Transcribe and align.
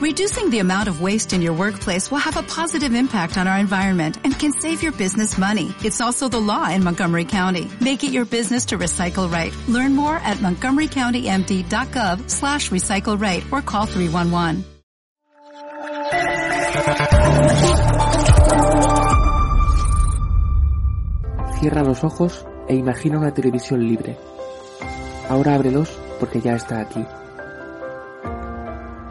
Reducing 0.00 0.48
the 0.48 0.60
amount 0.60 0.88
of 0.88 1.02
waste 1.02 1.34
in 1.34 1.42
your 1.42 1.52
workplace 1.52 2.10
will 2.10 2.24
have 2.24 2.38
a 2.38 2.42
positive 2.42 2.94
impact 2.94 3.36
on 3.36 3.46
our 3.46 3.58
environment 3.58 4.16
and 4.24 4.32
can 4.32 4.50
save 4.50 4.82
your 4.82 4.92
business 4.92 5.36
money. 5.36 5.74
It's 5.84 6.00
also 6.00 6.26
the 6.26 6.40
law 6.40 6.70
in 6.70 6.82
Montgomery 6.82 7.26
County. 7.26 7.70
Make 7.82 8.02
it 8.02 8.10
your 8.10 8.24
business 8.24 8.64
to 8.66 8.78
recycle 8.78 9.30
right. 9.30 9.54
Learn 9.68 9.94
more 9.94 10.16
at 10.16 10.38
montgomerycountymd.gov 10.38 12.30
slash 12.30 12.70
recycle 12.70 13.20
right 13.20 13.44
or 13.52 13.60
call 13.60 13.84
311. 13.84 14.64
Cierra 21.60 21.84
los 21.84 22.02
ojos 22.04 22.46
e 22.68 22.74
imagina 22.74 23.18
una 23.18 23.34
televisión 23.34 23.86
libre. 23.86 24.16
Ahora 25.28 25.56
ábrelos 25.56 25.90
porque 26.18 26.40
ya 26.40 26.54
está 26.54 26.80
aquí. 26.80 27.04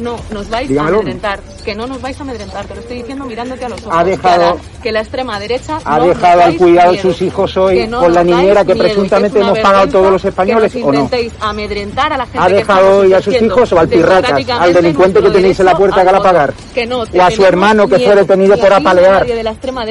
No 0.00 0.16
nos 0.30 0.48
vais 0.48 0.68
Dígamelo. 0.68 0.96
a 0.96 1.00
amedrentar. 1.00 1.40
Que 1.64 1.74
no 1.74 1.86
nos 1.86 2.00
vais 2.00 2.18
a 2.18 2.22
amedrentar. 2.22 2.64
Te 2.66 2.74
lo 2.74 2.80
estoy 2.80 2.96
diciendo 2.98 3.24
mirándote 3.26 3.64
a 3.64 3.68
los 3.68 3.80
ojos. 3.82 3.94
Ha 3.94 4.04
dejado- 4.04 4.58
Que, 4.82 4.92
la, 4.92 5.00
extrema 5.00 5.38
derecha 5.38 5.78
¿Ha 5.84 5.98
no 5.98 6.06
dejado 6.06 6.42
al 6.42 6.56
cuidado 6.56 6.92
de 6.92 6.98
sus 7.02 7.20
hijos 7.20 7.54
hoy 7.58 7.86
no 7.86 8.00
con 8.00 8.14
la 8.14 8.24
niñera 8.24 8.64
que 8.64 8.74
miedo, 8.74 8.86
presuntamente 8.86 9.40
hemos 9.40 9.58
pagado 9.58 9.88
todos 9.88 10.10
los 10.10 10.24
españoles, 10.24 10.72
que 10.72 10.82
o 10.82 10.86
no? 10.86 10.92
nos 10.92 11.02
intentéis 11.04 11.32
amedrentar 11.40 12.12
a 12.14 12.16
la 12.16 12.24
gente 12.24 12.38
¿Ha 12.40 12.48
dejado 12.48 12.98
hoy 13.00 13.12
a 13.12 13.20
sus 13.20 13.42
hijos 13.42 13.72
o 13.72 13.78
al 13.78 13.88
pirracas, 13.88 14.48
al 14.48 14.72
delincuente 14.72 15.22
que 15.22 15.30
tenéis 15.30 15.60
en 15.60 15.66
la 15.66 15.76
puerta 15.76 16.02
que 16.04 16.20
pagar? 16.20 16.54
Que 16.74 16.86
no, 16.86 17.00
¿O 17.02 17.22
a 17.22 17.30
su 17.30 17.44
hermano 17.44 17.86
que 17.86 17.98
fue 17.98 18.16
detenido 18.16 18.56
ni 18.56 18.60
por 18.62 18.72
apalear, 18.72 19.26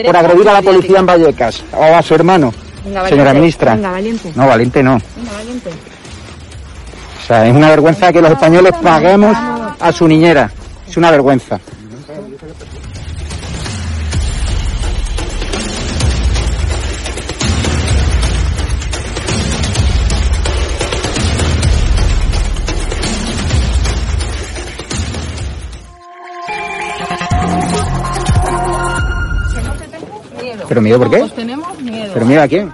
por 0.06 0.18
agredir 0.18 0.50
a 0.50 0.54
la 0.54 0.62
policía 0.64 1.00
en 1.00 1.06
Vallecas? 1.06 1.64
¿O 1.74 1.84
a 1.84 2.02
su 2.02 2.16
hermano? 2.16 2.52
Venga, 2.84 3.08
Señora 3.08 3.34
ministra. 3.34 3.76
Venga, 3.76 3.92
valiente. 3.92 4.32
No, 4.36 4.48
valiente 4.48 4.82
no. 4.84 5.00
Venga, 5.18 5.32
valiente. 5.34 5.70
O 5.70 7.28
sea, 7.28 7.48
es 7.48 7.56
una 7.56 7.70
vergüenza 7.70 8.12
que 8.12 8.22
los 8.22 8.32
españoles 8.32 8.74
paguemos 8.82 9.38
a 9.80 9.92
su 9.92 10.08
niñera. 10.08 10.52
Es 10.88 10.98
una 10.98 11.12
vergüenza. 11.12 11.60
Miedo. 30.42 30.66
¿Pero 30.68 30.82
miedo 30.82 31.00
por 31.00 31.10
qué? 31.10 31.18
Pues 31.20 31.36
tenemos 31.36 31.80
miedo. 31.82 32.12
¿Pero 32.14 32.26
mira 32.26 32.44
a 32.44 32.48
quién? 32.48 32.72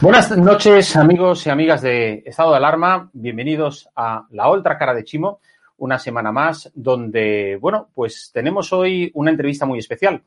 Buenas 0.00 0.34
noches, 0.34 0.96
amigos 0.96 1.46
y 1.46 1.50
amigas 1.50 1.82
de 1.82 2.22
Estado 2.24 2.52
de 2.52 2.56
Alarma. 2.56 3.10
Bienvenidos 3.12 3.86
a 3.94 4.26
La 4.30 4.48
Otra 4.48 4.78
Cara 4.78 4.94
de 4.94 5.04
Chimo, 5.04 5.40
una 5.76 5.98
semana 5.98 6.32
más, 6.32 6.72
donde, 6.74 7.58
bueno, 7.60 7.90
pues 7.94 8.30
tenemos 8.32 8.72
hoy 8.72 9.10
una 9.12 9.30
entrevista 9.30 9.66
muy 9.66 9.78
especial. 9.78 10.22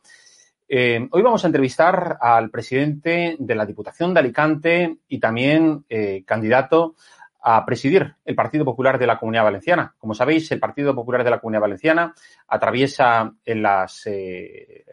Eh, 0.70 1.08
hoy 1.10 1.22
vamos 1.24 1.44
a 1.44 1.48
entrevistar 1.48 2.20
al 2.22 2.52
presidente 2.52 3.36
de 3.40 3.56
la 3.56 3.66
Diputación 3.66 4.14
de 4.14 4.20
Alicante 4.20 4.98
y 5.08 5.20
también 5.20 5.84
eh, 5.90 6.24
candidato 6.24 6.94
a 7.42 7.66
presidir 7.66 8.14
el 8.26 8.36
Partido 8.36 8.66
Popular 8.66 9.00
de 9.00 9.08
la 9.08 9.18
Comunidad 9.18 9.46
Valenciana. 9.46 9.96
Como 9.98 10.14
sabéis, 10.14 10.52
el 10.52 10.60
Partido 10.60 10.94
Popular 10.94 11.24
de 11.24 11.32
la 11.32 11.40
Comunidad 11.40 11.62
Valenciana 11.62 12.14
atraviesa 12.48 13.34
en, 13.44 13.66
eh, 14.06 14.86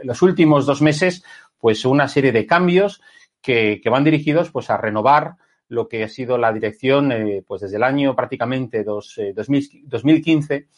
en 0.00 0.06
los 0.06 0.22
últimos 0.22 0.64
dos 0.64 0.80
meses 0.80 1.24
pues 1.58 1.84
una 1.84 2.06
serie 2.06 2.30
de 2.30 2.46
cambios 2.46 3.02
que, 3.42 3.80
van 3.90 4.04
dirigidos 4.04 4.50
pues 4.50 4.70
a 4.70 4.76
renovar 4.76 5.34
lo 5.68 5.88
que 5.88 6.04
ha 6.04 6.08
sido 6.08 6.38
la 6.38 6.52
dirección 6.52 7.12
eh, 7.12 7.44
pues 7.46 7.62
desde 7.62 7.76
el 7.76 7.82
año 7.82 8.16
prácticamente 8.16 8.84
dos, 8.84 9.18
eh, 9.18 9.32
2000, 9.34 9.82
2015 9.84 10.68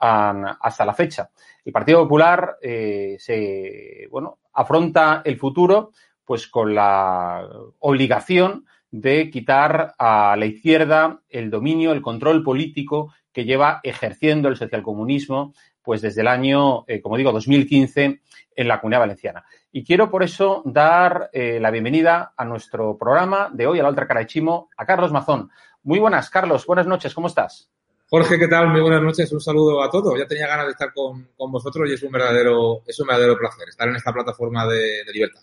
a, 0.00 0.58
hasta 0.60 0.84
la 0.84 0.94
fecha. 0.94 1.30
El 1.64 1.72
Partido 1.72 2.02
Popular 2.02 2.56
eh, 2.60 3.16
se 3.18 4.06
bueno 4.10 4.38
afronta 4.52 5.22
el 5.24 5.38
futuro 5.38 5.92
pues 6.24 6.46
con 6.46 6.74
la 6.74 7.46
obligación 7.80 8.66
de 8.90 9.28
quitar 9.30 9.94
a 9.98 10.36
la 10.38 10.46
izquierda 10.46 11.20
el 11.28 11.50
dominio, 11.50 11.92
el 11.92 12.02
control 12.02 12.42
político 12.44 13.12
que 13.32 13.44
lleva 13.44 13.80
ejerciendo 13.82 14.48
el 14.48 14.56
socialcomunismo 14.56 15.52
pues 15.82 16.00
desde 16.00 16.22
el 16.22 16.28
año, 16.28 16.84
eh, 16.86 17.02
como 17.02 17.16
digo, 17.16 17.32
2015 17.32 18.20
en 18.56 18.68
la 18.68 18.80
Comunidad 18.80 19.00
Valenciana. 19.00 19.44
Y 19.76 19.82
quiero 19.82 20.08
por 20.08 20.22
eso 20.22 20.62
dar 20.64 21.30
eh, 21.32 21.58
la 21.58 21.72
bienvenida 21.72 22.32
a 22.36 22.44
nuestro 22.44 22.96
programa 22.96 23.50
de 23.52 23.66
hoy, 23.66 23.80
a 23.80 23.82
la 23.82 23.88
otra 23.88 24.06
cara 24.06 24.20
de 24.20 24.28
Chimo, 24.28 24.70
a 24.76 24.86
Carlos 24.86 25.10
Mazón. 25.10 25.50
Muy 25.82 25.98
buenas, 25.98 26.30
Carlos. 26.30 26.64
Buenas 26.64 26.86
noches. 26.86 27.12
¿Cómo 27.12 27.26
estás? 27.26 27.68
Jorge, 28.08 28.38
¿qué 28.38 28.46
tal? 28.46 28.68
Muy 28.68 28.80
buenas 28.80 29.02
noches. 29.02 29.32
Un 29.32 29.40
saludo 29.40 29.82
a 29.82 29.90
todos. 29.90 30.16
Ya 30.16 30.28
tenía 30.28 30.46
ganas 30.46 30.66
de 30.66 30.70
estar 30.70 30.92
con, 30.94 31.28
con 31.36 31.50
vosotros 31.50 31.90
y 31.90 31.94
es 31.94 32.02
un 32.04 32.12
verdadero, 32.12 32.82
es 32.86 33.00
un 33.00 33.08
verdadero 33.08 33.36
placer 33.36 33.68
estar 33.68 33.88
en 33.88 33.96
esta 33.96 34.12
plataforma 34.12 34.64
de, 34.64 35.02
de 35.04 35.12
libertad. 35.12 35.42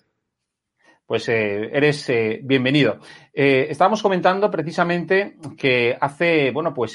Pues 1.06 1.28
eh, 1.28 1.70
eres 1.74 2.10
eh, 2.10 2.40
bienvenido. 2.42 3.00
Eh, 3.34 3.68
estábamos 3.70 4.02
comentando 4.02 4.50
precisamente 4.50 5.36
que 5.58 5.98
hace, 6.00 6.52
bueno, 6.52 6.74
pues 6.74 6.94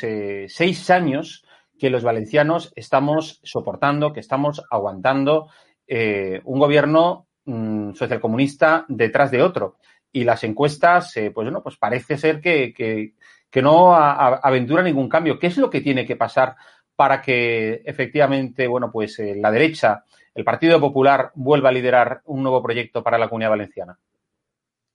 seis 0.48 0.88
años 0.88 1.44
que 1.78 1.90
los 1.90 2.02
valencianos 2.02 2.72
estamos 2.74 3.40
soportando, 3.44 4.14
que 4.14 4.20
estamos 4.20 4.62
aguantando 4.70 5.50
eh, 5.88 6.40
un 6.44 6.58
gobierno 6.58 7.25
mm, 7.46 7.94
socialcomunista 7.94 8.84
detrás 8.88 9.30
de 9.30 9.42
otro. 9.42 9.78
Y 10.12 10.24
las 10.24 10.44
encuestas, 10.44 11.16
eh, 11.16 11.30
pues 11.30 11.46
bueno, 11.46 11.62
pues 11.62 11.76
parece 11.76 12.16
ser 12.18 12.40
que, 12.40 12.72
que, 12.74 13.14
no 13.62 13.94
aventura 13.94 14.82
ningún 14.82 15.08
cambio. 15.08 15.38
¿Qué 15.38 15.46
es 15.46 15.56
lo 15.56 15.70
que 15.70 15.80
tiene 15.80 16.04
que 16.04 16.14
pasar 16.14 16.56
para 16.94 17.22
que 17.22 17.82
efectivamente, 17.86 18.66
bueno, 18.66 18.90
pues 18.92 19.18
eh, 19.18 19.34
la 19.34 19.50
derecha, 19.50 20.04
el 20.34 20.44
Partido 20.44 20.78
Popular, 20.78 21.32
vuelva 21.34 21.70
a 21.70 21.72
liderar 21.72 22.20
un 22.26 22.42
nuevo 22.42 22.62
proyecto 22.62 23.02
para 23.02 23.16
la 23.16 23.28
Comunidad 23.28 23.50
Valenciana? 23.50 23.98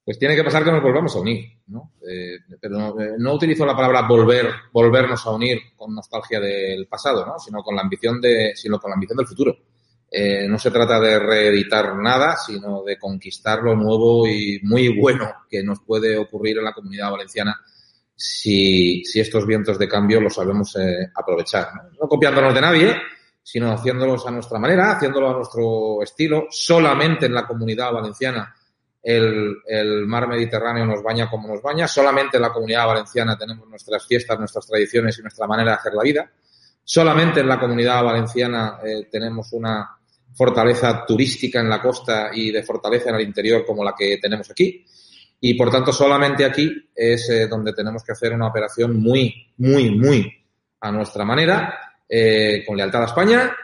Pues 0.04 0.18
tiene 0.18 0.36
que 0.36 0.44
pasar 0.44 0.64
que 0.64 0.72
nos 0.72 0.82
volvamos 0.82 1.16
a 1.16 1.20
unir, 1.20 1.46
¿no? 1.68 1.94
Eh, 2.02 2.40
pero 2.60 2.78
no, 2.78 3.00
eh, 3.00 3.14
no 3.20 3.34
utilizo 3.34 3.66
la 3.66 3.76
palabra 3.76 4.08
volver, 4.08 4.48
volvernos 4.74 5.26
a 5.28 5.32
unir 5.32 5.60
con 5.76 5.94
nostalgia 5.94 6.40
del 6.40 6.88
pasado, 6.88 7.24
¿no? 7.26 7.38
Sino 7.38 7.62
con 7.62 7.76
la 7.76 7.84
ambición 7.84 8.20
de, 8.20 8.54
sino 8.56 8.80
con 8.80 8.90
la 8.90 8.96
ambición 8.96 9.18
del 9.18 9.28
futuro. 9.28 9.56
Eh, 10.14 10.46
no 10.46 10.60
se 10.60 10.72
trata 10.72 11.00
de 11.00 11.18
reeditar 11.18 11.96
nada, 11.96 12.36
sino 12.36 12.84
de 12.84 13.00
conquistar 13.00 13.64
lo 13.64 13.76
nuevo 13.78 14.28
y 14.28 14.60
muy 14.64 14.90
bueno 14.90 15.32
que 15.50 15.64
nos 15.64 15.80
puede 15.80 16.18
ocurrir 16.18 16.58
en 16.58 16.66
la 16.66 16.74
comunidad 16.74 17.12
valenciana 17.12 17.58
si, 18.14 19.06
si 19.06 19.22
estos 19.22 19.48
vientos 19.48 19.80
de 19.80 19.88
cambio 19.88 20.20
los 20.20 20.36
sabemos 20.36 20.76
eh, 20.76 21.10
aprovechar. 21.16 21.70
¿no? 21.74 21.82
no 22.02 22.10
copiándonos 22.10 22.54
de 22.54 22.60
nadie, 22.60 23.02
sino 23.42 23.72
haciéndolos 23.72 24.28
a 24.28 24.32
nuestra 24.32 24.60
manera, 24.60 24.92
haciéndolo 24.92 25.30
a 25.30 25.34
nuestro 25.34 26.04
estilo. 26.04 26.48
Solamente 26.50 27.28
en 27.28 27.34
la 27.34 27.48
comunidad 27.48 27.94
valenciana 27.94 28.54
el, 29.02 29.60
el 29.66 30.06
mar 30.06 30.28
Mediterráneo 30.28 30.86
nos 30.86 31.02
baña 31.02 31.30
como 31.30 31.48
nos 31.48 31.62
baña. 31.62 31.88
Solamente 31.88 32.36
en 32.36 32.44
la 32.44 32.52
comunidad 32.52 32.86
valenciana 32.86 33.38
tenemos 33.38 33.66
nuestras 33.66 34.06
fiestas, 34.06 34.38
nuestras 34.38 34.68
tradiciones 34.68 35.18
y 35.18 35.22
nuestra 35.22 35.48
manera 35.48 35.72
de 35.72 35.78
hacer 35.78 35.94
la 35.94 36.04
vida. 36.04 36.30
Solamente 36.84 37.40
en 37.40 37.48
la 37.48 37.58
comunidad 37.58 38.04
valenciana 38.04 38.80
eh, 38.84 39.08
tenemos 39.10 39.54
una 39.54 40.01
fortaleza 40.34 41.06
turística 41.06 41.60
en 41.60 41.70
la 41.70 41.82
costa 41.82 42.32
y 42.34 42.52
de 42.52 42.64
fortaleza 42.64 43.10
en 43.10 43.16
el 43.16 43.22
interior 43.22 43.66
como 43.66 43.84
la 43.84 43.94
que 43.98 44.18
tenemos 44.18 44.50
aquí. 44.50 44.86
Y 45.40 45.56
por 45.56 45.72
tanto, 45.72 45.92
solamente 45.92 46.46
aquí 46.46 46.72
es 46.96 47.30
eh, 47.30 47.48
donde 47.48 47.74
tenemos 47.74 48.04
que 48.04 48.12
hacer 48.12 48.34
una 48.34 48.48
operación 48.48 49.00
muy, 49.00 49.34
muy, 49.58 49.90
muy 49.92 50.32
a 50.80 50.92
nuestra 50.92 51.26
manera, 51.26 51.74
eh, 52.08 52.64
con 52.66 52.78
lealtad 52.78 53.04
a 53.04 53.08
España, 53.08 53.56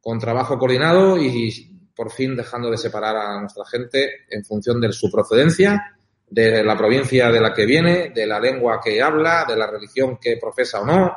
con 0.00 0.18
trabajo 0.18 0.58
coordinado 0.58 1.16
y 1.16 1.90
por 1.94 2.10
fin 2.10 2.36
dejando 2.36 2.70
de 2.70 2.76
separar 2.76 3.16
a 3.16 3.40
nuestra 3.40 3.64
gente 3.64 4.24
en 4.28 4.44
función 4.44 4.80
de 4.80 4.92
su 4.92 5.10
procedencia, 5.10 5.96
de 6.28 6.64
la 6.64 6.76
provincia 6.76 7.30
de 7.30 7.40
la 7.40 7.52
que 7.52 7.66
viene, 7.66 8.10
de 8.14 8.26
la 8.26 8.40
lengua 8.40 8.80
que 8.82 9.00
habla, 9.00 9.44
de 9.48 9.56
la 9.56 9.66
religión 9.66 10.18
que 10.20 10.36
profesa 10.36 10.80
o 10.80 10.86
no, 10.86 11.14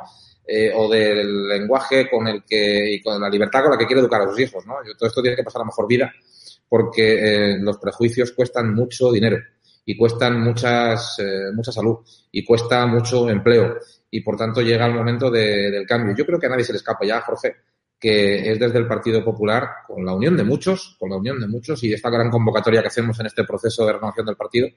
eh, 0.48 0.72
o 0.74 0.88
del 0.88 1.46
lenguaje 1.46 2.08
con 2.10 2.26
el 2.26 2.42
que 2.44 2.94
y 2.94 3.02
con 3.02 3.20
la 3.20 3.28
libertad 3.28 3.62
con 3.62 3.72
la 3.72 3.78
que 3.78 3.86
quiere 3.86 4.00
educar 4.00 4.22
a 4.22 4.28
sus 4.28 4.40
hijos, 4.40 4.66
¿no? 4.66 4.76
Y 4.82 4.96
todo 4.96 5.08
esto 5.08 5.20
tiene 5.22 5.36
que 5.36 5.44
pasar 5.44 5.60
a 5.62 5.66
mejor 5.66 5.86
vida 5.86 6.10
porque 6.68 7.52
eh, 7.54 7.58
los 7.60 7.78
prejuicios 7.78 8.32
cuestan 8.32 8.74
mucho 8.74 9.12
dinero 9.12 9.38
y 9.84 9.96
cuestan 9.96 10.40
muchas 10.40 11.18
eh, 11.18 11.50
mucha 11.54 11.72
salud 11.72 11.98
y 12.32 12.44
cuesta 12.44 12.86
mucho 12.86 13.28
empleo 13.30 13.76
y 14.10 14.20
por 14.22 14.36
tanto 14.36 14.60
llega 14.62 14.86
el 14.86 14.94
momento 14.94 15.30
de- 15.30 15.70
del 15.70 15.86
cambio. 15.86 16.14
Yo 16.16 16.24
creo 16.26 16.38
que 16.38 16.46
a 16.46 16.50
nadie 16.50 16.64
se 16.64 16.72
le 16.72 16.78
escapa 16.78 17.04
ya, 17.06 17.20
Jorge, 17.20 17.56
que 17.98 18.52
es 18.52 18.58
desde 18.58 18.78
el 18.78 18.86
Partido 18.86 19.24
Popular, 19.24 19.68
con 19.86 20.04
la 20.04 20.14
unión 20.14 20.36
de 20.36 20.44
muchos, 20.44 20.96
con 20.98 21.10
la 21.10 21.16
unión 21.16 21.40
de 21.40 21.48
muchos 21.48 21.82
y 21.82 21.92
esta 21.92 22.10
gran 22.10 22.30
convocatoria 22.30 22.80
que 22.80 22.88
hacemos 22.88 23.18
en 23.18 23.26
este 23.26 23.44
proceso 23.44 23.84
de 23.84 23.94
renovación 23.94 24.26
del 24.26 24.36
partido, 24.36 24.68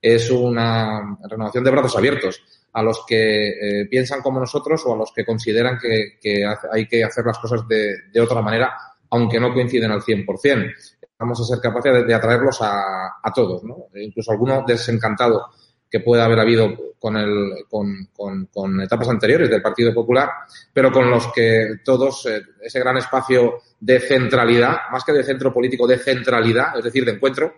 es 0.00 0.30
una 0.30 1.18
renovación 1.28 1.64
de 1.64 1.70
brazos 1.70 1.96
abiertos 1.96 2.42
a 2.72 2.82
los 2.82 3.04
que 3.06 3.48
eh, 3.48 3.86
piensan 3.90 4.22
como 4.22 4.38
nosotros 4.38 4.82
o 4.86 4.94
a 4.94 4.96
los 4.96 5.12
que 5.12 5.24
consideran 5.24 5.78
que, 5.78 6.44
hay 6.72 6.86
que 6.86 7.02
hacer 7.02 7.24
las 7.24 7.38
cosas 7.38 7.66
de, 7.66 8.20
otra 8.20 8.40
manera, 8.40 8.72
aunque 9.10 9.40
no 9.40 9.52
coinciden 9.52 9.90
al 9.90 10.02
100%. 10.02 10.74
Vamos 11.18 11.40
a 11.40 11.44
ser 11.44 11.60
capaces 11.60 11.92
de, 11.92 12.04
de 12.04 12.14
atraerlos 12.14 12.62
a, 12.62 13.16
a 13.20 13.32
todos, 13.34 13.64
¿no? 13.64 13.86
Incluso 13.94 14.30
alguno 14.30 14.64
desencantado 14.64 15.46
que 15.90 16.00
pueda 16.00 16.24
haber 16.24 16.40
habido 16.40 16.94
con, 16.98 17.16
el, 17.16 17.64
con, 17.68 18.08
con, 18.12 18.46
con 18.46 18.80
etapas 18.80 19.08
anteriores 19.08 19.48
del 19.48 19.62
Partido 19.62 19.94
Popular, 19.94 20.28
pero 20.72 20.92
con 20.92 21.10
los 21.10 21.32
que 21.32 21.76
todos, 21.84 22.26
eh, 22.26 22.42
ese 22.60 22.80
gran 22.80 22.96
espacio 22.96 23.62
de 23.80 24.00
centralidad, 24.00 24.90
más 24.90 25.04
que 25.04 25.12
de 25.12 25.24
centro 25.24 25.52
político, 25.52 25.86
de 25.86 25.98
centralidad, 25.98 26.76
es 26.76 26.84
decir, 26.84 27.04
de 27.04 27.12
encuentro, 27.12 27.54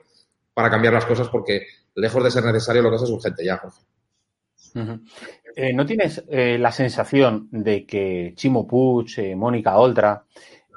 para 0.52 0.70
cambiar 0.70 0.92
las 0.92 1.06
cosas, 1.06 1.28
porque 1.28 1.66
lejos 1.94 2.22
de 2.22 2.30
ser 2.30 2.44
necesario, 2.44 2.82
lo 2.82 2.90
que 2.90 2.96
es 2.96 3.02
es 3.02 3.10
urgente 3.10 3.44
ya, 3.44 3.56
Jorge. 3.56 3.80
Eh, 5.56 5.72
¿No 5.72 5.84
tienes 5.84 6.22
eh, 6.28 6.58
la 6.58 6.70
sensación 6.70 7.48
de 7.50 7.84
que 7.84 8.32
Chimo 8.36 8.66
Puig, 8.68 9.36
Mónica 9.36 9.76
Oltra, 9.78 10.24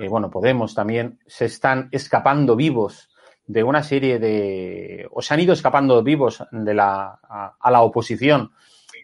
bueno, 0.09 0.29
Podemos 0.29 0.73
también, 0.73 1.19
se 1.27 1.45
están 1.45 1.89
escapando 1.91 2.55
vivos 2.55 3.09
de 3.45 3.63
una 3.63 3.84
serie 3.84 4.19
de. 4.19 5.07
o 5.12 5.22
se 5.22 5.34
han 5.34 5.40
ido 5.40 5.54
escapando 5.54 6.01
vivos 6.04 6.44
de 6.51 6.74
la, 6.74 7.19
a, 7.60 7.72
la 7.72 7.81
oposición 7.81 8.51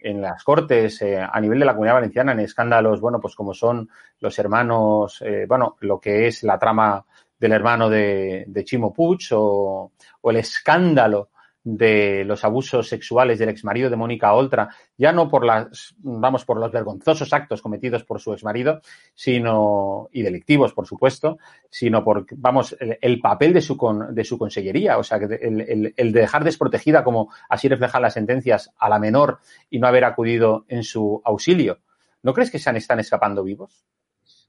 en 0.02 0.22
las 0.22 0.42
Cortes 0.44 1.02
eh, 1.02 1.18
a 1.20 1.40
nivel 1.40 1.58
de 1.58 1.66
la 1.66 1.72
Comunidad 1.72 1.96
Valenciana 1.96 2.32
en 2.32 2.40
escándalos, 2.40 3.00
bueno, 3.00 3.20
pues 3.20 3.34
como 3.34 3.52
son 3.52 3.88
los 4.20 4.38
hermanos, 4.38 5.20
eh, 5.22 5.44
bueno, 5.46 5.76
lo 5.80 6.00
que 6.00 6.26
es 6.26 6.42
la 6.42 6.58
trama 6.58 7.04
del 7.38 7.52
hermano 7.52 7.90
de, 7.90 8.44
de 8.46 8.64
Chimo 8.64 8.92
Puig 8.94 9.28
o, 9.32 9.92
o 10.20 10.30
el 10.30 10.36
escándalo 10.36 11.30
de 11.62 12.24
los 12.24 12.42
abusos 12.44 12.88
sexuales 12.88 13.38
del 13.38 13.50
exmarido 13.50 13.90
de 13.90 13.96
Mónica 13.96 14.32
Oltra, 14.32 14.74
ya 14.96 15.12
no 15.12 15.28
por 15.28 15.44
las, 15.44 15.94
vamos, 15.98 16.44
por 16.44 16.58
los 16.58 16.72
vergonzosos 16.72 17.32
actos 17.32 17.60
cometidos 17.60 18.04
por 18.04 18.20
su 18.20 18.32
exmarido, 18.32 18.80
sino, 19.14 20.08
y 20.12 20.22
delictivos, 20.22 20.72
por 20.72 20.86
supuesto, 20.86 21.38
sino 21.68 22.02
por, 22.02 22.26
vamos, 22.36 22.76
el, 22.80 22.98
el 23.00 23.20
papel 23.20 23.52
de 23.52 23.60
su, 23.60 23.76
con, 23.76 24.14
de 24.14 24.24
su 24.24 24.38
consellería, 24.38 24.96
o 24.98 25.02
sea, 25.02 25.18
el, 25.18 25.60
el, 25.60 25.94
el 25.96 26.12
de 26.12 26.20
dejar 26.20 26.44
desprotegida, 26.44 27.04
como 27.04 27.32
así 27.48 27.68
reflejan 27.68 28.02
las 28.02 28.14
sentencias, 28.14 28.72
a 28.78 28.88
la 28.88 28.98
menor 28.98 29.40
y 29.68 29.78
no 29.78 29.86
haber 29.86 30.04
acudido 30.04 30.64
en 30.68 30.82
su 30.82 31.20
auxilio. 31.24 31.80
¿No 32.22 32.32
crees 32.32 32.50
que 32.50 32.58
se 32.58 32.70
han, 32.70 32.76
están 32.76 33.00
escapando 33.00 33.42
vivos? 33.42 33.84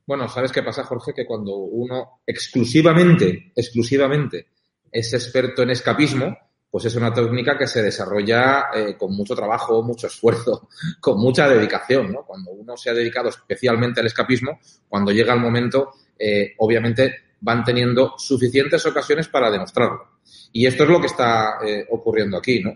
Bueno, 0.06 0.28
¿sabes 0.28 0.52
qué 0.52 0.64
pasa, 0.64 0.84
Jorge? 0.84 1.14
Que 1.14 1.26
cuando 1.26 1.56
uno 1.56 2.22
exclusivamente, 2.26 3.52
exclusivamente 3.56 4.48
es 4.92 5.14
experto 5.14 5.62
en 5.64 5.70
escapismo, 5.70 6.38
pues 6.72 6.86
es 6.86 6.96
una 6.96 7.14
técnica 7.14 7.58
que 7.58 7.68
se 7.68 7.84
desarrolla 7.84 8.68
eh, 8.74 8.96
con 8.98 9.14
mucho 9.14 9.36
trabajo, 9.36 9.84
mucho 9.84 10.08
esfuerzo, 10.08 10.70
con 11.02 11.20
mucha 11.20 11.48
dedicación, 11.50 12.14
¿no? 12.14 12.24
Cuando 12.26 12.52
uno 12.52 12.78
se 12.78 12.90
ha 12.90 12.94
dedicado 12.94 13.28
especialmente 13.28 14.00
al 14.00 14.08
escapismo, 14.08 14.58
cuando 14.88 15.12
llega 15.12 15.34
el 15.34 15.42
momento, 15.42 15.92
eh, 16.18 16.54
obviamente 16.60 17.14
van 17.42 17.66
teniendo 17.66 18.14
suficientes 18.18 18.86
ocasiones 18.86 19.28
para 19.28 19.52
demostrarlo. 19.52 20.20
Y 20.54 20.66
esto 20.66 20.84
es 20.84 20.90
lo 20.90 21.02
que 21.02 21.08
está 21.08 21.58
eh, 21.66 21.86
ocurriendo 21.92 22.38
aquí, 22.38 22.62
¿no? 22.62 22.74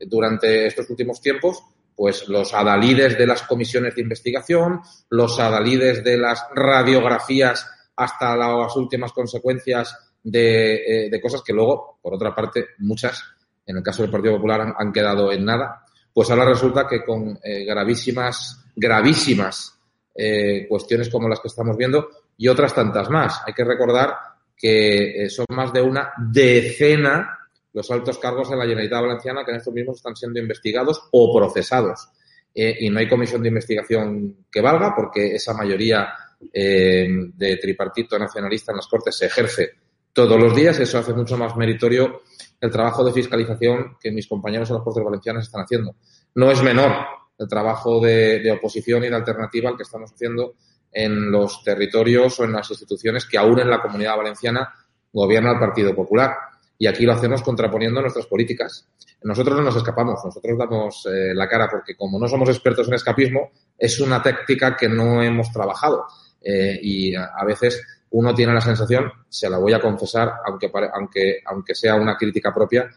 Durante 0.00 0.66
estos 0.66 0.90
últimos 0.90 1.20
tiempos, 1.20 1.62
pues 1.94 2.28
los 2.28 2.52
adalides 2.52 3.16
de 3.16 3.26
las 3.26 3.42
comisiones 3.42 3.94
de 3.94 4.02
investigación, 4.02 4.80
los 5.08 5.38
adalides 5.38 6.02
de 6.02 6.18
las 6.18 6.44
radiografías 6.54 7.66
hasta 7.94 8.36
las 8.36 8.76
últimas 8.76 9.12
consecuencias 9.12 9.96
de, 10.22 11.08
de 11.10 11.20
cosas 11.20 11.42
que 11.42 11.54
luego, 11.54 11.98
por 12.02 12.12
otra 12.12 12.34
parte, 12.34 12.66
muchas, 12.78 13.22
en 13.66 13.76
el 13.76 13.82
caso 13.82 14.02
del 14.02 14.10
Partido 14.10 14.36
Popular, 14.36 14.74
han, 14.76 14.92
quedado 14.92 15.32
en 15.32 15.44
nada. 15.44 15.84
Pues 16.12 16.30
ahora 16.30 16.44
resulta 16.44 16.86
que 16.86 17.04
con 17.04 17.38
eh, 17.42 17.64
gravísimas, 17.64 18.64
gravísimas 18.74 19.78
eh, 20.14 20.66
cuestiones 20.68 21.10
como 21.10 21.28
las 21.28 21.40
que 21.40 21.48
estamos 21.48 21.76
viendo 21.76 22.08
y 22.38 22.48
otras 22.48 22.74
tantas 22.74 23.10
más. 23.10 23.42
Hay 23.46 23.52
que 23.52 23.64
recordar 23.64 24.14
que 24.56 25.24
eh, 25.24 25.30
son 25.30 25.46
más 25.50 25.72
de 25.72 25.82
una 25.82 26.12
decena 26.16 27.38
los 27.72 27.90
altos 27.90 28.18
cargos 28.18 28.48
de 28.48 28.56
la 28.56 28.64
Generalitat 28.64 29.02
Valenciana 29.02 29.44
que 29.44 29.50
en 29.50 29.58
estos 29.58 29.74
mismos 29.74 29.96
están 29.96 30.16
siendo 30.16 30.40
investigados 30.40 31.08
o 31.12 31.36
procesados. 31.36 32.08
Eh, 32.54 32.74
y 32.80 32.88
no 32.88 32.98
hay 32.98 33.06
comisión 33.06 33.42
de 33.42 33.48
investigación 33.48 34.46
que 34.50 34.62
valga 34.62 34.94
porque 34.96 35.34
esa 35.34 35.52
mayoría 35.52 36.08
eh, 36.50 37.06
de 37.34 37.56
tripartito 37.58 38.18
nacionalista 38.18 38.72
en 38.72 38.76
las 38.76 38.86
Cortes 38.86 39.14
se 39.14 39.26
ejerce 39.26 39.72
todos 40.16 40.40
los 40.40 40.56
días. 40.56 40.80
Eso 40.80 40.98
hace 40.98 41.12
mucho 41.12 41.36
más 41.36 41.54
meritorio 41.56 42.22
el 42.58 42.70
trabajo 42.70 43.04
de 43.04 43.12
fiscalización 43.12 43.98
que 44.00 44.10
mis 44.10 44.26
compañeros 44.26 44.70
en 44.70 44.76
las 44.76 44.82
Cortes 44.82 45.04
Valencianas 45.04 45.44
están 45.44 45.62
haciendo. 45.62 45.94
No 46.34 46.50
es 46.50 46.62
menor 46.62 46.90
el 47.38 47.46
trabajo 47.46 48.00
de, 48.00 48.50
oposición 48.50 49.04
y 49.04 49.10
de 49.10 49.14
alternativa 49.14 49.68
al 49.68 49.76
que 49.76 49.82
estamos 49.82 50.10
haciendo 50.10 50.54
en 50.90 51.30
los 51.30 51.62
territorios 51.62 52.40
o 52.40 52.44
en 52.44 52.52
las 52.52 52.70
instituciones 52.70 53.26
que 53.26 53.36
aún 53.36 53.60
en 53.60 53.68
la 53.68 53.82
comunidad 53.82 54.16
valenciana 54.16 54.72
gobierna 55.12 55.52
el 55.52 55.58
Partido 55.58 55.94
Popular. 55.94 56.34
y 56.78 56.86
aquí 56.86 57.04
lo 57.04 57.12
hacemos 57.12 57.42
contraponiendo 57.42 58.00
nuestras 58.00 58.26
políticas. 58.26 58.88
Nosotros 59.22 59.56
no 59.56 59.64
nos 59.64 59.76
escapamos, 59.76 60.22
nosotros 60.24 60.58
damos 60.58 61.06
eh, 61.06 61.34
la 61.34 61.48
cara 61.48 61.68
porque 61.70 61.94
como 61.94 62.18
no 62.18 62.26
somos 62.26 62.48
expertos 62.48 62.88
en 62.88 62.94
escapismo, 62.94 63.50
es 63.78 64.00
una 64.00 64.22
táctica 64.22 64.76
que 64.76 64.88
no 64.88 65.22
hemos 65.22 65.50
trabajado 65.52 66.06
eh, 66.42 66.78
y 66.82 67.14
a, 67.14 67.44
veces 67.46 67.82
uno 68.18 68.34
tiene 68.34 68.54
la 68.54 68.62
sensación, 68.62 69.12
se 69.28 69.50
la 69.50 69.58
voy 69.58 69.74
a 69.74 69.80
confesar, 69.80 70.32
aunque, 70.46 70.70
aunque, 70.94 71.40
aunque 71.44 71.74
sea 71.74 71.96
una 71.96 72.16
crítica 72.16 72.50
propia, 72.52 72.88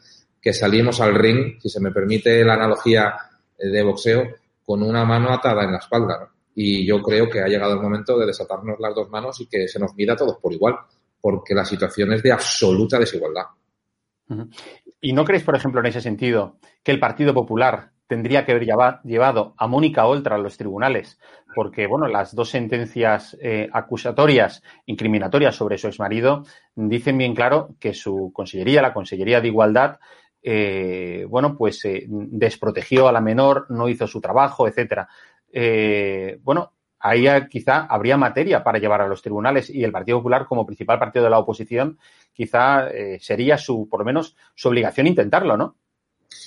que 0.41 0.53
salimos 0.53 1.01
al 1.01 1.13
ring, 1.13 1.59
si 1.61 1.67
se 1.67 1.81
me 1.81 1.91
permite 1.91 2.41
la 2.45 2.53
analogía 2.53 3.15
de 3.57 3.83
boxeo, 3.83 4.23
con 4.63 4.81
una 4.81 5.03
mano 5.03 5.33
atada 5.33 5.65
en 5.65 5.73
la 5.73 5.79
espalda. 5.79 6.19
¿no? 6.21 6.29
Y 6.55 6.88
yo 6.88 7.01
creo 7.01 7.29
que 7.29 7.41
ha 7.41 7.47
llegado 7.47 7.73
el 7.73 7.81
momento 7.81 8.17
de 8.17 8.27
desatarnos 8.27 8.79
las 8.79 8.95
dos 8.95 9.09
manos 9.09 9.41
y 9.41 9.47
que 9.47 9.67
se 9.67 9.77
nos 9.77 9.93
mida 9.93 10.13
a 10.13 10.15
todos 10.15 10.38
por 10.38 10.53
igual, 10.53 10.75
porque 11.19 11.53
la 11.53 11.65
situación 11.65 12.13
es 12.13 12.23
de 12.23 12.31
absoluta 12.31 12.97
desigualdad. 12.97 13.47
¿Y 15.01 15.11
no 15.11 15.25
creéis, 15.25 15.43
por 15.43 15.57
ejemplo, 15.57 15.81
en 15.81 15.88
ese 15.88 15.99
sentido, 15.99 16.59
que 16.81 16.93
el 16.93 16.99
Partido 16.99 17.33
Popular 17.33 17.91
tendría 18.10 18.44
que 18.44 18.54
haber 18.54 18.66
llevado 19.04 19.54
a 19.56 19.68
Mónica 19.68 20.08
Oltra 20.08 20.36
a 20.36 20.39
los 20.39 20.58
tribunales? 20.58 21.20
Porque, 21.54 21.86
bueno, 21.86 22.08
las 22.08 22.34
dos 22.36 22.50
sentencias 22.50 23.38
eh, 23.39 23.70
acusatorias, 23.72 24.63
incriminatorias 24.88 25.56
sobre 25.56 25.78
su 25.78 25.88
exmarido, 25.88 26.44
dicen 26.75 27.18
bien 27.20 27.36
claro 27.36 27.75
que 27.80 27.94
su 27.94 28.32
consellería, 28.34 28.82
la 28.82 28.94
Consellería 28.94 29.42
de 29.42 29.48
Igualdad, 29.50 30.00
eh, 30.42 31.25
bueno, 31.30 31.56
pues 31.56 31.86
eh, 31.86 32.06
desprotegió 32.08 33.08
a 33.08 33.12
la 33.12 33.22
menor, 33.22 33.68
no 33.70 33.88
hizo 33.88 34.08
su 34.08 34.20
trabajo, 34.20 34.68
etcétera. 34.68 35.08
Eh, 35.51 36.39
bueno, 36.42 36.74
ahí 37.00 37.28
quizá 37.48 37.86
habría 37.86 38.18
materia 38.18 38.63
para 38.63 38.80
llevar 38.80 39.01
a 39.01 39.08
los 39.08 39.22
tribunales 39.22 39.70
y 39.70 39.84
el 39.84 39.92
Partido 39.92 40.18
Popular, 40.18 40.48
como 40.48 40.66
principal 40.66 40.98
partido 40.98 41.25
de 41.25 41.32
la 41.32 41.39
oposición, 41.39 42.00
quizá 42.34 42.89
eh, 42.89 43.20
sería 43.20 43.58
su, 43.58 43.88
por 43.88 44.00
lo 44.00 44.06
menos, 44.06 44.36
su 44.56 44.70
obligación 44.70 45.06
intentarlo, 45.06 45.58
¿no? 45.58 45.75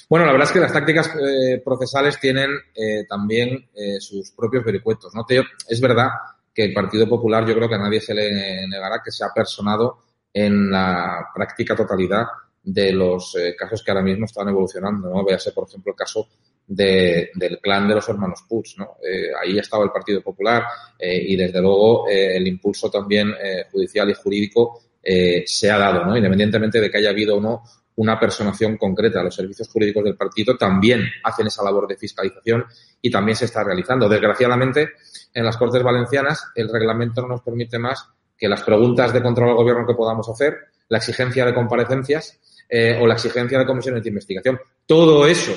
Bueno, 0.09 0.27
la 0.27 0.33
verdad 0.33 0.49
es 0.49 0.53
que 0.53 0.61
las 0.61 0.73
tácticas 0.73 1.11
eh, 1.17 1.61
procesales 1.65 2.21
tienen 2.21 2.51
eh, 2.75 3.05
también 3.09 3.69
sus 3.99 4.31
propios 4.33 4.65
vericuetos, 4.65 5.15
¿no? 5.15 5.25
es 5.29 5.81
verdad 5.81 6.09
que 6.55 6.65
el 6.65 6.73
Partido 6.73 7.09
Popular, 7.09 7.47
yo 7.47 7.55
creo 7.55 7.69
que 7.69 7.75
a 7.75 7.79
nadie 7.79 8.01
se 8.01 8.15
le 8.15 8.67
negará 8.69 9.01
que 9.03 9.11
se 9.11 9.25
ha 9.25 9.33
personado 9.35 9.99
en 10.33 10.71
la 10.71 11.29
práctica 11.35 11.75
totalidad 11.75 12.27
de 12.63 12.93
los 12.93 13.37
casos 13.59 13.83
que 13.83 13.91
ahora 13.91 14.05
mismo 14.05 14.27
están 14.27 14.49
evolucionando, 14.49 15.09
¿no? 15.09 15.25
Véase, 15.25 15.51
por 15.53 15.67
ejemplo, 15.67 15.93
el 15.93 15.97
caso 15.97 16.29
de, 16.67 17.31
del 17.35 17.59
clan 17.61 17.89
de 17.89 17.95
los 17.95 18.09
hermanos 18.09 18.45
Puig. 18.49 18.75
¿no? 18.79 18.97
Eh, 19.03 19.31
ahí 19.41 19.59
estaba 19.59 19.85
el 19.85 19.91
Partido 19.91 20.23
Popular 20.23 20.65
eh, 20.99 21.23
y 21.29 21.37
desde 21.37 21.61
luego 21.61 22.09
eh, 22.09 22.37
el 22.37 22.47
impulso 22.47 22.91
también 22.91 23.31
eh, 23.31 23.65
judicial 23.71 24.11
y 24.11 24.15
jurídico 24.15 24.81
eh, 25.03 25.45
se 25.47 25.71
ha 25.71 25.79
dado, 25.79 26.05
¿no? 26.05 26.17
independientemente 26.17 26.81
de 26.81 26.91
que 26.91 26.99
haya 26.99 27.11
habido 27.11 27.37
o 27.37 27.41
no 27.41 27.63
una 27.97 28.19
personación 28.19 28.77
concreta. 28.77 29.23
Los 29.23 29.35
servicios 29.35 29.69
jurídicos 29.69 30.05
del 30.05 30.17
partido 30.17 30.57
también 30.57 31.07
hacen 31.25 31.47
esa 31.47 31.63
labor 31.63 31.87
de 31.87 31.97
fiscalización 31.97 32.65
y 33.01 33.11
también 33.11 33.37
se 33.37 33.47
está 33.47 33.63
realizando. 33.65 34.09
Desgraciadamente, 34.09 34.91
en 35.35 35.45
las 35.45 35.57
Cortes 35.57 35.83
Valencianas 35.83 36.45
el 36.55 36.69
reglamento 36.69 37.23
no 37.23 37.29
nos 37.29 37.43
permite 37.43 37.79
más 37.79 38.09
que 38.37 38.49
las 38.49 38.63
preguntas 38.63 39.13
de 39.13 39.23
control 39.23 39.51
al 39.51 39.57
gobierno 39.57 39.87
que 39.87 39.95
podamos 39.95 40.29
hacer, 40.29 40.57
la 40.89 40.99
exigencia 40.99 41.47
de 41.47 41.55
comparecencias 41.55 42.41
eh, 42.69 42.99
o 43.01 43.07
la 43.07 43.15
exigencia 43.15 43.59
de 43.59 43.67
comisiones 43.67 44.03
de 44.03 44.09
investigación. 44.09 44.59
Todo 44.87 45.27
eso 45.27 45.53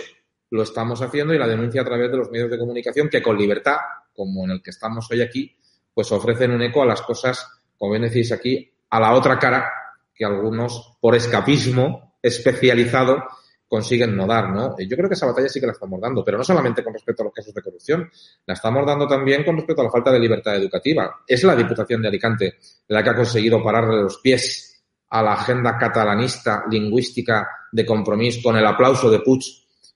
lo 0.52 0.64
estamos 0.64 1.02
haciendo 1.02 1.34
y 1.34 1.40
la 1.40 1.48
denuncia 1.48 1.82
a 1.82 1.86
través 1.86 2.12
de 2.12 2.18
los 2.18 2.30
medios 2.30 2.50
de 2.50 2.60
comunicación 2.60 3.10
que 3.10 3.22
con 3.22 3.38
libertad, 3.38 3.78
como 4.14 4.46
en 4.46 4.52
el 4.52 4.62
que 4.62 4.70
estamos 4.70 5.10
hoy 5.12 5.22
aquí, 5.22 5.56
pues 5.94 6.12
ofrecen 6.12 6.52
un 6.52 6.62
eco 6.62 6.84
a 6.84 6.86
las 6.86 7.02
cosas, 7.02 7.48
como 7.78 7.92
bien 7.92 8.04
decís 8.04 8.32
aquí, 8.32 8.72
a 8.90 9.00
la 9.00 9.14
otra 9.14 9.40
cara 9.40 9.70
que 10.14 10.24
algunos, 10.24 10.98
por 11.02 11.16
escapismo 11.16 12.15
especializado, 12.26 13.24
consiguen 13.68 14.16
no 14.16 14.26
dar, 14.26 14.50
¿no? 14.50 14.76
Yo 14.78 14.96
creo 14.96 15.10
que 15.10 15.16
esa 15.16 15.26
batalla 15.26 15.50
sí 15.50 15.60
que 15.60 15.66
la 15.66 15.74
estamos 15.74 16.00
dando, 16.00 16.24
pero 16.24 16.38
no 16.38 16.44
solamente 16.44 16.84
con 16.84 16.94
respecto 16.94 17.24
a 17.24 17.26
los 17.26 17.34
casos 17.34 17.54
de 17.54 17.62
corrupción, 17.62 18.10
la 18.46 18.54
estamos 18.54 18.86
dando 18.86 19.08
también 19.08 19.44
con 19.44 19.56
respecto 19.56 19.82
a 19.82 19.86
la 19.86 19.92
falta 19.92 20.12
de 20.12 20.20
libertad 20.20 20.56
educativa. 20.56 21.24
Es 21.28 21.44
la 21.44 21.56
Diputación 21.56 22.02
de 22.02 22.08
Alicante 22.08 22.58
la 22.88 23.04
que 23.04 23.10
ha 23.10 23.16
conseguido 23.16 23.64
pararle 23.64 24.02
los 24.02 24.18
pies 24.18 24.84
a 25.10 25.22
la 25.22 25.34
agenda 25.34 25.78
catalanista 25.78 26.66
lingüística 26.70 27.48
de 27.72 27.86
compromiso 27.86 28.42
con 28.44 28.58
el 28.58 28.66
aplauso 28.66 29.10
de 29.10 29.20
Puig 29.20 29.44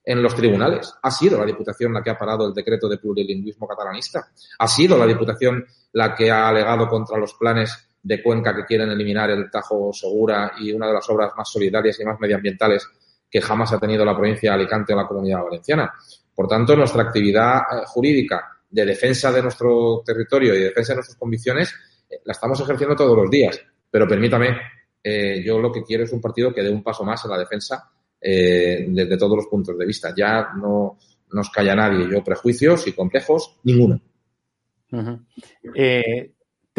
en 0.03 0.21
los 0.21 0.35
tribunales. 0.35 0.93
Ha 1.01 1.11
sido 1.11 1.39
la 1.39 1.45
Diputación 1.45 1.93
la 1.93 2.03
que 2.03 2.11
ha 2.11 2.17
parado 2.17 2.47
el 2.47 2.53
decreto 2.53 2.87
de 2.87 2.97
plurilingüismo 2.97 3.67
catalanista. 3.67 4.27
Ha 4.57 4.67
sido 4.67 4.97
la 4.97 5.05
Diputación 5.05 5.65
la 5.93 6.15
que 6.15 6.29
ha 6.31 6.47
alegado 6.47 6.87
contra 6.87 7.17
los 7.17 7.33
planes 7.33 7.88
de 8.01 8.23
Cuenca 8.23 8.55
que 8.55 8.65
quieren 8.65 8.89
eliminar 8.89 9.29
el 9.29 9.49
Tajo 9.51 9.91
Segura 9.93 10.53
y 10.59 10.71
una 10.71 10.87
de 10.87 10.93
las 10.93 11.09
obras 11.09 11.31
más 11.35 11.49
solidarias 11.49 11.99
y 11.99 12.05
más 12.05 12.19
medioambientales 12.19 12.87
que 13.29 13.41
jamás 13.41 13.71
ha 13.73 13.79
tenido 13.79 14.03
la 14.03 14.15
provincia 14.15 14.51
de 14.51 14.55
Alicante 14.55 14.93
o 14.93 14.95
la 14.95 15.07
comunidad 15.07 15.43
valenciana. 15.43 15.93
Por 16.33 16.47
tanto, 16.47 16.75
nuestra 16.75 17.03
actividad 17.03 17.57
eh, 17.57 17.83
jurídica 17.85 18.49
de 18.69 18.85
defensa 18.85 19.31
de 19.31 19.41
nuestro 19.41 20.01
territorio 20.05 20.55
y 20.55 20.59
de 20.59 20.65
defensa 20.65 20.93
de 20.93 20.97
nuestras 20.97 21.17
convicciones 21.17 21.75
eh, 22.09 22.21
la 22.23 22.31
estamos 22.31 22.59
ejerciendo 22.61 22.95
todos 22.95 23.15
los 23.15 23.29
días. 23.29 23.59
Pero 23.91 24.07
permítame, 24.07 24.57
eh, 25.03 25.43
yo 25.43 25.59
lo 25.59 25.71
que 25.71 25.83
quiero 25.83 26.03
es 26.03 26.13
un 26.13 26.21
partido 26.21 26.53
que 26.53 26.63
dé 26.63 26.69
un 26.69 26.83
paso 26.83 27.03
más 27.03 27.23
en 27.25 27.31
la 27.31 27.37
defensa 27.37 27.91
desde 28.21 29.17
todos 29.17 29.37
los 29.37 29.47
puntos 29.47 29.77
de 29.77 29.85
vista. 29.85 30.13
Ya 30.15 30.49
no 30.53 30.97
nos 31.31 31.49
calla 31.49 31.73
nadie. 31.73 32.05
Yo, 32.11 32.21
prejuicios 32.21 32.85
y 32.87 32.91
complejos, 32.91 33.57
ninguno. 33.63 34.01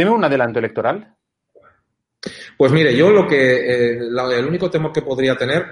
¿Teme 0.00 0.12
un 0.12 0.25
adelanto 0.25 0.59
electoral? 0.61 1.14
Pues 2.57 2.73
mire, 2.73 2.97
yo 2.97 3.11
lo 3.11 3.28
que 3.28 3.97
eh, 3.97 3.99
el 3.99 4.47
único 4.47 4.71
temor 4.71 4.95
que 4.95 5.02
podría 5.02 5.37
tener 5.37 5.66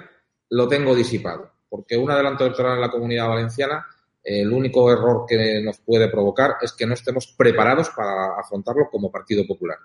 lo 0.51 0.69
tengo 0.69 0.95
disipado, 0.95 1.51
porque 1.67 1.97
un 1.97 2.11
adelanto 2.11 2.45
electoral 2.45 2.75
en 2.75 2.83
la 2.83 2.91
comunidad 2.91 3.27
valenciana, 3.27 3.87
el 4.23 4.53
único 4.53 4.93
error 4.93 5.25
que 5.27 5.63
nos 5.63 5.79
puede 5.79 6.11
provocar 6.11 6.57
es 6.61 6.75
que 6.75 6.85
no 6.85 6.93
estemos 6.93 7.35
preparados 7.39 7.89
para 7.89 8.39
afrontarlo 8.39 8.91
como 8.91 9.11
Partido 9.11 9.47
Popular. 9.47 9.79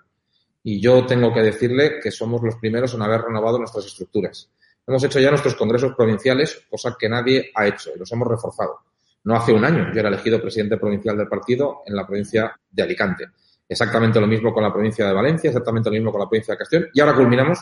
Y 0.62 0.78
yo 0.78 1.06
tengo 1.06 1.32
que 1.32 1.40
decirle 1.40 1.98
que 2.02 2.10
somos 2.10 2.42
los 2.42 2.56
primeros 2.56 2.92
en 2.92 3.00
haber 3.00 3.22
renovado 3.22 3.56
nuestras 3.56 3.86
estructuras. 3.86 4.50
Hemos 4.86 5.02
hecho 5.04 5.20
ya 5.20 5.30
nuestros 5.30 5.54
congresos 5.54 5.94
provinciales, 5.96 6.66
cosa 6.68 6.94
que 7.00 7.08
nadie 7.08 7.50
ha 7.54 7.66
hecho, 7.66 7.92
y 7.96 7.98
los 7.98 8.12
hemos 8.12 8.28
reforzado. 8.28 8.80
No 9.24 9.36
hace 9.36 9.54
un 9.54 9.64
año 9.64 9.90
yo 9.94 10.00
era 10.00 10.10
elegido 10.10 10.38
presidente 10.38 10.76
provincial 10.76 11.16
del 11.16 11.28
partido 11.28 11.80
en 11.86 11.96
la 11.96 12.06
provincia 12.06 12.54
de 12.70 12.82
Alicante. 12.82 13.28
Exactamente 13.68 14.20
lo 14.20 14.26
mismo 14.26 14.52
con 14.52 14.62
la 14.62 14.72
provincia 14.72 15.06
de 15.06 15.12
Valencia, 15.12 15.48
exactamente 15.48 15.88
lo 15.88 15.94
mismo 15.94 16.12
con 16.12 16.20
la 16.20 16.28
provincia 16.28 16.52
de 16.52 16.58
Castellón. 16.58 16.88
Y 16.92 17.00
ahora 17.00 17.14
culminamos 17.14 17.58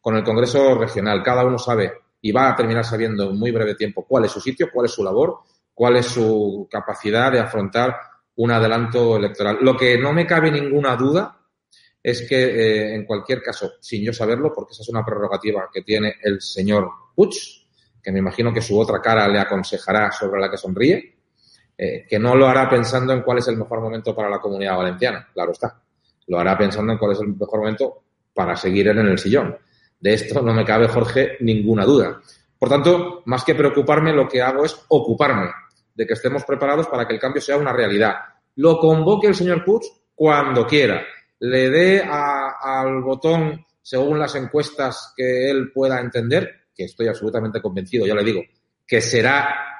con 0.00 0.16
el 0.16 0.22
Congreso 0.22 0.78
Regional. 0.78 1.22
Cada 1.22 1.44
uno 1.44 1.58
sabe 1.58 1.92
y 2.20 2.32
va 2.32 2.50
a 2.50 2.56
terminar 2.56 2.84
sabiendo 2.84 3.30
en 3.30 3.38
muy 3.38 3.50
breve 3.50 3.74
tiempo 3.74 4.04
cuál 4.06 4.24
es 4.24 4.32
su 4.32 4.40
sitio, 4.40 4.68
cuál 4.72 4.86
es 4.86 4.92
su 4.92 5.02
labor, 5.02 5.40
cuál 5.72 5.96
es 5.96 6.06
su 6.06 6.68
capacidad 6.70 7.32
de 7.32 7.40
afrontar 7.40 7.96
un 8.36 8.50
adelanto 8.50 9.16
electoral. 9.16 9.58
Lo 9.60 9.76
que 9.76 9.98
no 9.98 10.12
me 10.12 10.26
cabe 10.26 10.50
ninguna 10.50 10.96
duda 10.96 11.38
es 12.02 12.26
que, 12.28 12.36
eh, 12.36 12.94
en 12.94 13.04
cualquier 13.04 13.42
caso, 13.42 13.74
sin 13.80 14.04
yo 14.04 14.12
saberlo, 14.12 14.52
porque 14.54 14.72
esa 14.72 14.82
es 14.82 14.88
una 14.88 15.04
prerrogativa 15.04 15.68
que 15.72 15.82
tiene 15.82 16.14
el 16.22 16.40
señor 16.40 16.88
Puig, 17.14 17.66
que 18.02 18.12
me 18.12 18.20
imagino 18.20 18.52
que 18.52 18.60
su 18.60 18.78
otra 18.78 19.00
cara 19.00 19.26
le 19.26 19.40
aconsejará 19.40 20.12
sobre 20.12 20.40
la 20.40 20.50
que 20.50 20.56
sonríe, 20.56 21.15
eh, 21.76 22.06
que 22.08 22.18
no 22.18 22.34
lo 22.34 22.46
hará 22.46 22.68
pensando 22.68 23.12
en 23.12 23.22
cuál 23.22 23.38
es 23.38 23.48
el 23.48 23.56
mejor 23.56 23.80
momento 23.80 24.14
para 24.14 24.30
la 24.30 24.38
comunidad 24.38 24.76
valenciana, 24.76 25.28
claro 25.32 25.52
está. 25.52 25.80
Lo 26.28 26.38
hará 26.38 26.56
pensando 26.56 26.92
en 26.92 26.98
cuál 26.98 27.12
es 27.12 27.20
el 27.20 27.28
mejor 27.28 27.60
momento 27.60 28.02
para 28.34 28.56
seguir 28.56 28.88
en 28.88 28.98
el 28.98 29.18
sillón. 29.18 29.56
De 30.00 30.14
esto 30.14 30.42
no 30.42 30.52
me 30.52 30.64
cabe, 30.64 30.88
Jorge, 30.88 31.36
ninguna 31.40 31.84
duda. 31.84 32.20
Por 32.58 32.68
tanto, 32.68 33.22
más 33.26 33.44
que 33.44 33.54
preocuparme, 33.54 34.12
lo 34.12 34.28
que 34.28 34.42
hago 34.42 34.64
es 34.64 34.76
ocuparme 34.88 35.50
de 35.94 36.06
que 36.06 36.14
estemos 36.14 36.44
preparados 36.44 36.88
para 36.88 37.06
que 37.06 37.14
el 37.14 37.20
cambio 37.20 37.40
sea 37.40 37.56
una 37.56 37.72
realidad. 37.72 38.14
Lo 38.56 38.78
convoque 38.78 39.28
el 39.28 39.34
señor 39.34 39.64
Puig 39.64 39.82
cuando 40.14 40.66
quiera 40.66 41.02
le 41.40 41.70
dé 41.70 42.02
al 42.02 43.02
botón 43.02 43.64
según 43.82 44.18
las 44.18 44.34
encuestas 44.34 45.12
que 45.16 45.50
él 45.50 45.70
pueda 45.72 46.00
entender, 46.00 46.66
que 46.74 46.84
estoy 46.84 47.08
absolutamente 47.08 47.60
convencido, 47.60 48.06
ya 48.06 48.14
le 48.14 48.24
digo, 48.24 48.42
que 48.86 49.00
será 49.00 49.75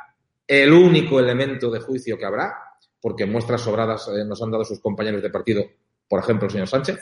el 0.47 0.73
único 0.73 1.19
elemento 1.19 1.71
de 1.71 1.81
juicio 1.81 2.17
que 2.17 2.25
habrá, 2.25 2.55
porque 3.01 3.27
muestras 3.27 3.61
sobradas 3.61 4.09
eh, 4.09 4.25
nos 4.25 4.41
han 4.43 4.51
dado 4.51 4.65
sus 4.65 4.81
compañeros 4.81 5.23
de 5.23 5.31
partido, 5.31 5.65
por 6.09 6.21
ejemplo, 6.21 6.47
el 6.47 6.53
señor 6.53 6.69
Sánchez, 6.69 6.99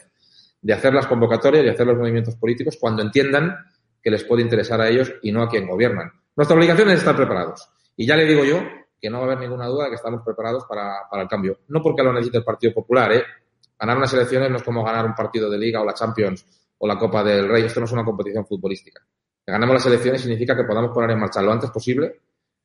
de 0.60 0.72
hacer 0.72 0.94
las 0.94 1.06
convocatorias 1.06 1.64
y 1.64 1.68
hacer 1.68 1.86
los 1.86 1.98
movimientos 1.98 2.36
políticos 2.36 2.78
cuando 2.80 3.02
entiendan 3.02 3.54
que 4.02 4.10
les 4.10 4.24
puede 4.24 4.42
interesar 4.42 4.80
a 4.80 4.88
ellos 4.88 5.12
y 5.22 5.32
no 5.32 5.42
a 5.42 5.48
quien 5.48 5.66
gobiernan. 5.66 6.10
Nuestra 6.36 6.56
obligación 6.56 6.90
es 6.90 6.98
estar 6.98 7.16
preparados. 7.16 7.68
Y 7.96 8.06
ya 8.06 8.16
le 8.16 8.24
digo 8.24 8.44
yo 8.44 8.62
que 9.00 9.10
no 9.10 9.18
va 9.18 9.24
a 9.24 9.26
haber 9.28 9.40
ninguna 9.40 9.66
duda 9.66 9.84
de 9.84 9.90
que 9.90 9.96
estamos 9.96 10.22
preparados 10.24 10.64
para, 10.66 11.08
para 11.10 11.22
el 11.22 11.28
cambio. 11.28 11.58
No 11.68 11.82
porque 11.82 12.02
lo 12.02 12.12
necesite 12.12 12.38
el 12.38 12.44
Partido 12.44 12.72
Popular, 12.72 13.12
¿eh? 13.12 13.22
Ganar 13.78 13.98
unas 13.98 14.12
elecciones 14.14 14.50
no 14.50 14.56
es 14.56 14.62
como 14.62 14.82
ganar 14.82 15.04
un 15.04 15.14
partido 15.14 15.50
de 15.50 15.58
liga 15.58 15.80
o 15.80 15.84
la 15.84 15.92
Champions 15.92 16.46
o 16.78 16.86
la 16.86 16.98
Copa 16.98 17.22
del 17.22 17.48
Rey. 17.48 17.64
Esto 17.64 17.80
no 17.80 17.86
es 17.86 17.92
una 17.92 18.04
competición 18.04 18.46
futbolística. 18.46 19.02
Que 19.44 19.52
ganemos 19.52 19.74
las 19.74 19.86
elecciones 19.86 20.22
significa 20.22 20.56
que 20.56 20.64
podamos 20.64 20.90
poner 20.90 21.10
en 21.10 21.18
marcha 21.18 21.42
lo 21.42 21.52
antes 21.52 21.70
posible 21.70 22.20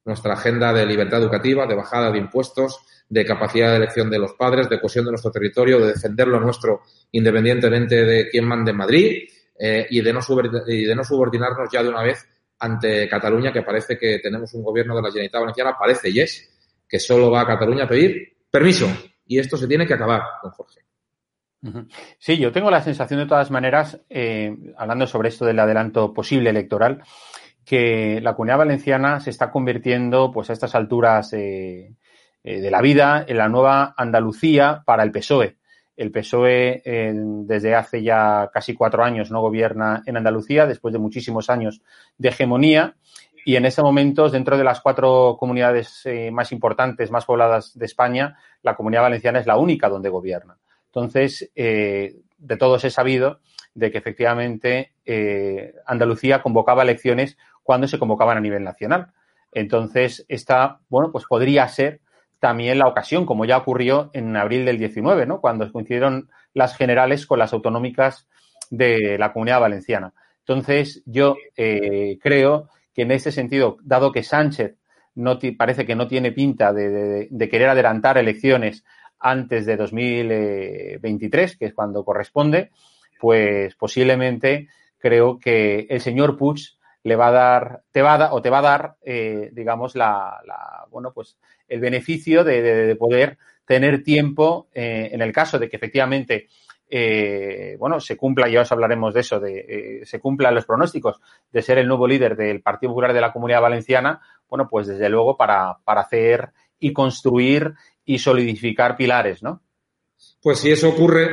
nuestra 0.10 0.34
agenda 0.34 0.74
de 0.74 0.86
libertad 0.86 1.22
educativa, 1.22 1.66
de 1.66 1.75
bajada 1.75 2.12
de 2.12 2.18
impuestos, 2.18 2.80
de 3.08 3.25
capacidad 3.25 3.72
de 3.72 3.78
elección 3.78 4.10
de 4.10 4.20
los 4.20 4.34
padres, 4.34 4.70
de 4.70 4.80
cohesión 4.80 5.06
de 5.06 5.12
nuestro 5.12 5.32
territorio, 5.32 5.80
de 5.80 5.94
defender 5.94 6.28
lo 6.28 6.39
nuestro 6.39 6.82
independientemente 7.12 8.04
de 8.04 8.30
quién 8.30 8.46
mande 8.46 8.72
en 8.72 8.78
Madrid, 8.78 9.30
eh, 9.58 9.88
y, 9.89 10.01
de 10.01 10.13
no 10.13 10.22
subordinarnos 10.22 11.70
ya 11.72 11.84
de 11.84 11.89
una 11.89 12.04
vez 12.04 12.25
ante 12.60 13.10
Cataluña, 13.10 13.51
que 13.51 13.62
parece 13.62 13.98
que 13.98 14.20
tenemos 14.20 14.54
un 14.54 14.63
gobierno 14.63 14.96
de 14.96 15.01
la 15.01 15.10
Generalitat 15.10 15.42
Valenciana, 15.42 15.75
parece 15.78 16.10
y 16.10 16.20
es, 16.20 16.50
que 16.88 17.00
solo 17.00 17.30
va 17.32 17.42
a 17.42 17.48
Cataluña 17.48 17.86
a 17.86 17.88
pedir 17.88 18.38
permiso. 18.50 18.88
Y 19.25 19.38
esto 19.38 19.58
se 19.58 19.68
tiene 19.68 19.86
que 19.86 19.94
acabar, 19.94 20.22
don 20.42 20.51
Jorge. 20.51 20.82
Sí, 22.18 22.38
yo 22.38 22.51
tengo 22.54 22.72
la 22.72 22.82
sensación 22.82 23.20
de 23.20 23.25
todas 23.25 23.51
maneras, 23.51 24.00
eh, 24.10 24.56
hablando 24.78 25.06
sobre 25.08 25.28
esto 25.28 25.46
del 25.46 25.60
adelanto 25.60 26.13
posible 26.13 26.50
electoral, 26.50 27.04
que 27.70 28.20
la 28.22 28.34
comunidad 28.34 28.58
valenciana 28.58 29.20
se 29.20 29.30
está 29.30 29.52
convirtiendo, 29.52 30.32
pues 30.32 30.50
a 30.50 30.54
estas 30.54 30.74
alturas 30.74 31.32
eh, 31.34 31.94
eh, 32.44 32.62
de 32.62 32.72
la 32.72 32.82
vida, 32.82 33.24
en 33.28 33.38
la 33.38 33.48
nueva 33.48 33.94
Andalucía 33.96 34.82
para 34.84 35.04
el 35.04 35.12
PSOE. 35.12 35.58
El 35.96 36.12
PSOE 36.12 36.82
desde 37.46 37.76
hace 37.76 38.02
ya 38.02 38.50
casi 38.52 38.74
cuatro 38.74 39.04
años 39.04 39.30
no 39.30 39.42
gobierna 39.42 40.02
en 40.08 40.18
Andalucía, 40.18 40.66
después 40.66 40.94
de 40.94 41.00
muchísimos 41.00 41.50
años 41.50 41.82
de 42.18 42.30
hegemonía, 42.30 42.96
y 43.46 43.58
en 43.58 43.66
ese 43.66 43.84
momento, 43.84 44.30
dentro 44.30 44.58
de 44.58 44.64
las 44.64 44.80
cuatro 44.80 45.36
comunidades 45.38 46.08
más 46.32 46.54
importantes, 46.54 47.12
más 47.12 47.26
pobladas 47.26 47.78
de 47.78 47.86
España, 47.86 48.38
la 48.64 48.76
comunidad 48.76 49.04
valenciana 49.04 49.40
es 49.40 49.46
la 49.46 49.58
única 49.58 49.90
donde 49.90 50.10
gobierna. 50.10 50.58
Entonces, 50.90 51.52
eh, 51.56 52.16
de 52.38 52.58
todos 52.58 52.84
he 52.84 52.90
sabido 52.90 53.40
de 53.76 53.92
que 53.92 54.00
efectivamente 54.00 54.94
eh, 55.06 55.76
Andalucía 55.86 56.42
convocaba 56.42 56.84
elecciones 56.84 57.38
cuando 57.70 57.88
se 57.88 58.00
convocaban 58.00 58.36
a 58.36 58.42
nivel 58.42 58.64
nacional. 58.64 59.12
Entonces, 59.52 60.26
esta, 60.28 60.80
bueno, 60.90 61.12
pues 61.12 61.26
podría 61.30 61.68
ser 61.68 62.02
también 62.40 62.80
la 62.80 62.88
ocasión, 62.88 63.28
como 63.28 63.46
ya 63.46 63.58
ocurrió 63.58 64.10
en 64.14 64.36
abril 64.36 64.66
del 64.66 64.80
19, 64.80 65.28
¿no? 65.28 65.40
Cuando 65.40 65.72
coincidieron 65.72 66.32
las 66.56 66.76
generales 66.76 67.28
con 67.28 67.38
las 67.38 67.54
autonómicas 67.54 68.28
de 68.72 69.20
la 69.20 69.32
comunidad 69.32 69.60
valenciana. 69.60 70.16
Entonces, 70.40 71.04
yo 71.06 71.36
eh, 71.56 72.18
creo 72.24 72.70
que 72.92 73.04
en 73.04 73.12
ese 73.12 73.32
sentido, 73.32 73.78
dado 73.84 74.12
que 74.12 74.24
Sánchez 74.24 74.76
no 75.14 75.38
parece 75.56 75.86
que 75.86 75.96
no 75.96 76.08
tiene 76.08 76.32
pinta 76.32 76.74
de, 76.74 77.30
querer 77.52 77.70
adelantar 77.70 78.18
elecciones 78.18 78.84
antes 79.20 79.68
de 79.68 79.78
2023, 79.78 81.56
que 81.56 81.66
es 81.66 81.76
cuando 81.76 82.04
corresponde, 82.04 82.72
pues 83.20 83.76
posiblemente 83.76 84.70
creo 84.98 85.38
que 85.38 85.86
el 85.88 86.02
señor 86.02 86.36
Puig 86.36 86.78
le 87.03 87.15
va 87.15 87.27
a 87.27 87.32
dar, 87.32 87.84
te 87.91 88.01
va 88.01 88.15
a 88.15 88.34
o 88.34 88.41
te 88.41 88.50
va 88.50 88.60
a 88.60 88.63
dar, 88.63 88.96
eh, 89.01 89.50
digamos, 89.53 89.96
la, 89.96 90.39
bueno, 90.89 91.12
pues 91.13 91.38
el 91.68 91.79
beneficio 91.79 92.44
de, 92.44 92.96
poder 92.98 93.38
tener 93.65 94.03
tiempo 94.03 94.68
eh, 94.74 95.10
en 95.12 95.22
el 95.22 95.32
caso 95.32 95.60
de 95.60 95.70
que 95.70 95.77
efectivamente, 95.77 96.48
eh, 96.89 97.75
bueno, 97.79 98.00
se 98.00 98.18
cumpla, 98.18 98.50
ya 98.50 98.62
os 98.62 98.72
hablaremos 98.72 99.13
de 99.13 99.20
eso, 99.20 99.39
de 99.39 100.01
se 100.03 100.20
cumplan 100.20 100.56
los 100.56 100.65
pronósticos 100.65 101.22
de 101.51 101.62
ser 101.62 101.77
el 101.77 101.88
nuevo 101.88 102.08
líder 102.08 102.36
del 102.36 102.62
Partido 102.62 102.91
Popular 102.91 103.13
de 103.13 103.22
la 103.22 103.32
Comunidad 103.32 103.62
Valenciana, 103.62 104.20
bueno, 104.50 104.68
pues 104.70 104.88
desde 104.88 105.10
luego 105.10 105.38
para, 105.38 105.77
para 105.84 106.01
hacer 106.01 106.50
y 106.79 106.91
construir 106.91 107.74
y 108.03 108.18
solidificar 108.18 108.98
pilares, 108.98 109.44
¿no? 109.44 109.62
Pues 110.41 110.60
si 110.60 110.72
eso 110.72 110.89
ocurre, 110.89 111.29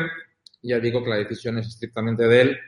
ya 0.62 0.78
digo 0.78 1.02
que 1.02 1.10
la 1.10 1.16
decisión 1.16 1.58
es 1.58 1.68
estrictamente 1.68 2.28
de 2.28 2.40
él, 2.42 2.58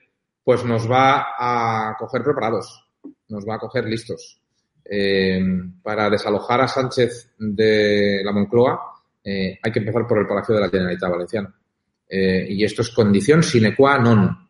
pues 0.42 0.64
nos 0.64 0.90
va 0.90 1.34
a 1.38 1.94
coger 1.98 2.22
preparados, 2.22 2.87
nos 3.28 3.44
va 3.44 3.56
a 3.56 3.58
coger 3.58 3.84
listos. 3.84 4.40
Eh, 4.84 5.40
para 5.82 6.08
desalojar 6.08 6.62
a 6.62 6.68
Sánchez 6.68 7.34
de 7.36 8.22
la 8.24 8.32
Moncloa 8.32 8.80
eh, 9.22 9.58
hay 9.62 9.70
que 9.70 9.80
empezar 9.80 10.06
por 10.06 10.18
el 10.18 10.26
Palacio 10.26 10.54
de 10.54 10.62
la 10.62 10.70
Generalitat 10.70 11.10
Valenciana. 11.10 11.54
Eh, 12.08 12.46
y 12.48 12.64
esto 12.64 12.80
es 12.80 12.90
condición 12.90 13.42
sine 13.42 13.76
qua 13.76 13.98
non. 13.98 14.48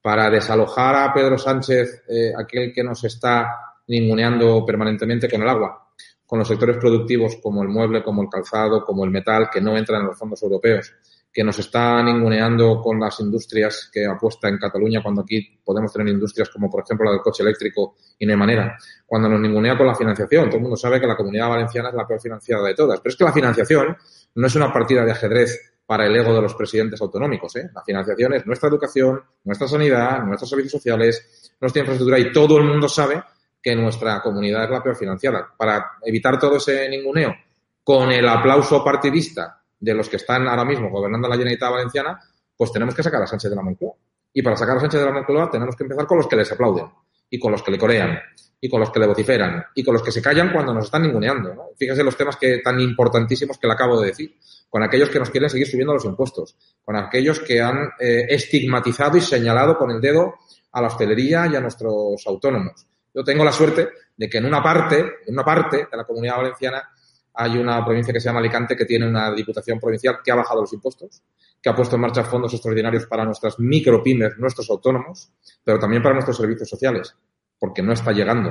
Para 0.00 0.30
desalojar 0.30 0.96
a 0.96 1.12
Pedro 1.12 1.36
Sánchez, 1.36 2.04
aquel 2.38 2.72
que 2.72 2.82
nos 2.82 3.04
está 3.04 3.74
ninguneando 3.88 4.64
permanentemente 4.64 5.28
con 5.28 5.42
el 5.42 5.48
agua, 5.48 5.90
con 6.24 6.38
los 6.38 6.48
sectores 6.48 6.78
productivos 6.78 7.36
como 7.42 7.62
el 7.62 7.68
mueble, 7.68 8.02
como 8.02 8.22
el 8.22 8.30
calzado, 8.30 8.82
como 8.82 9.04
el 9.04 9.10
metal, 9.10 9.50
que 9.52 9.60
no 9.60 9.76
entran 9.76 10.00
en 10.00 10.06
los 10.06 10.18
fondos 10.18 10.42
europeos, 10.42 10.94
que 11.32 11.44
nos 11.44 11.58
está 11.58 12.02
ninguneando 12.02 12.80
con 12.80 12.98
las 12.98 13.20
industrias 13.20 13.88
que 13.92 14.04
apuesta 14.04 14.48
en 14.48 14.58
Cataluña, 14.58 15.02
cuando 15.02 15.22
aquí 15.22 15.60
podemos 15.64 15.92
tener 15.92 16.08
industrias 16.08 16.50
como, 16.50 16.68
por 16.68 16.82
ejemplo, 16.82 17.06
la 17.06 17.12
del 17.12 17.20
coche 17.20 17.42
eléctrico 17.42 17.94
y 18.18 18.26
no 18.26 18.32
hay 18.32 18.38
manera. 18.38 18.76
Cuando 19.06 19.28
nos 19.28 19.40
ningunea 19.40 19.78
con 19.78 19.86
la 19.86 19.94
financiación. 19.94 20.46
Todo 20.46 20.56
el 20.56 20.62
mundo 20.62 20.76
sabe 20.76 21.00
que 21.00 21.06
la 21.06 21.16
comunidad 21.16 21.48
valenciana 21.48 21.90
es 21.90 21.94
la 21.94 22.06
peor 22.06 22.20
financiada 22.20 22.66
de 22.66 22.74
todas. 22.74 23.00
Pero 23.00 23.10
es 23.10 23.16
que 23.16 23.24
la 23.24 23.32
financiación 23.32 23.96
no 24.34 24.46
es 24.46 24.54
una 24.56 24.72
partida 24.72 25.04
de 25.04 25.12
ajedrez 25.12 25.74
para 25.86 26.06
el 26.06 26.16
ego 26.16 26.34
de 26.34 26.42
los 26.42 26.54
presidentes 26.54 27.00
autonómicos. 27.00 27.54
¿eh? 27.56 27.70
La 27.74 27.82
financiación 27.82 28.34
es 28.34 28.46
nuestra 28.46 28.68
educación, 28.68 29.22
nuestra 29.44 29.68
sanidad, 29.68 30.24
nuestros 30.24 30.50
servicios 30.50 30.72
sociales, 30.72 31.52
nuestra 31.60 31.80
infraestructura 31.80 32.18
y 32.18 32.32
todo 32.32 32.58
el 32.58 32.64
mundo 32.64 32.88
sabe 32.88 33.22
que 33.62 33.74
nuestra 33.76 34.20
comunidad 34.20 34.64
es 34.64 34.70
la 34.70 34.82
peor 34.82 34.96
financiada. 34.96 35.48
Para 35.56 35.92
evitar 36.04 36.38
todo 36.38 36.56
ese 36.56 36.88
ninguneo, 36.88 37.34
con 37.82 38.10
el 38.10 38.28
aplauso 38.28 38.82
partidista 38.84 39.59
de 39.80 39.94
los 39.94 40.08
que 40.08 40.16
están 40.16 40.46
ahora 40.46 40.64
mismo 40.64 40.90
gobernando 40.90 41.26
la 41.28 41.34
Generalitat 41.34 41.70
Valenciana, 41.70 42.20
pues 42.56 42.70
tenemos 42.70 42.94
que 42.94 43.02
sacar 43.02 43.22
a 43.22 43.26
Sánchez 43.26 43.50
de 43.50 43.56
la 43.56 43.62
Moncloa. 43.62 43.94
Y 44.32 44.42
para 44.42 44.56
sacar 44.56 44.76
a 44.76 44.80
Sánchez 44.80 45.00
de 45.00 45.06
la 45.06 45.12
Moncloa 45.12 45.50
tenemos 45.50 45.74
que 45.74 45.84
empezar 45.84 46.06
con 46.06 46.18
los 46.18 46.28
que 46.28 46.36
les 46.36 46.52
aplauden, 46.52 46.86
y 47.30 47.38
con 47.38 47.50
los 47.50 47.62
que 47.62 47.70
le 47.70 47.78
corean, 47.78 48.18
y 48.60 48.68
con 48.68 48.78
los 48.78 48.90
que 48.90 49.00
le 49.00 49.06
vociferan, 49.06 49.64
y 49.74 49.82
con 49.82 49.94
los 49.94 50.02
que 50.02 50.12
se 50.12 50.20
callan 50.20 50.52
cuando 50.52 50.74
nos 50.74 50.84
están 50.84 51.02
ninguneando. 51.02 51.54
¿no? 51.54 51.62
Fíjense 51.76 52.04
los 52.04 52.16
temas 52.16 52.36
que 52.36 52.58
tan 52.58 52.78
importantísimos 52.78 53.58
que 53.58 53.66
le 53.66 53.72
acabo 53.72 54.00
de 54.00 54.08
decir. 54.08 54.36
Con 54.68 54.82
aquellos 54.84 55.08
que 55.08 55.18
nos 55.18 55.30
quieren 55.30 55.50
seguir 55.50 55.66
subiendo 55.66 55.94
los 55.94 56.04
impuestos, 56.04 56.56
con 56.84 56.94
aquellos 56.94 57.40
que 57.40 57.60
han 57.60 57.90
eh, 57.98 58.26
estigmatizado 58.28 59.16
y 59.16 59.20
señalado 59.20 59.76
con 59.76 59.90
el 59.90 60.00
dedo 60.00 60.34
a 60.72 60.80
la 60.80 60.86
hostelería 60.86 61.48
y 61.48 61.56
a 61.56 61.60
nuestros 61.60 62.24
autónomos 62.26 62.86
yo 63.14 63.24
tengo 63.24 63.44
la 63.44 63.52
suerte 63.52 63.88
de 64.16 64.28
que 64.28 64.38
en 64.38 64.46
una 64.46 64.62
parte, 64.62 64.98
en 65.26 65.34
una 65.34 65.44
parte 65.44 65.88
de 65.90 65.96
la 65.96 66.04
comunidad 66.04 66.36
valenciana 66.36 66.90
hay 67.34 67.58
una 67.58 67.84
provincia 67.84 68.12
que 68.12 68.20
se 68.20 68.28
llama 68.28 68.40
Alicante 68.40 68.76
que 68.76 68.84
tiene 68.84 69.06
una 69.06 69.32
diputación 69.32 69.78
provincial 69.78 70.18
que 70.22 70.30
ha 70.30 70.34
bajado 70.34 70.62
los 70.62 70.72
impuestos, 70.72 71.22
que 71.62 71.68
ha 71.68 71.74
puesto 71.74 71.96
en 71.96 72.02
marcha 72.02 72.24
fondos 72.24 72.52
extraordinarios 72.52 73.06
para 73.06 73.24
nuestras 73.24 73.58
micropymes, 73.58 74.38
nuestros 74.38 74.68
autónomos, 74.70 75.32
pero 75.62 75.78
también 75.78 76.02
para 76.02 76.14
nuestros 76.14 76.36
servicios 76.36 76.68
sociales, 76.68 77.14
porque 77.58 77.82
no 77.82 77.92
está 77.92 78.12
llegando. 78.12 78.50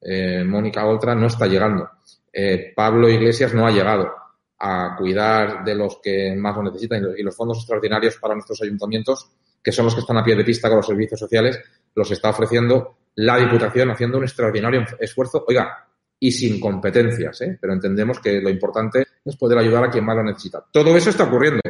Eh, 0.00 0.44
Mónica 0.44 0.86
Oltra 0.86 1.14
no 1.14 1.26
está 1.26 1.46
llegando. 1.46 1.90
Eh, 2.32 2.72
Pablo 2.74 3.08
Iglesias 3.08 3.54
no 3.54 3.66
ha 3.66 3.70
llegado 3.70 4.12
a 4.58 4.94
cuidar 4.96 5.64
de 5.64 5.74
los 5.74 5.98
que 6.02 6.34
más 6.36 6.54
lo 6.56 6.64
necesitan 6.64 7.02
y 7.16 7.22
los 7.22 7.34
fondos 7.34 7.58
extraordinarios 7.58 8.16
para 8.18 8.34
nuestros 8.34 8.60
ayuntamientos, 8.62 9.30
que 9.62 9.72
son 9.72 9.86
los 9.86 9.94
que 9.94 10.00
están 10.00 10.18
a 10.18 10.24
pie 10.24 10.36
de 10.36 10.44
pista 10.44 10.68
con 10.68 10.76
los 10.76 10.86
servicios 10.86 11.18
sociales, 11.18 11.58
los 11.94 12.10
está 12.10 12.30
ofreciendo 12.30 12.96
la 13.16 13.38
Diputación 13.38 13.90
haciendo 13.90 14.18
un 14.18 14.24
extraordinario 14.24 14.84
esfuerzo, 14.98 15.44
oiga, 15.48 15.88
y 16.22 16.30
sin 16.30 16.60
competencias, 16.60 17.40
¿eh? 17.40 17.58
pero 17.58 17.72
entendemos 17.72 18.20
que 18.20 18.40
lo 18.40 18.50
importante 18.50 19.06
es 19.24 19.36
poder 19.36 19.58
ayudar 19.58 19.84
a 19.84 19.90
quien 19.90 20.04
más 20.04 20.16
lo 20.16 20.22
necesita. 20.22 20.62
Todo 20.70 20.94
eso 20.94 21.08
está 21.10 21.24
ocurriendo 21.24 21.60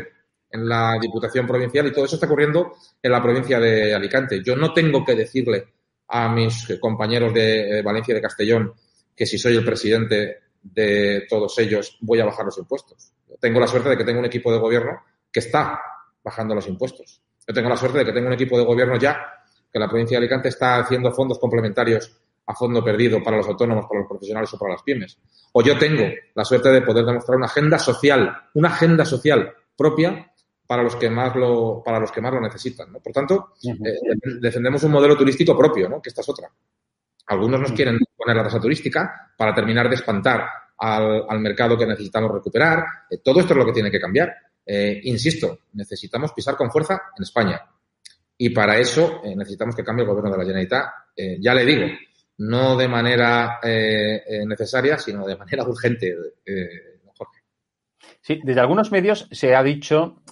en 0.51 0.69
la 0.69 0.99
Diputación 1.01 1.47
Provincial 1.47 1.87
y 1.87 1.93
todo 1.93 2.05
eso 2.05 2.17
está 2.17 2.27
ocurriendo 2.27 2.73
en 3.01 3.13
la 3.13 3.23
provincia 3.23 3.61
de 3.61 3.95
Alicante. 3.95 4.43
Yo 4.43 4.57
no 4.57 4.73
tengo 4.73 5.05
que 5.05 5.15
decirle 5.15 5.69
a 6.09 6.29
mis 6.29 6.67
compañeros 6.81 7.33
de 7.33 7.81
Valencia 7.83 8.11
y 8.11 8.17
de 8.17 8.21
Castellón 8.21 8.75
que 9.15 9.25
si 9.25 9.39
soy 9.39 9.57
el 9.57 9.65
presidente 9.65 10.39
de 10.61 11.27
todos 11.29 11.57
ellos 11.61 11.97
voy 12.01 12.21
a 12.21 12.25
bajar 12.25 12.45
los 12.45 12.59
impuestos. 12.59 13.13
tengo 13.41 13.61
la 13.61 13.69
suerte 13.69 13.91
de 13.91 13.97
que 13.97 14.05
tengo 14.05 14.19
un 14.19 14.27
equipo 14.27 14.53
de 14.53 14.59
gobierno 14.59 15.03
que 15.31 15.41
está 15.41 15.81
bajando 16.25 16.57
los 16.57 16.67
impuestos. 16.67 17.23
Yo 17.47 17.55
tengo 17.55 17.69
la 17.69 17.77
suerte 17.77 17.99
de 17.99 18.05
que 18.05 18.13
tengo 18.13 18.27
un 18.27 18.35
equipo 18.35 18.59
de 18.59 18.65
gobierno 18.65 18.99
ya 18.99 19.45
que 19.73 19.79
la 19.79 19.89
provincia 19.89 20.19
de 20.19 20.25
Alicante 20.25 20.49
está 20.49 20.81
haciendo 20.81 21.13
fondos 21.13 21.39
complementarios 21.39 22.21
a 22.51 22.55
fondo 22.55 22.83
perdido 22.83 23.23
para 23.23 23.37
los 23.37 23.47
autónomos, 23.47 23.87
para 23.87 24.01
los 24.01 24.09
profesionales 24.09 24.53
o 24.53 24.59
para 24.59 24.73
las 24.73 24.83
pymes. 24.83 25.17
O 25.53 25.63
yo 25.63 25.79
tengo 25.79 26.05
la 26.35 26.45
suerte 26.45 26.69
de 26.71 26.83
poder 26.83 27.05
demostrar 27.05 27.37
una 27.37 27.47
agenda 27.47 27.79
social, 27.79 28.37
una 28.55 28.69
agenda 28.69 29.05
social 29.05 29.55
propia 29.77 30.33
para 30.67 30.83
los 30.83 30.97
que 30.97 31.09
más 31.09 31.35
lo, 31.37 31.83
para 31.85 32.01
los 32.01 32.11
que 32.11 32.21
más 32.21 32.33
lo 32.33 32.41
necesitan. 32.41 32.93
Por 32.93 33.13
tanto, 33.13 33.55
eh, 33.63 34.39
defendemos 34.41 34.83
un 34.83 34.93
modelo 34.93 35.17
turístico 35.17 35.57
propio, 35.57 35.89
¿no? 35.89 36.03
que 36.03 36.09
esta 36.09 36.23
es 36.23 36.29
otra. 36.29 36.51
Algunos 37.27 37.61
nos 37.61 37.73
quieren 37.73 37.99
poner 38.17 38.37
la 38.37 38.45
tasa 38.45 38.61
turística 38.61 39.33
para 39.37 39.55
terminar 39.55 39.89
de 39.89 39.95
espantar 39.95 40.45
al, 40.79 41.41
mercado 41.41 41.79
que 41.79 41.87
necesitamos 41.87 42.33
recuperar. 42.33 42.85
Eh, 43.09 43.19
todo 43.19 43.41
esto 43.41 43.53
es 43.53 43.59
lo 43.59 43.67
que 43.67 43.73
tiene 43.73 43.91
que 43.91 44.01
cambiar. 44.01 44.35
Eh, 44.67 45.01
insisto, 45.05 45.61
necesitamos 45.73 46.33
pisar 46.33 46.57
con 46.57 46.71
fuerza 46.71 47.01
en 47.17 47.23
España. 47.23 47.61
Y 48.39 48.51
para 48.51 48.79
eso 48.79 49.21
necesitamos 49.37 49.77
que 49.77 49.85
cambie 49.85 50.03
el 50.03 50.09
gobierno 50.09 50.31
de 50.31 50.39
la 50.39 50.45
Generalitat. 50.45 50.85
Ya 51.41 51.53
le 51.53 51.67
digo, 51.67 51.87
no 52.41 52.77
de 52.77 52.89
manera 52.89 53.59
eh, 53.63 54.45
necesaria, 54.47 54.99
sino 54.99 55.27
de 55.27 55.37
manera 55.37 55.65
urgente, 55.69 56.15
Jorge. 57.15 57.41
Sí, 58.21 58.41
desde 58.43 58.61
algunos 58.61 58.91
medios 58.91 59.29
se 59.31 59.55
ha 59.55 59.63
dicho 59.63 60.23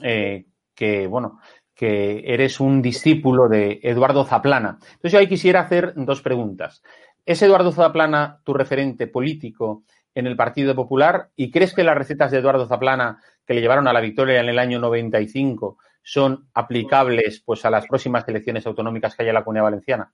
que, 0.75 1.07
bueno, 1.07 1.41
que 1.75 2.23
eres 2.27 2.61
un 2.61 2.83
discípulo 2.83 3.49
de 3.49 3.79
Eduardo 3.83 4.25
Zaplana. 4.25 4.79
Entonces 4.81 5.13
yo 5.13 5.19
ahí 5.21 5.29
quisiera 5.29 5.61
hacer 5.61 5.93
dos 5.97 6.23
preguntas. 6.23 6.83
¿Es 7.25 7.43
Eduardo 7.43 7.73
Zaplana 7.73 8.41
tu 8.43 8.55
referente 8.55 9.07
político 9.07 9.85
en 10.15 10.27
el 10.27 10.35
Partido 10.35 10.75
Popular? 10.75 11.29
¿Y 11.37 11.51
crees 11.51 11.75
que 11.75 11.85
las 11.85 11.97
recetas 11.97 12.31
de 12.31 12.39
Eduardo 12.39 12.67
Zaplana 12.67 13.23
que 13.47 13.55
le 13.55 13.61
llevaron 13.61 13.87
a 13.87 13.93
la 13.93 14.01
victoria 14.01 14.41
en 14.41 14.49
el 14.49 14.59
año 14.59 14.81
95 14.81 15.79
son 16.03 16.49
aplicables 16.55 17.43
pues 17.45 17.65
a 17.65 17.71
las 17.71 17.87
próximas 17.87 18.27
elecciones 18.27 18.67
autonómicas 18.67 19.15
que 19.15 19.23
haya 19.23 19.31
en 19.31 19.35
la 19.35 19.45
Comunidad 19.45 19.65
Valenciana? 19.65 20.13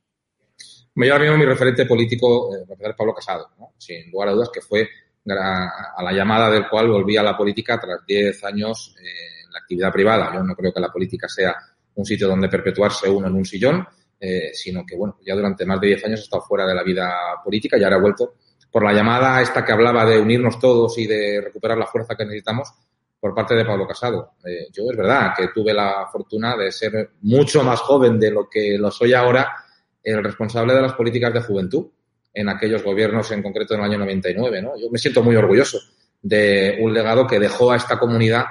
Me 0.97 1.07
lleva 1.07 1.19
mismo 1.19 1.37
mi 1.37 1.45
referente 1.45 1.87
político, 1.87 2.55
eh, 2.55 2.95
Pablo 2.97 3.15
Casado, 3.15 3.51
¿no? 3.59 3.73
sin 3.79 4.11
lugar 4.11 4.29
a 4.29 4.33
dudas, 4.33 4.51
que 4.53 4.61
fue 4.61 4.89
a 5.27 6.03
la 6.03 6.13
llamada 6.13 6.51
del 6.51 6.69
cual 6.69 6.89
volví 6.89 7.17
a 7.17 7.23
la 7.23 7.37
política 7.37 7.81
tras 7.81 8.05
10 8.07 8.45
años 8.45 8.95
eh, 9.01 9.45
en 9.47 9.53
la 9.53 9.59
actividad 9.59 9.93
privada. 9.93 10.33
Yo 10.35 10.43
no 10.43 10.55
creo 10.55 10.73
que 10.73 10.81
la 10.81 10.93
política 10.93 11.29
sea 11.29 11.57
un 11.95 12.05
sitio 12.05 12.29
donde 12.29 12.49
perpetuarse 12.49 13.09
uno 13.09 13.29
en 13.29 13.35
un 13.35 13.45
sillón, 13.45 13.87
eh, 14.21 14.51
sino 14.53 14.85
que, 14.87 14.97
bueno, 14.97 15.19
ya 15.25 15.35
durante 15.35 15.65
más 15.65 15.81
de 15.81 15.89
10 15.89 16.05
años 16.05 16.21
he 16.21 16.23
estado 16.25 16.43
fuera 16.43 16.67
de 16.67 16.75
la 16.75 16.83
vida 16.83 17.13
política 17.43 17.77
y 17.79 17.85
ahora 17.85 17.97
he 17.97 18.01
vuelto 18.01 18.35
por 18.71 18.85
la 18.85 18.93
llamada 18.93 19.41
esta 19.41 19.65
que 19.65 19.73
hablaba 19.73 20.05
de 20.05 20.19
unirnos 20.19 20.59
todos 20.59 20.99
y 20.99 21.07
de 21.07 21.41
recuperar 21.41 21.79
la 21.79 21.87
fuerza 21.87 22.17
que 22.17 22.25
necesitamos 22.25 22.73
por 23.21 23.35
parte 23.35 23.55
de 23.55 23.65
Pablo 23.65 23.87
Casado. 23.87 24.33
Eh, 24.45 24.67
yo 24.73 24.91
es 24.91 24.97
verdad 24.97 25.33
que 25.37 25.49
tuve 25.49 25.73
la 25.73 26.07
fortuna 26.11 26.57
de 26.57 26.71
ser 26.71 27.11
mucho 27.23 27.63
más 27.63 27.81
joven 27.81 28.19
de 28.19 28.31
lo 28.31 28.49
que 28.49 28.77
lo 28.77 28.91
soy 28.91 29.15
ahora 29.15 29.64
el 30.05 30.23
responsable 30.23 30.75
de 30.75 30.83
las 30.83 30.93
políticas 30.93 31.33
de 31.33 31.41
juventud 31.41 31.87
en 32.33 32.49
aquellos 32.49 32.83
gobiernos, 32.83 33.31
en 33.31 33.43
concreto 33.43 33.75
en 33.75 33.81
el 33.81 33.87
año 33.87 33.99
99. 33.99 34.63
¿no? 34.63 34.79
Yo 34.79 34.91
me 34.91 34.99
siento 34.99 35.23
muy 35.23 35.35
orgulloso 35.37 35.79
de 36.21 36.79
un 36.81 36.93
legado 36.93 37.27
que 37.27 37.39
dejó 37.39 37.73
a 37.73 37.77
esta 37.77 37.99
comunidad 37.99 38.45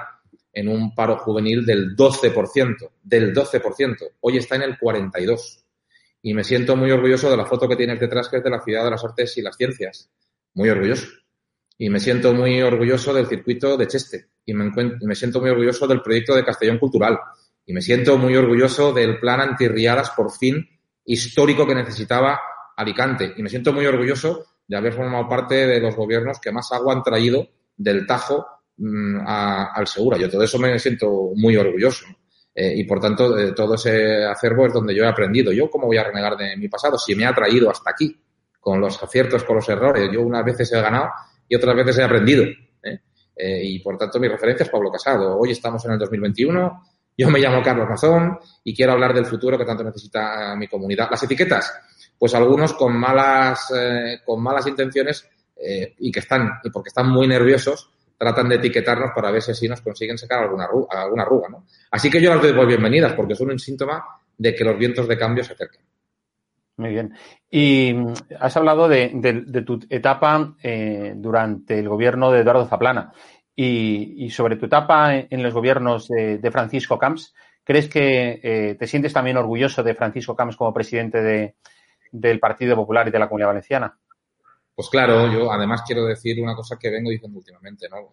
en 0.52 0.68
un 0.68 0.94
paro 0.94 1.18
juvenil 1.18 1.66
del 1.66 1.96
12%, 1.96 2.90
del 3.02 3.34
12%. 3.34 3.96
Hoy 4.20 4.38
está 4.38 4.56
en 4.56 4.62
el 4.62 4.78
42%. 4.78 5.60
Y 6.22 6.32
me 6.32 6.42
siento 6.42 6.74
muy 6.74 6.90
orgulloso 6.90 7.30
de 7.30 7.36
la 7.36 7.44
foto 7.44 7.68
que 7.68 7.76
tienes 7.76 8.00
detrás, 8.00 8.30
que 8.30 8.38
es 8.38 8.44
de 8.44 8.48
la 8.48 8.62
Ciudad 8.62 8.84
de 8.84 8.92
las 8.92 9.04
Artes 9.04 9.36
y 9.36 9.42
las 9.42 9.56
Ciencias. 9.56 10.08
Muy 10.54 10.70
orgulloso. 10.70 11.06
Y 11.76 11.90
me 11.90 12.00
siento 12.00 12.32
muy 12.32 12.62
orgulloso 12.62 13.12
del 13.12 13.26
circuito 13.26 13.76
de 13.76 13.86
Cheste. 13.86 14.28
Y 14.46 14.54
me, 14.54 14.70
me 15.02 15.14
siento 15.14 15.40
muy 15.42 15.50
orgulloso 15.50 15.86
del 15.86 16.00
proyecto 16.00 16.34
de 16.34 16.42
Castellón 16.42 16.78
Cultural. 16.78 17.18
Y 17.66 17.74
me 17.74 17.82
siento 17.82 18.16
muy 18.16 18.34
orgulloso 18.36 18.94
del 18.94 19.18
plan 19.18 19.40
antirriadas, 19.40 20.10
por 20.12 20.32
fin, 20.32 20.66
histórico 21.04 21.66
que 21.66 21.74
necesitaba 21.74 22.40
Alicante. 22.76 23.34
Y 23.36 23.42
me 23.42 23.48
siento 23.48 23.72
muy 23.72 23.86
orgulloso 23.86 24.46
de 24.66 24.76
haber 24.76 24.92
formado 24.92 25.28
parte 25.28 25.66
de 25.66 25.80
los 25.80 25.94
gobiernos 25.94 26.40
que 26.40 26.50
más 26.50 26.72
agua 26.72 26.94
han 26.94 27.02
traído 27.02 27.46
del 27.76 28.06
Tajo 28.06 28.46
mm, 28.76 29.18
al 29.26 29.86
Segura. 29.86 30.18
Yo 30.18 30.28
todo 30.28 30.42
eso 30.42 30.58
me 30.58 30.78
siento 30.78 31.30
muy 31.34 31.56
orgulloso. 31.56 32.06
Eh, 32.54 32.72
y 32.76 32.84
por 32.84 33.00
tanto, 33.00 33.36
eh, 33.38 33.52
todo 33.52 33.74
ese 33.74 34.24
acervo 34.24 34.66
es 34.66 34.72
donde 34.72 34.94
yo 34.94 35.04
he 35.04 35.08
aprendido. 35.08 35.52
Yo, 35.52 35.68
¿cómo 35.68 35.86
voy 35.86 35.96
a 35.96 36.04
renegar 36.04 36.36
de 36.36 36.56
mi 36.56 36.68
pasado? 36.68 36.98
Si 36.98 37.14
me 37.14 37.26
ha 37.26 37.34
traído 37.34 37.70
hasta 37.70 37.90
aquí, 37.90 38.16
con 38.60 38.80
los 38.80 39.02
aciertos, 39.02 39.44
con 39.44 39.56
los 39.56 39.68
errores. 39.68 40.08
Yo 40.12 40.22
unas 40.22 40.44
veces 40.44 40.72
he 40.72 40.80
ganado 40.80 41.10
y 41.48 41.54
otras 41.54 41.76
veces 41.76 41.98
he 41.98 42.02
aprendido. 42.02 42.44
¿eh? 42.44 43.00
y 43.36 43.80
por 43.80 43.98
tanto, 43.98 44.20
mi 44.20 44.28
referencia 44.28 44.64
es 44.64 44.70
Pablo 44.70 44.90
Casado. 44.90 45.36
Hoy 45.36 45.50
estamos 45.50 45.84
en 45.84 45.92
el 45.92 45.98
2021. 45.98 46.82
Yo 47.16 47.30
me 47.30 47.38
llamo 47.38 47.62
Carlos 47.62 47.88
Mazón 47.88 48.38
y 48.64 48.74
quiero 48.74 48.92
hablar 48.92 49.14
del 49.14 49.26
futuro 49.26 49.56
que 49.56 49.64
tanto 49.64 49.84
necesita 49.84 50.54
mi 50.56 50.66
comunidad. 50.66 51.08
Las 51.10 51.22
etiquetas, 51.22 51.72
pues 52.18 52.34
algunos 52.34 52.74
con 52.74 52.96
malas, 52.98 53.72
eh, 53.76 54.20
con 54.24 54.42
malas 54.42 54.66
intenciones 54.66 55.28
eh, 55.56 55.94
y 55.98 56.10
que 56.10 56.20
están, 56.20 56.50
y 56.64 56.70
porque 56.70 56.88
están 56.88 57.08
muy 57.08 57.28
nerviosos, 57.28 57.90
tratan 58.18 58.48
de 58.48 58.56
etiquetarnos 58.56 59.12
para 59.14 59.30
ver 59.30 59.42
si 59.42 59.52
así 59.52 59.68
nos 59.68 59.80
consiguen 59.80 60.18
sacar 60.18 60.42
alguna 60.42 60.64
arruga, 60.64 61.02
alguna 61.02 61.22
arruga 61.22 61.48
¿no? 61.48 61.66
Así 61.90 62.10
que 62.10 62.20
yo 62.20 62.30
las 62.30 62.42
doy 62.42 62.52
por 62.52 62.66
bienvenidas 62.66 63.12
porque 63.12 63.34
son 63.34 63.50
un 63.50 63.58
síntoma 63.58 64.04
de 64.36 64.54
que 64.54 64.64
los 64.64 64.76
vientos 64.76 65.06
de 65.06 65.16
cambio 65.16 65.44
se 65.44 65.52
acerquen. 65.52 65.82
Muy 66.76 66.90
bien. 66.90 67.14
Y 67.50 67.92
mm, 67.94 68.14
has 68.40 68.56
hablado 68.56 68.88
de, 68.88 69.12
de, 69.14 69.62
tu 69.62 69.78
etapa 69.88 70.56
eh, 70.62 71.12
durante 71.16 71.78
el 71.78 71.88
gobierno 71.88 72.32
de 72.32 72.40
Eduardo 72.40 72.66
Zaplana 72.66 73.12
y, 73.56 74.24
y 74.24 74.30
sobre 74.30 74.56
tu 74.56 74.66
etapa 74.66 75.16
en, 75.16 75.42
los 75.42 75.54
gobiernos 75.54 76.08
de, 76.08 76.50
Francisco 76.50 76.98
Camps. 76.98 77.34
¿Crees 77.62 77.88
que 77.88 78.40
eh, 78.42 78.76
te 78.78 78.86
sientes 78.86 79.12
también 79.12 79.36
orgulloso 79.36 79.82
de 79.82 79.94
Francisco 79.94 80.36
Camps 80.36 80.56
como 80.56 80.74
presidente 80.74 81.22
de, 81.22 81.54
del 82.12 82.40
Partido 82.40 82.76
Popular 82.76 83.08
y 83.08 83.10
de 83.10 83.18
la 83.18 83.28
Comunidad 83.28 83.48
Valenciana? 83.48 83.98
Pues 84.74 84.88
claro, 84.88 85.30
yo 85.32 85.52
además 85.52 85.82
quiero 85.86 86.04
decir 86.04 86.42
una 86.42 86.56
cosa 86.56 86.76
que 86.78 86.90
vengo 86.90 87.10
diciendo 87.10 87.38
últimamente, 87.38 87.88
¿no? 87.88 88.10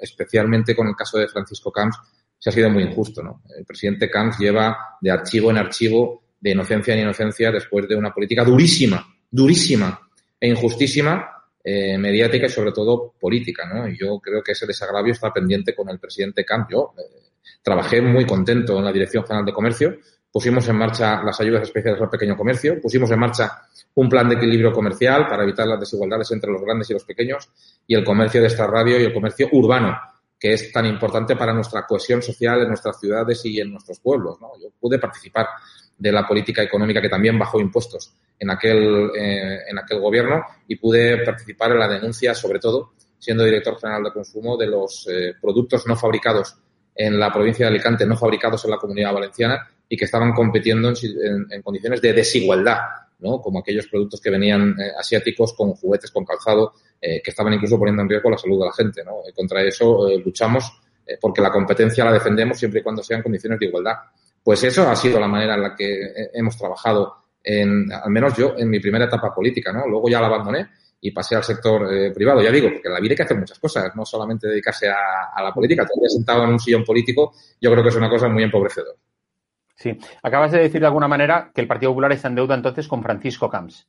especialmente 0.00 0.74
con 0.74 0.88
el 0.88 0.96
caso 0.96 1.18
de 1.18 1.28
Francisco 1.28 1.70
Camps, 1.70 1.98
se 2.36 2.50
ha 2.50 2.52
sido 2.52 2.70
muy 2.70 2.82
injusto, 2.82 3.22
¿no? 3.22 3.42
El 3.56 3.66
presidente 3.66 4.10
Camps 4.10 4.38
lleva 4.38 4.96
de 5.00 5.10
archivo 5.10 5.50
en 5.50 5.58
archivo, 5.58 6.22
de 6.40 6.50
inocencia 6.52 6.94
en 6.94 7.00
inocencia, 7.00 7.52
después 7.52 7.86
de 7.86 7.94
una 7.94 8.12
política 8.12 8.44
durísima, 8.44 9.06
durísima 9.30 10.00
e 10.40 10.48
injustísima, 10.48 11.39
eh, 11.62 11.98
mediática 11.98 12.46
y 12.46 12.50
sobre 12.50 12.72
todo 12.72 13.14
política, 13.20 13.66
¿no? 13.66 13.88
Y 13.88 13.98
yo 13.98 14.18
creo 14.18 14.42
que 14.42 14.52
ese 14.52 14.66
desagravio 14.66 15.12
está 15.12 15.32
pendiente 15.32 15.74
con 15.74 15.90
el 15.90 15.98
presidente 15.98 16.44
Camps. 16.44 16.68
Yo 16.70 16.94
eh, 16.96 17.30
trabajé 17.62 18.00
muy 18.00 18.24
contento 18.24 18.78
en 18.78 18.84
la 18.84 18.92
Dirección 18.92 19.24
General 19.24 19.44
de 19.44 19.52
Comercio, 19.52 19.98
pusimos 20.32 20.66
en 20.68 20.76
marcha 20.76 21.22
las 21.22 21.38
ayudas 21.40 21.64
especiales 21.64 22.00
al 22.00 22.08
pequeño 22.08 22.36
comercio, 22.36 22.80
pusimos 22.80 23.10
en 23.10 23.18
marcha 23.18 23.62
un 23.94 24.08
plan 24.08 24.28
de 24.28 24.36
equilibrio 24.36 24.72
comercial 24.72 25.26
para 25.28 25.42
evitar 25.42 25.66
las 25.66 25.80
desigualdades 25.80 26.30
entre 26.30 26.50
los 26.50 26.62
grandes 26.62 26.88
y 26.90 26.94
los 26.94 27.04
pequeños 27.04 27.48
y 27.86 27.94
el 27.94 28.04
comercio 28.04 28.40
de 28.40 28.46
esta 28.46 28.66
radio 28.66 28.98
y 28.98 29.04
el 29.04 29.12
comercio 29.12 29.48
urbano, 29.52 29.98
que 30.38 30.54
es 30.54 30.72
tan 30.72 30.86
importante 30.86 31.36
para 31.36 31.52
nuestra 31.52 31.84
cohesión 31.86 32.22
social 32.22 32.62
en 32.62 32.68
nuestras 32.68 32.98
ciudades 32.98 33.44
y 33.44 33.60
en 33.60 33.72
nuestros 33.72 34.00
pueblos. 34.00 34.38
Yo 34.62 34.70
pude 34.80 34.98
participar 34.98 35.48
de 36.00 36.10
la 36.10 36.26
política 36.26 36.62
económica 36.62 37.02
que 37.02 37.10
también 37.10 37.38
bajó 37.38 37.60
impuestos 37.60 38.14
en 38.38 38.48
aquel, 38.48 39.10
eh, 39.14 39.58
en 39.68 39.78
aquel 39.78 40.00
gobierno 40.00 40.42
y 40.66 40.76
pude 40.76 41.22
participar 41.24 41.72
en 41.72 41.78
la 41.78 41.88
denuncia, 41.88 42.34
sobre 42.34 42.58
todo, 42.58 42.92
siendo 43.18 43.44
director 43.44 43.78
general 43.78 44.04
de 44.04 44.12
consumo, 44.12 44.56
de 44.56 44.66
los 44.66 45.06
eh, 45.10 45.34
productos 45.38 45.86
no 45.86 45.94
fabricados 45.96 46.56
en 46.94 47.20
la 47.20 47.30
provincia 47.30 47.66
de 47.66 47.72
Alicante, 47.72 48.06
no 48.06 48.16
fabricados 48.16 48.64
en 48.64 48.70
la 48.70 48.78
comunidad 48.78 49.12
valenciana 49.12 49.68
y 49.86 49.96
que 49.96 50.06
estaban 50.06 50.32
compitiendo 50.32 50.88
en, 50.88 51.62
condiciones 51.62 52.00
de 52.00 52.14
desigualdad, 52.14 52.78
¿no? 53.18 53.42
Como 53.42 53.58
aquellos 53.58 53.86
productos 53.86 54.22
que 54.22 54.30
venían 54.30 54.70
eh, 54.80 54.92
asiáticos 54.98 55.52
con 55.52 55.72
juguetes, 55.74 56.10
con 56.10 56.24
calzado, 56.24 56.72
que 57.00 57.22
estaban 57.24 57.54
incluso 57.54 57.78
poniendo 57.78 58.02
en 58.02 58.10
riesgo 58.10 58.28
la 58.28 58.36
salud 58.36 58.60
de 58.60 58.66
la 58.66 58.72
gente, 58.72 59.02
¿no? 59.02 59.22
Contra 59.34 59.62
eso 59.62 60.06
luchamos 60.22 60.70
porque 61.18 61.40
la 61.40 61.50
competencia 61.50 62.04
la 62.04 62.12
defendemos 62.12 62.58
siempre 62.58 62.80
y 62.80 62.82
cuando 62.82 63.02
sean 63.02 63.22
condiciones 63.22 63.58
de 63.58 63.66
igualdad. 63.66 63.94
Pues 64.42 64.64
eso 64.64 64.88
ha 64.88 64.96
sido 64.96 65.20
la 65.20 65.28
manera 65.28 65.54
en 65.54 65.62
la 65.62 65.74
que 65.74 66.30
hemos 66.32 66.56
trabajado, 66.56 67.14
en, 67.42 67.92
al 67.92 68.10
menos 68.10 68.36
yo, 68.36 68.54
en 68.56 68.68
mi 68.68 68.80
primera 68.80 69.04
etapa 69.04 69.34
política, 69.34 69.72
¿no? 69.72 69.86
Luego 69.86 70.08
ya 70.08 70.20
la 70.20 70.26
abandoné 70.26 70.68
y 71.00 71.10
pasé 71.10 71.36
al 71.36 71.44
sector 71.44 72.12
privado. 72.14 72.42
Ya 72.42 72.50
digo, 72.50 72.68
porque 72.72 72.88
en 72.88 72.94
la 72.94 73.00
vida 73.00 73.12
hay 73.12 73.16
que 73.16 73.22
hacer 73.22 73.38
muchas 73.38 73.58
cosas, 73.58 73.94
no 73.94 74.04
solamente 74.04 74.48
dedicarse 74.48 74.88
a, 74.88 75.30
a 75.34 75.42
la 75.42 75.52
política. 75.52 75.86
Todavía 75.86 76.08
sentado 76.08 76.44
en 76.44 76.50
un 76.50 76.58
sillón 76.58 76.84
político, 76.84 77.34
yo 77.60 77.70
creo 77.70 77.82
que 77.82 77.88
es 77.90 77.96
una 77.96 78.10
cosa 78.10 78.28
muy 78.28 78.42
empobrecedora. 78.42 78.98
Sí. 79.80 79.96
Acabas 80.22 80.52
de 80.52 80.58
decir 80.58 80.80
de 80.80 80.86
alguna 80.86 81.08
manera 81.08 81.50
que 81.54 81.62
el 81.62 81.66
Partido 81.66 81.92
Popular 81.92 82.12
está 82.12 82.28
en 82.28 82.34
deuda 82.34 82.54
entonces 82.54 82.86
con 82.86 83.02
Francisco 83.02 83.48
Camps. 83.48 83.88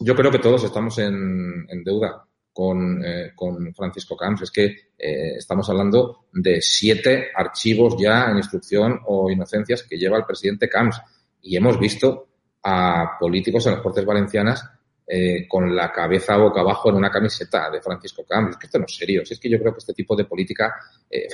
Yo 0.00 0.16
creo 0.16 0.30
que 0.30 0.38
todos 0.38 0.64
estamos 0.64 0.98
en, 0.98 1.66
deuda 1.84 2.24
con, 2.52 3.02
eh, 3.04 3.32
con, 3.34 3.74
Francisco 3.74 4.16
Camps. 4.16 4.42
Es 4.42 4.50
que 4.50 4.64
eh, 4.98 5.36
estamos 5.36 5.68
hablando 5.70 6.26
de 6.32 6.60
siete 6.60 7.28
archivos 7.34 7.96
ya 7.98 8.30
en 8.30 8.36
instrucción 8.36 9.00
o 9.06 9.30
inocencias 9.30 9.82
que 9.82 9.96
lleva 9.96 10.18
el 10.18 10.24
presidente 10.24 10.68
Camps. 10.68 11.00
Y 11.42 11.56
hemos 11.56 11.78
visto 11.78 12.28
a 12.62 13.16
políticos 13.18 13.66
en 13.66 13.72
las 13.72 13.80
Cortes 13.80 14.04
Valencianas 14.04 14.64
eh, 15.06 15.48
con 15.48 15.74
la 15.74 15.90
cabeza 15.90 16.36
boca 16.36 16.60
abajo 16.60 16.90
en 16.90 16.96
una 16.96 17.10
camiseta 17.10 17.70
de 17.70 17.80
Francisco 17.80 18.24
Camps. 18.28 18.52
Es 18.52 18.56
que 18.58 18.66
esto 18.66 18.78
no 18.78 18.84
es 18.84 18.94
serio. 18.94 19.24
Si 19.24 19.34
es 19.34 19.40
que 19.40 19.50
yo 19.50 19.58
creo 19.58 19.72
que 19.72 19.78
este 19.78 19.94
tipo 19.94 20.14
de 20.14 20.24
política 20.24 20.74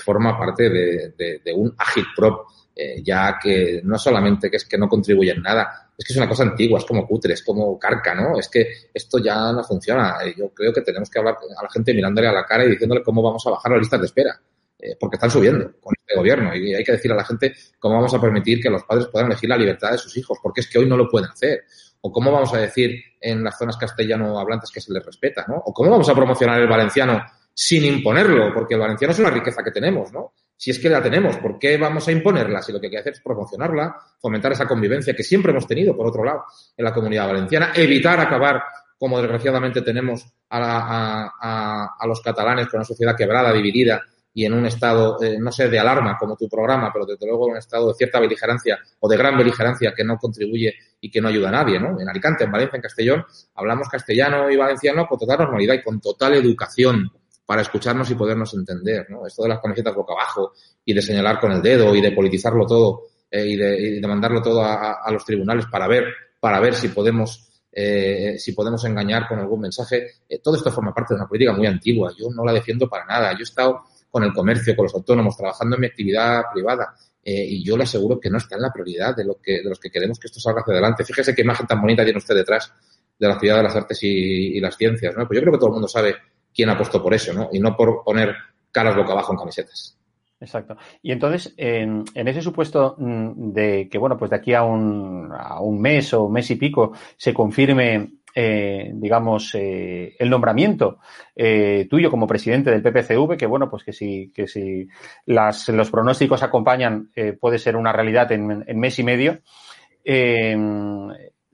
forma 0.05 0.39
parte 0.39 0.71
de, 0.71 1.15
de, 1.17 1.41
de 1.45 1.53
un 1.53 1.75
agitprop 1.77 2.47
eh, 2.81 3.03
ya 3.03 3.37
que 3.43 3.81
no 3.83 3.99
solamente 3.99 4.49
que 4.49 4.57
es 4.57 4.65
que 4.65 4.79
no 4.79 4.89
contribuye 4.89 5.33
en 5.33 5.43
nada, 5.43 5.91
es 5.99 6.07
que 6.07 6.13
es 6.13 6.17
una 6.17 6.29
cosa 6.29 6.45
antigua, 6.45 6.79
es 6.79 6.85
como 6.85 7.09
cutre, 7.09 7.35
es 7.35 7.43
como 7.43 7.77
carca, 7.77 8.15
¿no? 8.15 8.39
Es 8.39 8.49
que 8.49 8.69
esto 8.95 9.19
ya 9.19 9.53
no 9.53 9.65
funciona. 9.65 10.19
Yo 10.37 10.51
creo 10.55 10.73
que 10.73 10.83
tenemos 10.83 11.11
que 11.11 11.19
hablar 11.19 11.35
a 11.35 11.63
la 11.65 11.69
gente 11.71 11.93
mirándole 11.93 12.29
a 12.29 12.33
la 12.33 12.45
cara 12.47 12.65
y 12.65 12.71
diciéndole 12.71 13.03
cómo 13.03 13.21
vamos 13.21 13.45
a 13.49 13.51
bajar 13.51 13.73
las 13.73 13.81
listas 13.81 13.99
de 13.99 14.07
espera, 14.07 14.41
eh, 14.79 14.97
porque 15.01 15.17
están 15.17 15.29
subiendo 15.29 15.73
con 15.81 15.93
este 15.99 16.15
gobierno 16.15 16.55
y 16.55 16.73
hay 16.73 16.85
que 16.85 16.93
decir 16.93 17.11
a 17.11 17.17
la 17.17 17.25
gente 17.25 17.53
cómo 17.81 17.97
vamos 17.97 18.15
a 18.15 18.21
permitir 18.21 18.61
que 18.63 18.71
los 18.71 18.85
padres 18.85 19.09
puedan 19.09 19.27
elegir 19.27 19.49
la 19.51 19.57
libertad 19.57 19.91
de 19.91 19.99
sus 19.99 20.17
hijos, 20.17 20.39
porque 20.41 20.61
es 20.61 20.69
que 20.69 20.79
hoy 20.79 20.87
no 20.87 20.97
lo 20.97 21.09
pueden 21.09 21.29
hacer. 21.29 21.65
O 22.03 22.13
cómo 22.13 22.31
vamos 22.31 22.55
a 22.55 22.59
decir 22.59 22.95
en 23.21 23.43
las 23.43 23.59
zonas 23.59 23.77
castellano 23.77 24.39
hablantes 24.39 24.71
que 24.71 24.81
se 24.81 24.93
les 24.93 25.05
respeta, 25.05 25.45
¿no? 25.49 25.57
O 25.57 25.73
cómo 25.73 25.91
vamos 25.91 26.09
a 26.09 26.15
promocionar 26.15 26.61
el 26.61 26.69
valenciano 26.69 27.25
sin 27.53 27.85
imponerlo, 27.85 28.55
porque 28.55 28.75
el 28.75 28.81
valenciano 28.81 29.11
es 29.11 29.19
una 29.19 29.31
riqueza 29.31 29.65
que 29.65 29.73
tenemos, 29.73 30.13
¿no? 30.13 30.33
Si 30.59 30.73
es 30.73 30.81
que 30.81 30.89
la 30.89 31.01
tenemos, 31.01 31.37
¿por 31.37 31.57
qué 31.57 31.77
vamos 31.77 32.09
a 32.09 32.13
imponerla? 32.13 32.61
Si 32.61 32.73
lo 32.73 32.81
que 32.81 32.87
hay 32.87 32.91
que 32.91 32.99
hacer 32.99 33.13
es 33.13 33.21
promocionarla, 33.21 33.97
fomentar 34.21 34.51
esa 34.51 34.67
convivencia 34.67 35.15
que 35.15 35.23
siempre 35.23 35.53
hemos 35.53 35.69
tenido, 35.69 35.97
por 35.97 36.09
otro 36.09 36.25
lado, 36.25 36.47
en 36.77 36.85
la 36.85 36.93
comunidad 36.93 37.29
valenciana, 37.29 37.71
evitar 37.77 38.19
acabar, 38.19 38.65
como 38.99 39.21
desgraciadamente 39.21 39.83
tenemos 39.83 40.27
a, 40.51 42.01
los 42.09 42.21
catalanes, 42.21 42.67
con 42.67 42.79
una 42.79 42.85
sociedad 42.85 43.17
quebrada, 43.17 43.53
dividida 43.53 44.03
y 44.35 44.47
en 44.47 44.53
un 44.53 44.67
estado, 44.67 45.23
eh, 45.23 45.39
no 45.39 45.53
sé, 45.53 45.69
de 45.69 45.79
alarma 45.79 46.19
como 46.19 46.37
tu 46.37 46.49
programa, 46.49 46.91
pero 46.93 47.07
desde 47.07 47.25
luego 47.25 47.47
en 47.47 47.53
un 47.53 47.59
estado 47.59 47.89
de 47.89 47.95
cierta 47.95 48.19
beligerancia 48.19 48.81
o 48.99 49.09
de 49.09 49.17
gran 49.17 49.39
beligerancia 49.39 49.95
que 49.95 50.03
no 50.03 50.19
contribuye 50.19 50.75
y 51.01 51.09
que 51.09 51.21
no 51.21 51.29
ayuda 51.29 51.51
a 51.51 51.53
nadie, 51.53 51.79
¿no? 51.79 52.01
En 52.01 52.09
Alicante, 52.09 52.43
en 52.43 52.51
Valencia, 52.51 52.77
en 52.77 52.83
Castellón, 52.83 53.25
hablamos 53.55 53.89
castellano 53.89 54.51
y 54.51 54.57
valenciano 54.57 55.07
con 55.07 55.21
total 55.21 55.39
normalidad 55.39 55.75
y 55.75 55.83
con 55.85 56.01
total 56.01 56.35
educación 56.35 57.13
para 57.49 57.63
escucharnos 57.63 58.11
y 58.11 58.15
podernos 58.15 58.53
entender, 58.53 59.07
¿no? 59.09 59.27
Esto 59.27 59.45
de 59.45 59.49
las 59.49 59.61
camisetas 59.61 59.95
boca 59.95 60.13
abajo 60.13 60.53
y 60.85 60.93
de 60.93 61.01
señalar 61.01 61.41
con 61.41 61.51
el 61.51 61.63
dedo 61.63 61.95
y 61.95 62.03
de 62.03 62.13
politizarlo 62.13 62.67
todo 62.67 63.05
eh, 63.31 63.43
y, 63.47 63.57
de, 63.57 63.81
y, 63.81 64.01
de, 64.01 64.07
mandarlo 64.07 64.43
todo 64.43 64.63
a, 64.63 65.01
a, 65.03 65.11
los 65.11 65.25
tribunales 65.25 65.65
para 65.65 65.89
ver, 65.89 66.05
para 66.39 66.61
ver 66.61 66.75
si 66.75 66.89
podemos, 66.89 67.49
eh, 67.73 68.35
si 68.39 68.53
podemos 68.53 68.85
engañar 68.85 69.27
con 69.27 69.39
algún 69.39 69.63
mensaje. 69.63 70.09
Eh, 70.29 70.41
todo 70.41 70.57
esto 70.57 70.71
forma 70.71 70.93
parte 70.93 71.15
de 71.15 71.21
una 71.21 71.27
política 71.27 71.55
muy 71.55 71.67
antigua. 71.67 72.13
Yo 72.19 72.29
no 72.29 72.45
la 72.45 72.53
defiendo 72.53 72.87
para 72.87 73.07
nada. 73.07 73.33
Yo 73.33 73.39
he 73.39 73.45
estado 73.45 73.81
con 74.11 74.25
el 74.25 74.35
comercio, 74.35 74.77
con 74.77 74.83
los 74.83 74.95
autónomos, 74.95 75.35
trabajando 75.35 75.77
en 75.77 75.81
mi 75.81 75.87
actividad 75.87 76.43
privada. 76.53 76.97
Eh, 77.25 77.47
y 77.49 77.65
yo 77.65 77.79
le 77.79 77.85
aseguro 77.85 78.21
que 78.21 78.29
no 78.29 78.37
está 78.37 78.57
en 78.57 78.63
la 78.63 78.71
prioridad 78.71 79.17
de, 79.17 79.25
lo 79.25 79.41
que, 79.41 79.63
de 79.63 79.71
los 79.71 79.81
que 79.81 79.91
queremos 79.91 80.19
que 80.19 80.27
esto 80.27 80.39
salga 80.39 80.61
hacia 80.61 80.75
adelante. 80.75 81.03
Fíjese 81.03 81.35
qué 81.35 81.41
imagen 81.41 81.67
tan 81.67 81.81
bonita 81.81 82.05
tiene 82.05 82.19
usted 82.19 82.35
detrás 82.35 82.71
de 83.19 83.27
la 83.27 83.41
ciudad 83.41 83.57
de 83.57 83.63
las 83.63 83.75
artes 83.75 84.03
y, 84.03 84.59
y 84.59 84.61
las 84.61 84.77
ciencias, 84.77 85.17
¿no? 85.17 85.27
Pues 85.27 85.39
yo 85.39 85.41
creo 85.41 85.55
que 85.55 85.59
todo 85.59 85.69
el 85.69 85.73
mundo 85.73 85.89
sabe 85.89 86.15
quién 86.55 86.71
apostó 86.71 87.03
por 87.03 87.15
eso, 87.15 87.33
¿no? 87.33 87.49
Y 87.53 87.61
no 87.61 87.77
por 87.77 88.03
poner 88.05 88.35
caras 88.71 88.97
boca 88.97 89.13
abajo 89.13 89.33
en 89.33 89.39
camisetas. 89.39 89.99
Exacto. 90.41 90.77
Y 91.03 91.11
entonces, 91.11 91.53
en, 91.57 92.05
ese 92.15 92.43
supuesto 92.43 92.95
mm, 92.99 93.53
de 93.53 93.89
que, 93.91 93.99
bueno, 93.99 94.17
pues 94.17 94.31
de 94.31 94.37
aquí 94.37 94.55
a 94.55 94.63
un, 94.63 95.31
a 95.37 95.61
un 95.61 95.81
mes 95.81 96.15
o 96.15 96.29
mes 96.29 96.51
y 96.51 96.57
pico 96.57 96.93
se 97.17 97.35
confirme, 97.35 98.09
eh, 98.35 98.93
digamos, 98.95 99.53
eh, 99.57 100.15
el 100.17 100.31
nombramiento 100.31 100.99
eh, 101.35 101.89
tuyo 101.91 102.09
como 102.09 102.29
presidente 102.29 102.71
del 102.71 102.83
PPCV, 102.83 103.37
que, 103.37 103.47
bueno, 103.47 103.69
pues 103.69 103.83
que 103.83 103.93
si, 103.93 104.31
que 104.33 104.47
si 104.47 104.87
las, 105.27 105.69
los 105.71 105.91
pronósticos 105.91 106.43
acompañan, 106.43 107.11
puede 107.41 107.59
ser 107.59 107.75
una 107.77 107.93
realidad 107.93 108.31
en 108.31 108.79
mes 108.79 108.99
y 108.99 109.03
medio. 109.03 109.41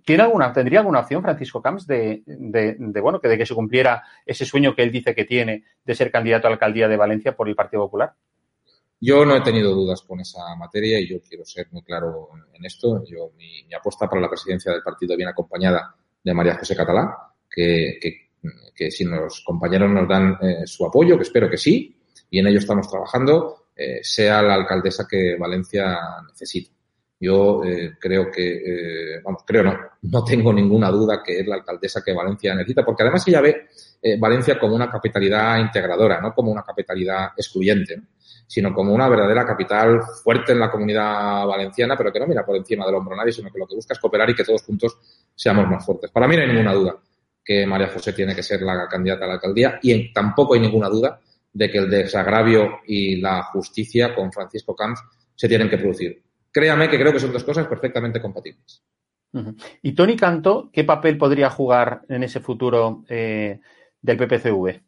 ¿Tiene 0.05 0.23
alguna, 0.23 0.53
¿Tendría 0.53 0.81
alguna 0.81 1.01
opción 1.01 1.23
Francisco 1.23 1.63
Camps 1.63 1.87
de, 1.87 2.23
bueno, 3.01 3.21
que 3.21 3.29
de 3.29 3.39
que 3.39 3.47
se 3.47 3.55
cumpliera 3.55 4.03
ese 4.27 4.45
sueño 4.45 4.75
que 4.75 4.83
él 4.83 4.93
dice 4.93 5.15
que 5.15 5.25
tiene 5.25 5.65
de 5.85 5.95
ser 5.95 6.11
candidato 6.11 6.47
a 6.47 6.51
la 6.51 6.55
alcaldía 6.55 6.89
de 6.89 6.97
Valencia 6.97 7.35
por 7.35 7.49
el 7.49 7.55
Partido 7.55 7.85
Popular? 7.85 8.15
Yo 9.01 9.25
no 9.25 9.37
he 9.37 9.41
tenido 9.41 9.75
dudas 9.75 10.03
con 10.03 10.21
esa 10.21 10.55
materia 10.57 11.01
y 11.01 11.09
yo 11.09 11.21
quiero 11.21 11.45
ser 11.45 11.69
muy 11.71 11.83
claro 11.83 12.29
en 12.53 12.65
esto. 12.65 13.03
Yo, 13.05 13.33
mi, 13.37 13.73
apuesta 13.75 14.09
para 14.09 14.21
la 14.21 14.29
presidencia 14.29 14.73
del 14.73 14.83
partido 14.83 15.17
viene 15.17 15.31
acompañada 15.33 15.95
de 16.23 16.35
María 16.35 16.57
José 16.57 16.77
Catalá, 16.77 17.33
que 17.49 18.91
si 18.91 19.05
los 19.05 19.43
compañeros 19.45 19.91
nos 19.91 20.09
dan 20.09 20.39
eh, 20.41 20.67
su 20.67 20.87
apoyo, 20.87 21.17
que 21.17 21.23
espero 21.23 21.49
que 21.49 21.57
sí, 21.57 21.97
y 22.31 22.39
en 22.39 22.47
ello 22.47 22.59
estamos 22.59 22.91
trabajando, 22.91 23.69
eh, 23.77 24.01
sea 24.03 24.43
la 24.43 24.55
alcaldesa 24.55 25.07
que 25.09 25.37
Valencia 25.39 25.97
necesita. 26.29 26.71
Yo 27.21 27.63
eh, 27.65 27.93
creo 27.99 28.31
que, 28.31 29.17
eh, 29.17 29.21
vamos, 29.23 29.43
creo 29.47 29.63
no, 29.63 29.79
no 30.03 30.25
tengo 30.25 30.53
ninguna 30.53 30.91
duda 30.91 31.23
que 31.23 31.41
es 31.41 31.47
la 31.47 31.57
alcaldesa 31.57 32.03
que 32.05 32.13
Valencia 32.13 32.55
necesita, 32.55 32.85
porque 32.85 33.03
además 33.03 33.27
ella 33.29 33.41
ve 33.41 33.69
eh, 34.03 34.19
Valencia 34.19 34.59
como 34.59 34.75
una 34.75 34.91
capitalidad 34.91 35.59
integradora, 35.59 36.21
no 36.21 36.35
como 36.35 36.51
una 36.51 36.63
capitalidad 36.63 37.29
excluyente, 37.37 37.97
¿no? 37.97 38.03
sino 38.47 38.75
como 38.75 38.93
una 38.93 39.09
verdadera 39.09 39.47
capital 39.47 40.03
fuerte 40.23 40.53
en 40.53 40.61
la 40.61 40.71
comunidad 40.71 41.47
valenciana, 41.47 41.97
pero 41.97 42.13
que 42.13 42.21
no 42.21 42.27
mira 42.27 42.45
por 42.45 42.57
encima 42.57 42.85
del 42.85 42.95
hombro 42.95 43.17
nadie, 43.17 43.33
sino 43.33 43.51
que 43.51 43.59
lo 43.59 43.67
que 43.67 43.75
busca 43.75 43.95
es 43.95 44.01
cooperar 44.01 44.29
y 44.31 44.35
que 44.35 44.45
todos 44.45 44.63
juntos 44.63 44.99
seamos 45.35 45.67
más 45.67 45.85
fuertes. 45.85 46.11
Para 46.11 46.29
mí 46.29 46.37
no 46.37 46.43
hay 46.43 46.49
ninguna 46.49 46.75
duda 46.75 46.97
que 47.43 47.67
María 47.67 47.89
José 47.89 48.13
tiene 48.13 48.35
que 48.35 48.43
ser 48.43 48.63
la 48.63 48.87
candidata 48.89 49.25
a 49.25 49.29
la 49.29 49.35
alcaldía 49.35 49.79
y 49.83 50.13
tampoco 50.13 50.55
hay 50.55 50.61
ninguna 50.61 50.89
duda 50.89 51.21
de 51.53 51.71
que 51.71 51.79
el 51.79 51.89
desagravio 51.89 52.81
y 52.87 53.21
la 53.21 53.45
justicia 53.45 54.15
con 54.15 54.33
Francisco 54.33 54.75
Camps 54.75 55.01
se 55.35 55.49
tienen 55.49 55.69
que 55.69 55.79
producir 55.79 56.23
créame 56.55 56.89
que 56.89 56.99
creo 56.99 57.13
que 57.13 57.19
son 57.19 57.33
dos 57.33 57.43
cosas 57.43 57.67
perfectamente 57.67 58.23
compatibles. 58.23 58.83
Uh 59.33 59.41
-huh. 59.41 59.57
¿Y 59.83 59.93
Tony 59.93 60.17
Canto 60.17 60.71
qué 60.73 60.85
papel 60.85 61.19
podría 61.19 61.51
jugar 61.51 62.03
en 62.09 62.23
ese 62.23 62.39
futuro 62.39 63.05
eh, 63.09 63.61
del 64.01 64.17
PPCV? 64.17 64.81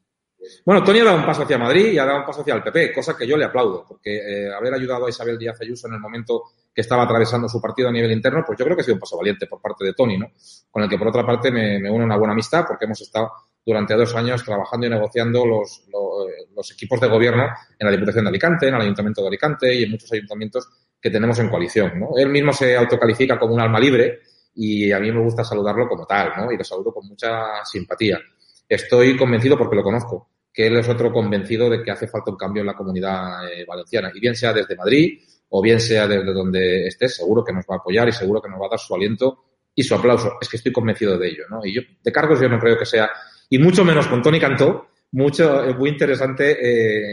Bueno, 0.65 0.85
Tony 0.85 1.01
ha 1.01 1.05
dado 1.05 1.17
un 1.17 1.27
paso 1.27 1.43
hacia 1.43 1.59
Madrid 1.59 1.93
y 1.93 1.99
ha 1.99 2.05
dado 2.05 2.21
un 2.21 2.25
paso 2.25 2.43
hacia 2.43 2.55
el 2.55 2.63
PP, 2.63 2.93
cosa 2.93 3.17
que 3.17 3.27
yo 3.27 3.37
le 3.37 3.47
aplaudo, 3.47 3.85
porque 3.89 4.17
eh, 4.17 4.55
haber 4.55 4.75
ayudado 4.75 5.07
a 5.07 5.09
Isabel 5.09 5.37
Díaz 5.37 5.61
Ayuso 5.61 5.89
en 5.89 5.95
el 5.95 6.01
momento 6.01 6.45
que 6.73 6.83
estaba 6.83 7.03
atravesando 7.03 7.49
su 7.49 7.61
partido 7.61 7.89
a 7.89 7.93
nivel 7.93 8.13
interno, 8.13 8.45
pues 8.47 8.57
yo 8.57 8.65
creo 8.65 8.77
que 8.77 8.83
ha 8.83 8.85
sido 8.85 8.95
un 8.95 9.01
paso 9.01 9.17
valiente 9.17 9.49
por 9.49 9.61
parte 9.61 9.85
de 9.85 9.93
Tony, 9.93 10.17
¿no? 10.17 10.31
Con 10.71 10.85
el 10.85 10.89
que 10.89 10.99
por 10.99 11.09
otra 11.09 11.27
parte 11.27 11.51
me, 11.51 11.81
me 11.81 11.91
une 11.91 12.05
una 12.05 12.17
buena 12.17 12.33
amistad, 12.33 12.65
porque 12.69 12.85
hemos 12.85 13.01
estado 13.01 13.33
durante 13.67 13.95
dos 13.95 14.15
años 14.15 14.45
trabajando 14.45 14.87
y 14.87 14.91
negociando 14.91 15.45
los, 15.45 15.83
los, 15.93 16.27
los, 16.55 16.71
equipos 16.71 17.01
de 17.01 17.09
gobierno 17.09 17.49
en 17.77 17.85
la 17.85 17.91
Diputación 17.91 18.25
de 18.25 18.29
Alicante, 18.29 18.69
en 18.69 18.75
el 18.77 18.81
Ayuntamiento 18.83 19.23
de 19.23 19.27
Alicante 19.27 19.75
y 19.75 19.83
en 19.83 19.91
muchos 19.91 20.13
ayuntamientos 20.13 20.69
que 21.01 21.11
tenemos 21.11 21.37
en 21.41 21.49
coalición. 21.49 21.99
¿no? 21.99 22.11
Él 22.17 22.29
mismo 22.29 22.53
se 22.53 22.77
autocalifica 22.77 23.39
como 23.39 23.55
un 23.55 23.61
alma 23.61 23.81
libre 23.81 24.21
y 24.55 24.93
a 24.93 25.01
mí 25.01 25.11
me 25.11 25.21
gusta 25.21 25.45
saludarlo 25.45 25.89
como 25.89 26.07
tal, 26.07 26.33
¿no? 26.37 26.51
Y 26.51 26.57
lo 26.57 26.65
saludo 26.65 26.93
con 26.95 27.07
mucha 27.07 27.63
simpatía. 27.65 28.19
Estoy 28.67 29.17
convencido, 29.17 29.59
porque 29.59 29.77
lo 29.77 29.83
conozco, 29.83 30.31
que 30.53 30.67
él 30.67 30.77
es 30.79 30.89
otro 30.89 31.13
convencido 31.13 31.69
de 31.69 31.83
que 31.83 31.91
hace 31.91 32.09
falta 32.09 32.31
un 32.31 32.39
cambio 32.39 32.63
en 32.63 32.67
la 32.67 32.75
comunidad 32.75 33.53
eh, 33.53 33.67
valenciana. 33.67 34.11
Y 34.15 34.19
bien 34.19 34.35
sea 34.35 34.55
desde 34.55 34.75
Madrid 34.75 35.21
o 35.51 35.61
bien 35.61 35.79
sea 35.79 36.09
desde 36.09 36.33
donde 36.33 36.87
esté, 36.87 37.09
seguro 37.09 37.45
que 37.45 37.53
nos 37.53 37.65
va 37.67 37.75
a 37.75 37.79
apoyar 37.79 38.09
y 38.09 38.13
seguro 38.13 38.41
que 38.41 38.49
nos 38.49 38.61
va 38.61 38.67
a 38.67 38.71
dar 38.71 38.79
su 38.79 38.95
aliento 38.95 39.45
y 39.75 39.83
su 39.83 39.95
aplauso. 39.95 40.39
Es 40.41 40.49
que 40.49 40.57
estoy 40.57 40.73
convencido 40.73 41.19
de 41.19 41.29
ello, 41.29 41.45
¿no? 41.51 41.61
Y 41.63 41.75
yo, 41.75 41.83
de 42.03 42.13
cargos 42.13 42.41
yo 42.41 42.49
no 42.49 42.59
creo 42.59 42.79
que 42.79 42.87
sea, 42.87 43.11
y 43.51 43.59
mucho 43.59 43.85
menos 43.85 44.07
con 44.07 44.23
Tony 44.23 44.41
Cantó, 44.41 44.89
mucho, 45.13 45.65
es 45.65 45.77
muy 45.77 45.91
interesante 45.91 46.59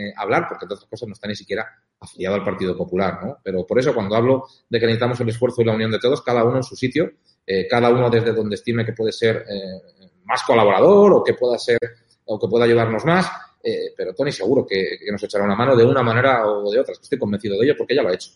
eh, 0.09 0.13
hablar, 0.17 0.47
porque 0.49 0.65
entre 0.65 0.75
otras 0.75 0.89
cosas 0.89 1.07
no 1.07 1.13
está 1.13 1.27
ni 1.27 1.35
siquiera 1.35 1.67
afiliado 1.99 2.35
al 2.35 2.43
Partido 2.43 2.75
Popular, 2.75 3.19
¿no? 3.23 3.37
Pero 3.43 3.65
por 3.65 3.79
eso 3.79 3.93
cuando 3.93 4.15
hablo 4.15 4.45
de 4.69 4.79
que 4.79 4.85
necesitamos 4.85 5.19
el 5.21 5.29
esfuerzo 5.29 5.61
y 5.61 5.65
la 5.65 5.73
unión 5.73 5.91
de 5.91 5.99
todos, 5.99 6.21
cada 6.21 6.43
uno 6.43 6.57
en 6.57 6.63
su 6.63 6.75
sitio, 6.75 7.11
eh, 7.45 7.67
cada 7.67 7.89
uno 7.89 8.09
desde 8.09 8.33
donde 8.33 8.55
estime 8.55 8.85
que 8.85 8.93
puede 8.93 9.11
ser 9.11 9.45
eh, 9.49 10.11
más 10.25 10.43
colaborador 10.43 11.13
o 11.13 11.23
que 11.23 11.33
pueda 11.33 11.57
ser 11.57 11.79
o 12.25 12.39
que 12.39 12.47
pueda 12.47 12.65
ayudarnos 12.65 13.03
más, 13.05 13.29
eh, 13.61 13.93
pero 13.95 14.13
Tony 14.13 14.31
seguro 14.31 14.65
que, 14.65 14.97
que, 15.03 15.11
nos 15.11 15.23
echará 15.23 15.43
una 15.43 15.55
mano 15.55 15.75
de 15.75 15.85
una 15.85 16.01
manera 16.01 16.47
o 16.47 16.71
de 16.71 16.79
otra, 16.79 16.93
estoy 16.93 17.19
convencido 17.19 17.57
de 17.57 17.65
ello 17.65 17.75
porque 17.77 17.95
ya 17.95 18.03
lo 18.03 18.09
ha 18.09 18.13
hecho. 18.13 18.31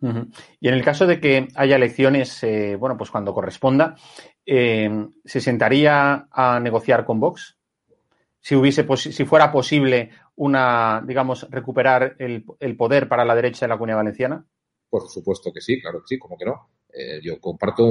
Y 0.00 0.68
en 0.68 0.74
el 0.74 0.84
caso 0.84 1.06
de 1.06 1.20
que 1.20 1.48
haya 1.54 1.76
elecciones, 1.76 2.42
eh, 2.44 2.76
bueno, 2.76 2.96
pues 2.96 3.10
cuando 3.10 3.34
corresponda, 3.34 3.96
eh, 4.46 5.08
¿se 5.24 5.40
sentaría 5.40 6.28
a 6.30 6.60
negociar 6.60 7.04
con 7.04 7.20
Vox? 7.20 7.56
Si, 8.40 8.54
hubiese 8.54 8.86
si 8.96 9.24
fuera 9.24 9.50
posible 9.50 10.10
una, 10.36 11.02
digamos, 11.04 11.48
recuperar 11.50 12.16
el, 12.18 12.44
poder 12.76 13.08
para 13.08 13.24
la 13.24 13.34
derecha 13.34 13.66
de 13.66 13.70
la 13.70 13.76
comunidad 13.76 13.98
valenciana? 13.98 14.46
Por 14.88 15.08
supuesto 15.08 15.52
que 15.52 15.60
sí, 15.60 15.80
claro 15.80 16.00
que 16.00 16.06
sí, 16.06 16.18
como 16.18 16.38
que 16.38 16.44
no. 16.44 16.70
Eh, 16.90 17.20
yo 17.22 17.38
comparto 17.40 17.90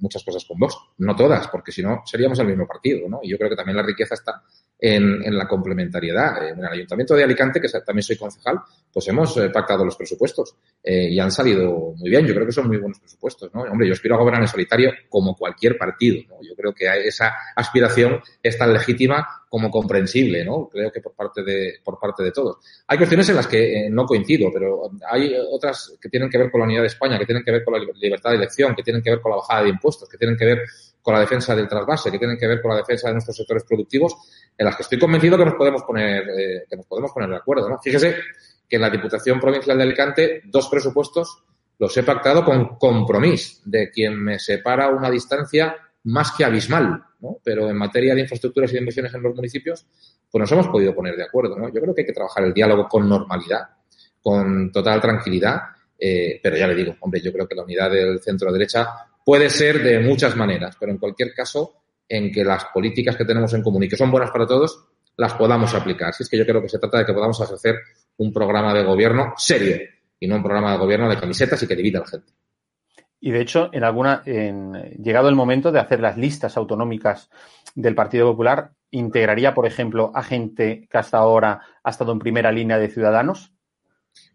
muchas 0.00 0.24
cosas 0.24 0.44
con 0.44 0.58
Vox, 0.58 0.76
no 0.98 1.14
todas, 1.14 1.46
porque 1.48 1.70
si 1.70 1.82
no 1.82 2.02
seríamos 2.04 2.38
el 2.38 2.48
mismo 2.48 2.66
partido, 2.66 3.08
¿no? 3.08 3.20
Y 3.22 3.30
yo 3.30 3.38
creo 3.38 3.50
que 3.50 3.56
también 3.56 3.76
la 3.76 3.82
riqueza 3.82 4.14
está 4.14 4.42
en, 4.78 5.22
en 5.24 5.36
la 5.36 5.46
complementariedad. 5.46 6.48
En 6.48 6.58
el 6.58 6.66
Ayuntamiento 6.66 7.14
de 7.14 7.24
Alicante, 7.24 7.60
que 7.60 7.68
también 7.80 8.02
soy 8.02 8.16
concejal, 8.16 8.60
pues 8.92 9.08
hemos 9.08 9.36
eh, 9.36 9.50
pactado 9.50 9.84
los 9.84 9.96
presupuestos 9.96 10.54
eh, 10.82 11.08
y 11.10 11.18
han 11.18 11.30
salido 11.30 11.94
muy 11.96 12.10
bien. 12.10 12.26
Yo 12.26 12.34
creo 12.34 12.46
que 12.46 12.52
son 12.52 12.68
muy 12.68 12.76
buenos 12.76 13.00
presupuestos, 13.00 13.52
¿no? 13.54 13.62
Hombre, 13.62 13.88
yo 13.88 13.92
aspiro 13.92 14.14
a 14.14 14.18
gobernar 14.18 14.42
en 14.42 14.48
solitario 14.48 14.92
como 15.08 15.34
cualquier 15.34 15.76
partido, 15.76 16.22
¿no? 16.28 16.36
Yo 16.42 16.54
creo 16.54 16.72
que 16.72 16.86
esa 17.06 17.34
aspiración 17.56 18.20
es 18.42 18.56
tan 18.56 18.72
legítima 18.72 19.26
como 19.48 19.70
comprensible, 19.70 20.44
¿no? 20.44 20.68
Creo 20.68 20.90
que 20.90 21.00
por 21.00 21.14
parte 21.14 21.42
de, 21.42 21.74
por 21.82 21.98
parte 21.98 22.22
de 22.22 22.32
todos. 22.32 22.56
Hay 22.86 22.98
cuestiones 22.98 23.28
en 23.28 23.36
las 23.36 23.46
que 23.46 23.86
eh, 23.86 23.90
no 23.90 24.04
coincido, 24.04 24.50
pero 24.52 24.90
hay 25.10 25.34
otras 25.50 25.96
que 26.00 26.08
tienen 26.08 26.28
que 26.28 26.38
ver 26.38 26.50
con 26.50 26.60
la 26.60 26.66
unidad 26.66 26.82
de 26.82 26.88
España, 26.88 27.18
que 27.18 27.26
tienen 27.26 27.44
que 27.44 27.52
ver 27.52 27.64
con 27.64 27.74
la 27.74 27.80
libertad 27.94 28.30
de 28.30 28.36
elección, 28.36 28.74
que 28.74 28.82
tienen 28.82 29.02
que 29.02 29.10
ver 29.10 29.20
con 29.20 29.30
la 29.30 29.36
bajada 29.36 29.62
de 29.62 29.70
impuestos, 29.70 30.08
que 30.08 30.18
tienen 30.18 30.36
que 30.36 30.44
ver 30.44 30.58
con 31.04 31.12
la 31.12 31.20
defensa 31.20 31.54
del 31.54 31.68
trasvase, 31.68 32.10
que 32.10 32.18
tienen 32.18 32.38
que 32.38 32.46
ver 32.46 32.62
con 32.62 32.70
la 32.70 32.78
defensa 32.78 33.08
de 33.08 33.12
nuestros 33.12 33.36
sectores 33.36 33.62
productivos, 33.64 34.16
en 34.56 34.64
las 34.64 34.74
que 34.74 34.84
estoy 34.84 34.98
convencido 34.98 35.36
que 35.36 35.44
nos 35.44 35.54
podemos 35.54 35.82
poner, 35.82 36.22
eh, 36.30 36.64
que 36.66 36.76
nos 36.78 36.86
podemos 36.86 37.12
poner 37.12 37.28
de 37.28 37.36
acuerdo, 37.36 37.68
¿no? 37.68 37.78
Fíjese 37.78 38.16
que 38.66 38.76
en 38.76 38.82
la 38.82 38.88
Diputación 38.88 39.38
Provincial 39.38 39.76
de 39.76 39.82
Alicante, 39.82 40.42
dos 40.46 40.66
presupuestos 40.68 41.44
los 41.78 41.94
he 41.98 42.04
pactado 42.04 42.42
con 42.42 42.78
compromiso 42.78 43.60
de 43.66 43.90
quien 43.90 44.16
me 44.16 44.38
separa 44.38 44.88
una 44.88 45.10
distancia 45.10 45.76
más 46.04 46.32
que 46.32 46.42
abismal, 46.42 47.04
¿no? 47.20 47.36
Pero 47.44 47.68
en 47.68 47.76
materia 47.76 48.14
de 48.14 48.22
infraestructuras 48.22 48.70
y 48.70 48.74
de 48.74 48.78
inversiones 48.78 49.12
en 49.12 49.22
los 49.22 49.34
municipios, 49.34 49.86
pues 50.30 50.40
nos 50.40 50.52
hemos 50.52 50.68
podido 50.68 50.94
poner 50.94 51.16
de 51.16 51.24
acuerdo, 51.24 51.58
¿no? 51.58 51.68
Yo 51.68 51.82
creo 51.82 51.94
que 51.94 52.00
hay 52.00 52.06
que 52.06 52.14
trabajar 52.14 52.44
el 52.44 52.54
diálogo 52.54 52.88
con 52.88 53.06
normalidad, 53.06 53.68
con 54.22 54.72
total 54.72 55.02
tranquilidad, 55.02 55.60
eh, 55.98 56.40
pero 56.42 56.56
ya 56.56 56.66
le 56.66 56.74
digo, 56.74 56.96
hombre, 57.00 57.20
yo 57.20 57.30
creo 57.30 57.46
que 57.46 57.54
la 57.54 57.62
unidad 57.62 57.90
del 57.90 58.20
centro-derecha 58.20 58.88
puede 59.24 59.50
ser 59.50 59.82
de 59.82 60.00
muchas 60.00 60.36
maneras, 60.36 60.76
pero 60.78 60.92
en 60.92 60.98
cualquier 60.98 61.32
caso, 61.34 61.82
en 62.08 62.30
que 62.30 62.44
las 62.44 62.66
políticas 62.66 63.16
que 63.16 63.24
tenemos 63.24 63.52
en 63.54 63.62
común 63.62 63.84
y 63.84 63.88
que 63.88 63.96
son 63.96 64.10
buenas 64.10 64.30
para 64.30 64.46
todos, 64.46 64.86
las 65.16 65.34
podamos 65.34 65.74
aplicar. 65.74 66.12
Si 66.12 66.22
es 66.22 66.28
que 66.28 66.38
yo 66.38 66.46
creo 66.46 66.60
que 66.60 66.68
se 66.68 66.78
trata 66.78 66.98
de 66.98 67.06
que 67.06 67.12
podamos 67.12 67.40
hacer 67.40 67.76
un 68.18 68.32
programa 68.32 68.74
de 68.74 68.84
gobierno 68.84 69.34
serio 69.36 69.76
y 70.20 70.26
no 70.26 70.36
un 70.36 70.42
programa 70.42 70.72
de 70.72 70.78
gobierno 70.78 71.08
de 71.08 71.18
camisetas 71.18 71.62
y 71.62 71.66
que 71.66 71.76
divida 71.76 71.98
a 71.98 72.02
la 72.02 72.08
gente. 72.08 72.32
Y 73.20 73.30
de 73.30 73.40
hecho, 73.40 73.70
en 73.72 73.84
alguna, 73.84 74.22
en, 74.26 74.74
llegado 75.02 75.30
el 75.30 75.34
momento 75.34 75.72
de 75.72 75.80
hacer 75.80 76.00
las 76.00 76.18
listas 76.18 76.58
autonómicas 76.58 77.30
del 77.74 77.94
Partido 77.94 78.30
Popular, 78.30 78.72
¿integraría, 78.90 79.54
por 79.54 79.66
ejemplo, 79.66 80.12
a 80.14 80.22
gente 80.22 80.86
que 80.90 80.98
hasta 80.98 81.18
ahora 81.18 81.62
ha 81.82 81.90
estado 81.90 82.12
en 82.12 82.18
primera 82.18 82.52
línea 82.52 82.78
de 82.78 82.90
ciudadanos? 82.90 83.54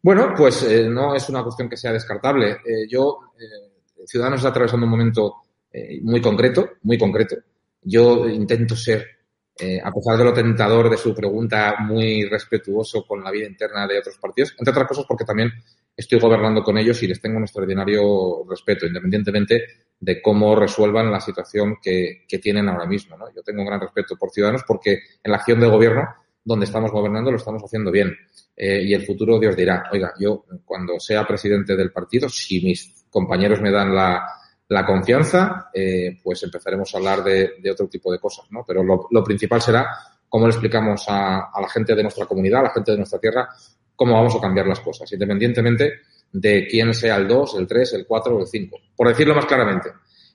Bueno, 0.01 0.33
pues 0.35 0.63
eh, 0.63 0.89
no 0.89 1.13
es 1.13 1.29
una 1.29 1.43
cuestión 1.43 1.69
que 1.69 1.77
sea 1.77 1.93
descartable. 1.93 2.51
Eh, 2.65 2.87
yo, 2.89 3.19
eh, 3.39 3.68
Ciudadanos 4.05 4.39
está 4.39 4.49
atravesando 4.49 4.85
un 4.85 4.91
momento 4.91 5.35
eh, 5.71 5.99
muy 6.01 6.21
concreto, 6.21 6.71
muy 6.83 6.97
concreto. 6.97 7.35
Yo 7.81 8.27
intento 8.27 8.75
ser 8.75 9.19
eh, 9.61 9.81
a 9.83 9.91
pesar 9.91 10.17
de 10.17 10.23
lo 10.23 10.33
tentador 10.33 10.89
de 10.89 10.95
su 10.95 11.13
pregunta, 11.13 11.75
muy 11.81 12.23
respetuoso 12.23 13.05
con 13.05 13.21
la 13.21 13.29
vida 13.29 13.45
interna 13.45 13.85
de 13.85 13.99
otros 13.99 14.17
partidos, 14.17 14.55
entre 14.57 14.71
otras 14.71 14.87
cosas 14.87 15.05
porque 15.05 15.25
también 15.25 15.51
estoy 15.97 16.17
gobernando 16.17 16.63
con 16.63 16.77
ellos 16.77 17.03
y 17.03 17.07
les 17.07 17.19
tengo 17.19 17.35
un 17.35 17.43
extraordinario 17.43 18.45
respeto, 18.49 18.85
independientemente 18.85 19.63
de 19.99 20.21
cómo 20.21 20.55
resuelvan 20.55 21.11
la 21.11 21.19
situación 21.19 21.75
que, 21.81 22.25
tienen 22.41 22.69
ahora 22.69 22.85
mismo. 22.85 23.17
Yo 23.35 23.43
tengo 23.43 23.59
un 23.59 23.67
gran 23.67 23.81
respeto 23.81 24.15
por 24.15 24.31
Ciudadanos 24.31 24.63
porque 24.65 24.93
en 25.21 25.31
la 25.31 25.37
acción 25.37 25.59
de 25.59 25.67
gobierno, 25.67 26.07
donde 26.41 26.65
estamos 26.65 26.89
gobernando, 26.89 27.29
lo 27.29 27.37
estamos 27.37 27.61
haciendo 27.61 27.91
bien. 27.91 28.15
Eh, 28.55 28.81
y 28.81 28.93
el 28.93 29.05
futuro 29.05 29.37
Dios 29.39 29.57
dirá, 29.57 29.89
oiga, 29.91 30.13
yo 30.17 30.45
cuando 30.63 31.01
sea 31.01 31.27
presidente 31.27 31.75
del 31.75 31.91
partido, 31.91 32.29
si 32.29 32.61
mis 32.61 32.98
compañeros 33.09 33.61
me 33.61 33.71
dan 33.71 33.93
la, 33.93 34.25
la 34.67 34.85
confianza, 34.85 35.69
eh, 35.73 36.19
pues 36.23 36.43
empezaremos 36.43 36.93
a 36.93 36.97
hablar 36.97 37.23
de, 37.23 37.53
de, 37.61 37.71
otro 37.71 37.87
tipo 37.87 38.11
de 38.11 38.19
cosas, 38.19 38.45
¿no? 38.51 38.63
Pero 38.65 38.83
lo, 38.83 39.07
lo 39.09 39.23
principal 39.23 39.61
será 39.61 39.89
cómo 40.27 40.45
le 40.45 40.51
explicamos 40.51 41.05
a, 41.07 41.49
a, 41.51 41.61
la 41.61 41.69
gente 41.69 41.95
de 41.95 42.03
nuestra 42.03 42.25
comunidad, 42.25 42.61
a 42.61 42.63
la 42.63 42.69
gente 42.71 42.91
de 42.91 42.97
nuestra 42.97 43.19
tierra, 43.19 43.49
cómo 43.95 44.13
vamos 44.13 44.35
a 44.35 44.39
cambiar 44.41 44.67
las 44.67 44.79
cosas, 44.79 45.11
independientemente 45.11 46.01
de 46.31 46.67
quién 46.67 46.93
sea 46.93 47.15
el 47.15 47.27
2, 47.27 47.55
el 47.55 47.67
3, 47.67 47.93
el 47.93 48.05
4 48.05 48.35
o 48.35 48.39
el 48.41 48.47
5. 48.47 48.77
Por 48.95 49.07
decirlo 49.07 49.33
más 49.33 49.45
claramente, 49.45 49.89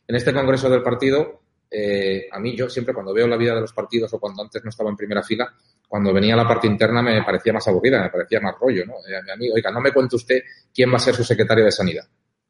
en 0.07 0.17
este 0.17 0.33
congreso 0.33 0.69
del 0.69 0.83
partido, 0.83 1.41
eh, 1.71 2.29
a 2.31 2.39
mí 2.39 2.57
yo 2.57 2.69
siempre 2.69 2.93
cuando 2.93 3.15
veo 3.15 3.27
la 3.27 3.37
vida 3.37 3.55
de 3.55 3.61
los 3.61 3.73
partidos 3.73 4.13
o 4.15 4.21
cuando 4.21 4.43
antes 4.43 4.63
no 4.63 4.71
estaba 4.71 4.91
en 4.91 4.97
primera 4.97 5.23
fila, 5.23 5.53
cuando 5.89 6.13
venía 6.13 6.37
la 6.37 6.47
parte 6.47 6.67
interna 6.67 7.03
me 7.03 7.23
parecía 7.23 7.53
más 7.53 7.67
aburrida, 7.69 8.03
me 8.03 8.11
parecía 8.11 8.41
más 8.41 8.55
rollo, 8.61 8.85
¿no? 8.85 8.95
Eh, 9.09 9.33
a 9.33 9.37
mí, 9.37 9.49
oiga, 9.51 9.71
no 9.71 9.81
me 9.81 9.93
cuente 9.93 10.17
usted 10.17 10.43
quién 10.75 10.93
va 10.93 10.97
a 10.97 11.01
ser 11.01 11.15
su 11.15 11.25
secretario 11.25 11.65
de 11.65 11.73
Sanidad. 11.73 12.05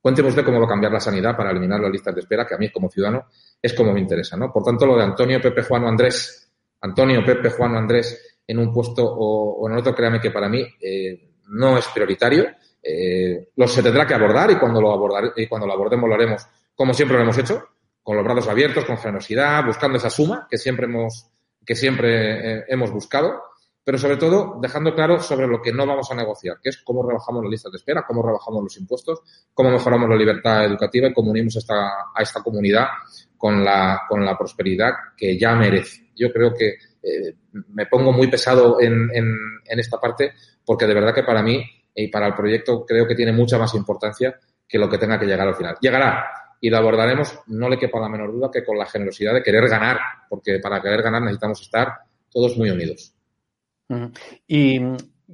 Cuénteme 0.04 0.28
usted 0.28 0.44
cómo 0.44 0.60
va 0.60 0.66
a 0.66 0.68
cambiar 0.68 0.92
la 0.92 1.00
sanidad 1.00 1.34
para 1.34 1.50
eliminar 1.50 1.80
las 1.80 1.90
listas 1.90 2.14
de 2.14 2.20
espera, 2.20 2.46
que 2.46 2.54
a 2.54 2.58
mí 2.58 2.70
como 2.70 2.90
ciudadano 2.90 3.24
es 3.62 3.72
como 3.72 3.90
me 3.90 4.00
interesa, 4.00 4.36
¿no? 4.36 4.52
Por 4.52 4.62
tanto, 4.62 4.84
lo 4.84 4.98
de 4.98 5.02
Antonio, 5.02 5.40
Pepe, 5.40 5.62
Juan 5.62 5.84
o 5.84 5.88
Andrés, 5.88 6.52
Antonio, 6.82 7.24
Pepe, 7.24 7.48
Juan 7.48 7.74
o 7.74 7.78
Andrés 7.78 8.36
en 8.46 8.58
un 8.58 8.70
puesto 8.70 9.02
o, 9.02 9.62
o 9.62 9.70
en 9.70 9.78
otro, 9.78 9.94
créame 9.94 10.20
que 10.20 10.30
para 10.30 10.46
mí 10.50 10.62
eh, 10.78 11.30
no 11.48 11.78
es 11.78 11.86
prioritario. 11.88 12.48
Eh, 12.82 13.48
lo 13.56 13.66
se 13.66 13.82
tendrá 13.82 14.06
que 14.06 14.12
abordar 14.12 14.50
y 14.50 14.56
cuando 14.56 14.78
lo 14.78 14.92
abordar, 14.92 15.32
y 15.36 15.46
cuando 15.46 15.66
lo 15.66 15.72
abordemos 15.72 16.06
lo 16.06 16.14
haremos 16.14 16.46
como 16.74 16.92
siempre 16.92 17.16
lo 17.16 17.22
hemos 17.22 17.38
hecho, 17.38 17.66
con 18.02 18.16
los 18.16 18.24
brazos 18.26 18.48
abiertos, 18.48 18.84
con 18.84 18.98
generosidad, 18.98 19.64
buscando 19.64 19.96
esa 19.96 20.10
suma 20.10 20.46
que 20.50 20.58
siempre 20.58 20.84
hemos, 20.84 21.30
que 21.64 21.74
siempre 21.74 22.58
eh, 22.58 22.64
hemos 22.68 22.90
buscado 22.90 23.42
pero 23.84 23.98
sobre 23.98 24.16
todo 24.16 24.58
dejando 24.60 24.94
claro 24.94 25.20
sobre 25.20 25.46
lo 25.46 25.60
que 25.60 25.72
no 25.72 25.86
vamos 25.86 26.10
a 26.10 26.14
negociar, 26.14 26.56
que 26.62 26.70
es 26.70 26.78
cómo 26.78 27.06
rebajamos 27.06 27.42
las 27.42 27.50
listas 27.50 27.70
de 27.70 27.76
espera, 27.76 28.04
cómo 28.06 28.22
rebajamos 28.22 28.62
los 28.62 28.76
impuestos, 28.78 29.20
cómo 29.52 29.70
mejoramos 29.70 30.08
la 30.08 30.16
libertad 30.16 30.64
educativa 30.64 31.08
y 31.08 31.12
cómo 31.12 31.30
unimos 31.30 31.56
esta, 31.56 31.88
a 32.14 32.22
esta 32.22 32.42
comunidad 32.42 32.86
con 33.36 33.62
la, 33.62 34.02
con 34.08 34.24
la 34.24 34.38
prosperidad 34.38 34.92
que 35.14 35.38
ya 35.38 35.54
merece. 35.54 36.08
Yo 36.16 36.32
creo 36.32 36.54
que 36.54 36.76
eh, 37.02 37.36
me 37.68 37.84
pongo 37.86 38.10
muy 38.10 38.28
pesado 38.28 38.80
en, 38.80 39.10
en, 39.12 39.36
en, 39.66 39.78
esta 39.78 40.00
parte 40.00 40.32
porque 40.64 40.86
de 40.86 40.94
verdad 40.94 41.14
que 41.14 41.22
para 41.22 41.42
mí 41.42 41.62
y 41.94 42.08
para 42.08 42.28
el 42.28 42.34
proyecto 42.34 42.86
creo 42.86 43.06
que 43.06 43.14
tiene 43.14 43.32
mucha 43.32 43.58
más 43.58 43.74
importancia 43.74 44.34
que 44.66 44.78
lo 44.78 44.88
que 44.88 44.96
tenga 44.96 45.18
que 45.18 45.26
llegar 45.26 45.46
al 45.46 45.54
final. 45.54 45.76
Llegará 45.80 46.24
y 46.60 46.70
lo 46.70 46.78
abordaremos, 46.78 47.38
no 47.48 47.68
le 47.68 47.78
quepa 47.78 48.00
la 48.00 48.08
menor 48.08 48.32
duda, 48.32 48.50
que 48.50 48.64
con 48.64 48.78
la 48.78 48.86
generosidad 48.86 49.34
de 49.34 49.42
querer 49.42 49.68
ganar, 49.68 49.98
porque 50.30 50.58
para 50.60 50.80
querer 50.80 51.02
ganar 51.02 51.20
necesitamos 51.20 51.60
estar 51.60 51.92
todos 52.30 52.56
muy 52.56 52.70
unidos. 52.70 53.13
¿Y 54.46 54.80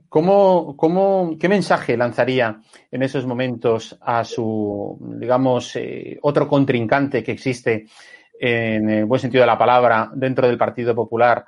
cómo, 0.08 0.76
cómo, 0.76 1.36
qué 1.38 1.48
mensaje 1.48 1.96
lanzaría 1.96 2.60
en 2.90 3.02
esos 3.02 3.26
momentos 3.26 3.96
a 4.00 4.24
su, 4.24 4.98
digamos, 5.18 5.76
eh, 5.76 6.18
otro 6.22 6.48
contrincante 6.48 7.22
que 7.22 7.32
existe 7.32 7.86
en 8.38 8.88
el 8.88 9.04
buen 9.04 9.20
sentido 9.20 9.42
de 9.42 9.46
la 9.46 9.58
palabra 9.58 10.10
dentro 10.14 10.46
del 10.46 10.58
Partido 10.58 10.94
Popular 10.94 11.44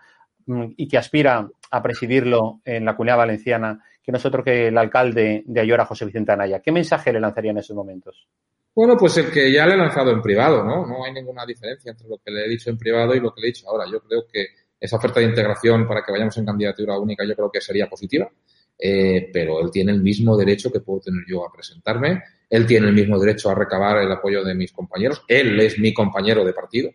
mm, 0.46 0.66
y 0.76 0.88
que 0.88 0.98
aspira 0.98 1.48
a 1.70 1.82
presidirlo 1.82 2.60
en 2.64 2.84
la 2.84 2.94
Comunidad 2.94 3.16
Valenciana, 3.16 3.82
que 4.02 4.12
no 4.12 4.18
es 4.18 4.26
otro 4.26 4.44
que 4.44 4.68
el 4.68 4.76
alcalde 4.76 5.42
de 5.46 5.60
Ayora, 5.60 5.86
José 5.86 6.04
Vicente 6.04 6.32
Anaya? 6.32 6.60
¿Qué 6.60 6.70
mensaje 6.70 7.12
le 7.12 7.20
lanzaría 7.20 7.52
en 7.52 7.58
esos 7.58 7.74
momentos? 7.74 8.28
Bueno, 8.74 8.96
pues 8.96 9.16
el 9.18 9.30
que 9.30 9.50
ya 9.52 9.66
le 9.66 9.74
he 9.74 9.76
lanzado 9.76 10.10
en 10.10 10.22
privado, 10.22 10.64
¿no? 10.64 10.86
No 10.86 11.04
hay 11.04 11.12
ninguna 11.12 11.44
diferencia 11.46 11.90
entre 11.90 12.08
lo 12.08 12.18
que 12.18 12.30
le 12.30 12.44
he 12.44 12.48
dicho 12.48 12.70
en 12.70 12.78
privado 12.78 13.14
y 13.14 13.20
lo 13.20 13.34
que 13.34 13.40
le 13.40 13.46
he 13.46 13.52
dicho 13.52 13.68
ahora. 13.68 13.84
Yo 13.90 14.00
creo 14.00 14.26
que 14.30 14.46
esa 14.82 14.96
oferta 14.96 15.20
de 15.20 15.26
integración 15.26 15.86
para 15.86 16.02
que 16.02 16.10
vayamos 16.10 16.36
en 16.38 16.44
candidatura 16.44 16.98
única 16.98 17.24
yo 17.24 17.36
creo 17.36 17.50
que 17.52 17.60
sería 17.60 17.88
positiva, 17.88 18.28
eh, 18.76 19.30
pero 19.32 19.60
él 19.60 19.70
tiene 19.70 19.92
el 19.92 20.02
mismo 20.02 20.36
derecho 20.36 20.72
que 20.72 20.80
puedo 20.80 20.98
tener 20.98 21.22
yo 21.28 21.46
a 21.46 21.52
presentarme, 21.52 22.20
él 22.50 22.66
tiene 22.66 22.88
el 22.88 22.92
mismo 22.92 23.16
derecho 23.16 23.48
a 23.48 23.54
recabar 23.54 23.98
el 23.98 24.10
apoyo 24.10 24.42
de 24.42 24.56
mis 24.56 24.72
compañeros, 24.72 25.22
él 25.28 25.60
es 25.60 25.78
mi 25.78 25.94
compañero 25.94 26.44
de 26.44 26.52
partido 26.52 26.90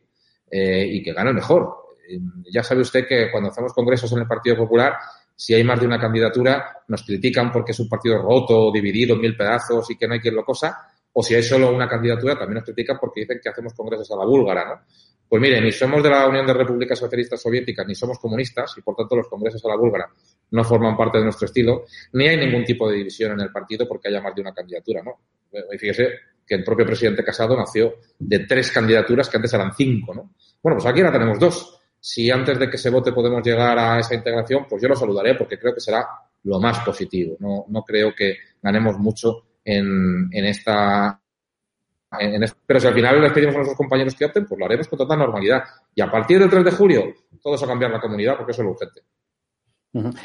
eh, 0.52 0.86
y 0.86 1.02
que 1.02 1.14
gane 1.14 1.32
mejor. 1.32 1.76
Eh, 2.10 2.20
ya 2.52 2.62
sabe 2.62 2.82
usted 2.82 3.08
que 3.08 3.32
cuando 3.32 3.52
hacemos 3.52 3.72
congresos 3.72 4.12
en 4.12 4.20
el 4.20 4.28
Partido 4.28 4.58
Popular, 4.58 4.98
si 5.34 5.54
hay 5.54 5.64
más 5.64 5.80
de 5.80 5.86
una 5.86 5.98
candidatura, 5.98 6.84
nos 6.90 7.04
critican 7.04 7.54
porque 7.54 7.72
es 7.72 7.80
un 7.80 7.88
partido 7.88 8.22
roto, 8.22 8.70
dividido 8.70 9.16
en 9.16 9.22
mil 9.22 9.38
pedazos 9.38 9.90
y 9.92 9.96
que 9.96 10.08
no 10.08 10.14
hay 10.16 10.20
quien 10.20 10.36
lo 10.36 10.44
cosa, 10.44 10.78
o 11.14 11.24
si 11.24 11.36
hay 11.36 11.44
solo 11.44 11.74
una 11.74 11.88
candidatura, 11.88 12.38
también 12.38 12.56
nos 12.56 12.66
critican 12.66 12.98
porque 13.00 13.22
dicen 13.22 13.40
que 13.42 13.48
hacemos 13.48 13.74
congresos 13.74 14.12
a 14.12 14.18
la 14.18 14.26
búlgara, 14.26 14.66
¿no? 14.66 14.82
Pues 15.30 15.42
mire, 15.42 15.60
ni 15.60 15.72
somos 15.72 16.02
de 16.02 16.10
la 16.10 16.28
Unión 16.28 16.46
de 16.46 16.54
Repúblicas 16.54 16.98
Socialistas 16.98 17.42
Soviéticas, 17.42 17.86
ni 17.86 17.96
somos 17.96 18.18
comunistas, 18.18 18.74
y 18.78 18.82
por 18.82 18.96
tanto 18.96 19.16
los 19.16 19.28
congresos 19.28 19.64
a 19.66 19.70
la 19.70 19.76
búlgara 19.76 20.10
no 20.52 20.64
forman 20.64 20.96
parte 20.96 21.18
de 21.18 21.26
nuestro 21.26 21.46
estilo, 21.46 21.86
ni 22.14 22.28
hay 22.28 22.38
ningún 22.38 22.64
tipo 22.64 22.90
de 22.90 22.98
división 22.98 23.34
en 23.34 23.42
el 23.42 23.52
partido 23.52 23.88
porque 23.88 24.08
haya 24.08 24.22
más 24.22 24.34
de 24.34 24.42
una 24.42 24.54
candidatura, 24.54 25.04
¿no? 25.04 25.20
Y 25.52 25.78
fíjese 25.78 26.10
que 26.46 26.56
el 26.56 26.64
propio 26.64 26.86
presidente 26.86 27.24
Casado 27.24 27.58
nació 27.58 27.96
de 28.18 28.40
tres 28.40 28.72
candidaturas 28.72 29.30
que 29.30 29.38
antes 29.38 29.54
eran 29.54 29.74
cinco, 29.76 30.14
¿no? 30.14 30.32
Bueno, 30.64 30.78
pues 30.78 30.86
aquí 30.86 31.02
ahora 31.02 31.12
tenemos 31.12 31.40
dos. 31.40 31.82
Si 32.00 32.32
antes 32.32 32.58
de 32.58 32.70
que 32.70 32.78
se 32.78 32.90
vote 32.90 33.12
podemos 33.12 33.46
llegar 33.46 33.78
a 33.78 34.00
esa 34.00 34.16
integración, 34.16 34.66
pues 34.70 34.82
yo 34.82 34.88
lo 34.88 34.96
saludaré 34.96 35.36
porque 35.36 35.60
creo 35.60 35.74
que 35.74 35.82
será 35.82 36.08
lo 36.44 36.60
más 36.60 36.80
positivo. 36.80 37.36
No, 37.40 37.66
no 37.68 37.84
creo 37.84 38.14
que 38.16 38.38
ganemos 38.62 38.98
mucho 38.98 39.44
en, 39.66 40.30
en 40.32 40.46
esta 40.46 41.20
en 42.12 42.44
este, 42.44 42.58
pero 42.66 42.80
si 42.80 42.88
al 42.88 42.94
final 42.94 43.22
les 43.22 43.34
pedimos 43.34 43.56
a 43.56 43.58
nuestros 43.58 43.78
compañeros 43.78 44.16
que 44.16 44.26
opten, 44.26 44.46
pues 44.46 44.58
lo 44.58 44.66
haremos 44.66 44.88
con 44.88 44.98
total 44.98 45.20
normalidad. 45.20 45.64
Y 45.94 46.02
a 46.02 46.10
partir 46.10 46.40
del 46.40 46.50
3 46.50 46.64
de 46.64 46.72
julio, 46.72 47.04
todos 47.42 47.62
a 47.64 47.68
cambiar 47.68 47.92
la 47.92 48.00
comunidad 48.00 48.38
porque 48.38 48.52
eso 48.52 48.62
es 48.62 48.66
lo 48.66 48.72
urgente. 48.72 49.02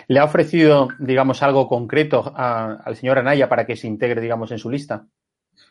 ¿Le 0.09 0.19
ha 0.19 0.25
ofrecido, 0.25 0.89
digamos, 0.99 1.43
algo 1.43 1.69
concreto 1.69 2.33
a, 2.37 2.75
al 2.85 2.97
señor 2.97 3.19
Anaya 3.19 3.49
para 3.49 3.65
que 3.65 3.77
se 3.77 3.87
integre, 3.87 4.21
digamos, 4.21 4.51
en 4.53 4.59
su 4.59 4.71
lista? 4.71 5.07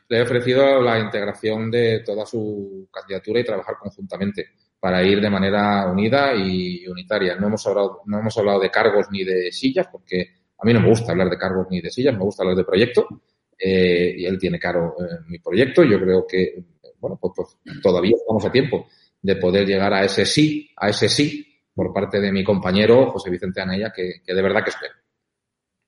Le 0.07 0.17
he 0.17 0.21
ofrecido 0.21 0.81
la 0.81 0.99
integración 0.99 1.69
de 1.69 2.01
toda 2.05 2.25
su 2.25 2.89
candidatura 2.91 3.39
y 3.39 3.45
trabajar 3.45 3.75
conjuntamente 3.79 4.49
para 4.79 5.03
ir 5.03 5.21
de 5.21 5.29
manera 5.29 5.87
unida 5.87 6.33
y 6.33 6.87
unitaria. 6.87 7.35
No 7.35 7.47
hemos 7.47 7.65
hablado, 7.67 8.01
no 8.05 8.19
hemos 8.19 8.37
hablado 8.37 8.59
de 8.59 8.71
cargos 8.71 9.07
ni 9.11 9.23
de 9.23 9.51
sillas, 9.51 9.87
porque 9.91 10.25
a 10.57 10.65
mí 10.65 10.73
no 10.73 10.81
me 10.81 10.89
gusta 10.89 11.11
hablar 11.11 11.29
de 11.29 11.37
cargos 11.37 11.67
ni 11.69 11.81
de 11.81 11.91
sillas, 11.91 12.15
me 12.15 12.23
gusta 12.23 12.43
hablar 12.43 12.57
de 12.57 12.63
proyecto 12.63 13.07
eh, 13.63 14.13
y 14.17 14.25
él 14.25 14.39
tiene 14.39 14.59
caro 14.59 14.95
eh, 14.99 15.23
mi 15.27 15.39
proyecto. 15.39 15.83
Yo 15.83 15.99
creo 15.99 16.25
que, 16.27 16.63
bueno, 16.99 17.17
pues, 17.21 17.33
pues, 17.35 17.81
todavía 17.81 18.15
estamos 18.15 18.43
a 18.45 18.51
tiempo 18.51 18.87
de 19.21 19.35
poder 19.35 19.67
llegar 19.67 19.93
a 19.93 20.03
ese 20.03 20.25
sí, 20.25 20.71
a 20.77 20.89
ese 20.89 21.07
sí, 21.07 21.45
por 21.73 21.93
parte 21.93 22.19
de 22.19 22.31
mi 22.31 22.43
compañero 22.43 23.11
José 23.11 23.29
Vicente 23.29 23.61
Anaya, 23.61 23.91
que, 23.95 24.21
que 24.25 24.33
de 24.33 24.41
verdad 24.41 24.63
que 24.63 24.71
espero. 24.71 24.93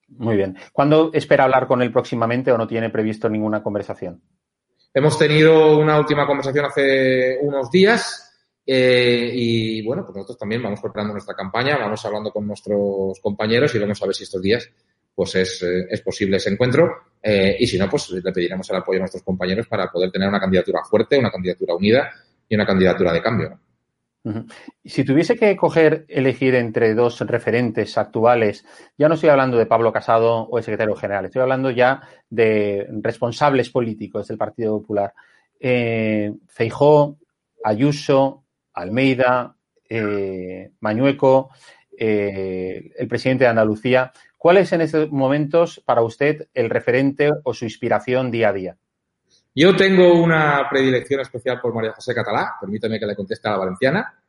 Muy 0.10 0.36
bien. 0.36 0.56
¿Cuándo 0.72 1.10
espera 1.14 1.46
hablar 1.46 1.68
con 1.68 1.82
él 1.82 1.92
próximamente 1.92 2.52
o 2.52 2.58
no 2.58 2.68
tiene 2.68 2.90
previsto 2.90 3.30
ninguna 3.30 3.64
conversación? 3.64 4.22
Hemos 4.94 5.18
tenido 5.18 5.80
una 5.80 5.98
última 5.98 6.28
conversación 6.28 6.66
hace 6.66 7.40
unos 7.42 7.72
días 7.72 8.32
eh, 8.66 9.32
y 9.34 9.86
bueno, 9.86 10.04
pues 10.04 10.16
nosotros 10.16 10.38
también 10.38 10.62
vamos 10.62 10.80
preparando 10.80 11.14
nuestra 11.14 11.36
campaña, 11.36 11.78
vamos 11.78 12.06
hablando 12.06 12.32
con 12.32 12.48
nuestros 12.48 13.20
compañeros 13.20 13.74
y 13.74 13.80
vamos 13.80 14.02
a 14.02 14.06
ver 14.06 14.16
si 14.16 14.24
estos 14.24 14.42
días 14.42 14.70
pues 15.16 15.36
es, 15.36 15.64
eh, 15.64 15.88
es 15.90 16.02
posible 16.02 16.38
ese 16.38 16.50
encuentro. 16.50 16.92
Eh, 17.22 17.56
y 17.60 17.68
si 17.68 17.78
no, 17.78 17.90
pues 17.90 18.10
le 18.12 18.32
pediremos 18.32 18.70
el 18.70 18.78
apoyo 18.78 18.98
a 18.98 19.02
nuestros 19.02 19.24
compañeros 19.24 19.68
para 19.68 19.90
poder 19.90 20.12
tener 20.12 20.28
una 20.28 20.40
candidatura 20.40 20.84
fuerte, 20.84 21.18
una 21.18 21.32
candidatura 21.32 21.76
unida 21.76 22.12
y 22.48 22.56
una 22.56 22.66
candidatura 22.66 23.14
de 23.14 23.22
cambio. 23.22 23.60
Si 24.86 25.04
tuviese 25.04 25.36
que 25.36 25.56
coger, 25.58 26.06
elegir 26.08 26.56
entre 26.56 26.94
dos 26.94 27.20
referentes 27.22 27.98
actuales, 27.98 28.66
ya 28.98 29.10
no 29.10 29.16
estoy 29.16 29.30
hablando 29.30 29.58
de 29.58 29.66
Pablo 29.66 29.92
Casado 29.92 30.44
o 30.44 30.58
el 30.58 30.64
secretario 30.64 30.96
general, 30.96 31.26
estoy 31.26 31.42
hablando 31.42 31.70
ya 31.72 32.02
de 32.30 32.88
responsables 33.02 33.70
políticos 33.70 34.30
del 34.30 34.38
Partido 34.38 34.80
Popular. 34.80 35.14
Eh, 35.60 36.34
Feijó, 36.48 37.18
Ayuso, 37.66 38.46
Almeida, 38.74 39.58
eh, 39.90 40.72
Mañueco, 40.80 41.50
eh, 41.98 42.92
el 42.98 43.08
presidente 43.08 43.44
de 43.44 43.50
Andalucía. 43.50 44.12
¿Cuál 44.44 44.58
es 44.58 44.74
en 44.74 44.82
estos 44.82 45.10
momentos 45.10 45.82
para 45.86 46.02
usted 46.02 46.50
el 46.54 46.70
referente 46.70 47.32
o 47.46 47.54
su 47.54 47.64
inspiración 47.64 48.30
día 48.30 48.50
a 48.50 48.52
día? 48.52 48.78
Yo 49.56 49.74
tengo 49.74 50.22
una 50.22 50.68
predilección 50.70 51.22
especial 51.22 51.62
por 51.62 51.74
María 51.74 51.94
José 51.94 52.14
Catalá, 52.14 52.56
permítame 52.60 53.00
que 53.00 53.06
le 53.06 53.16
conteste 53.16 53.48
a 53.48 53.52
la 53.52 53.60
valenciana, 53.60 54.22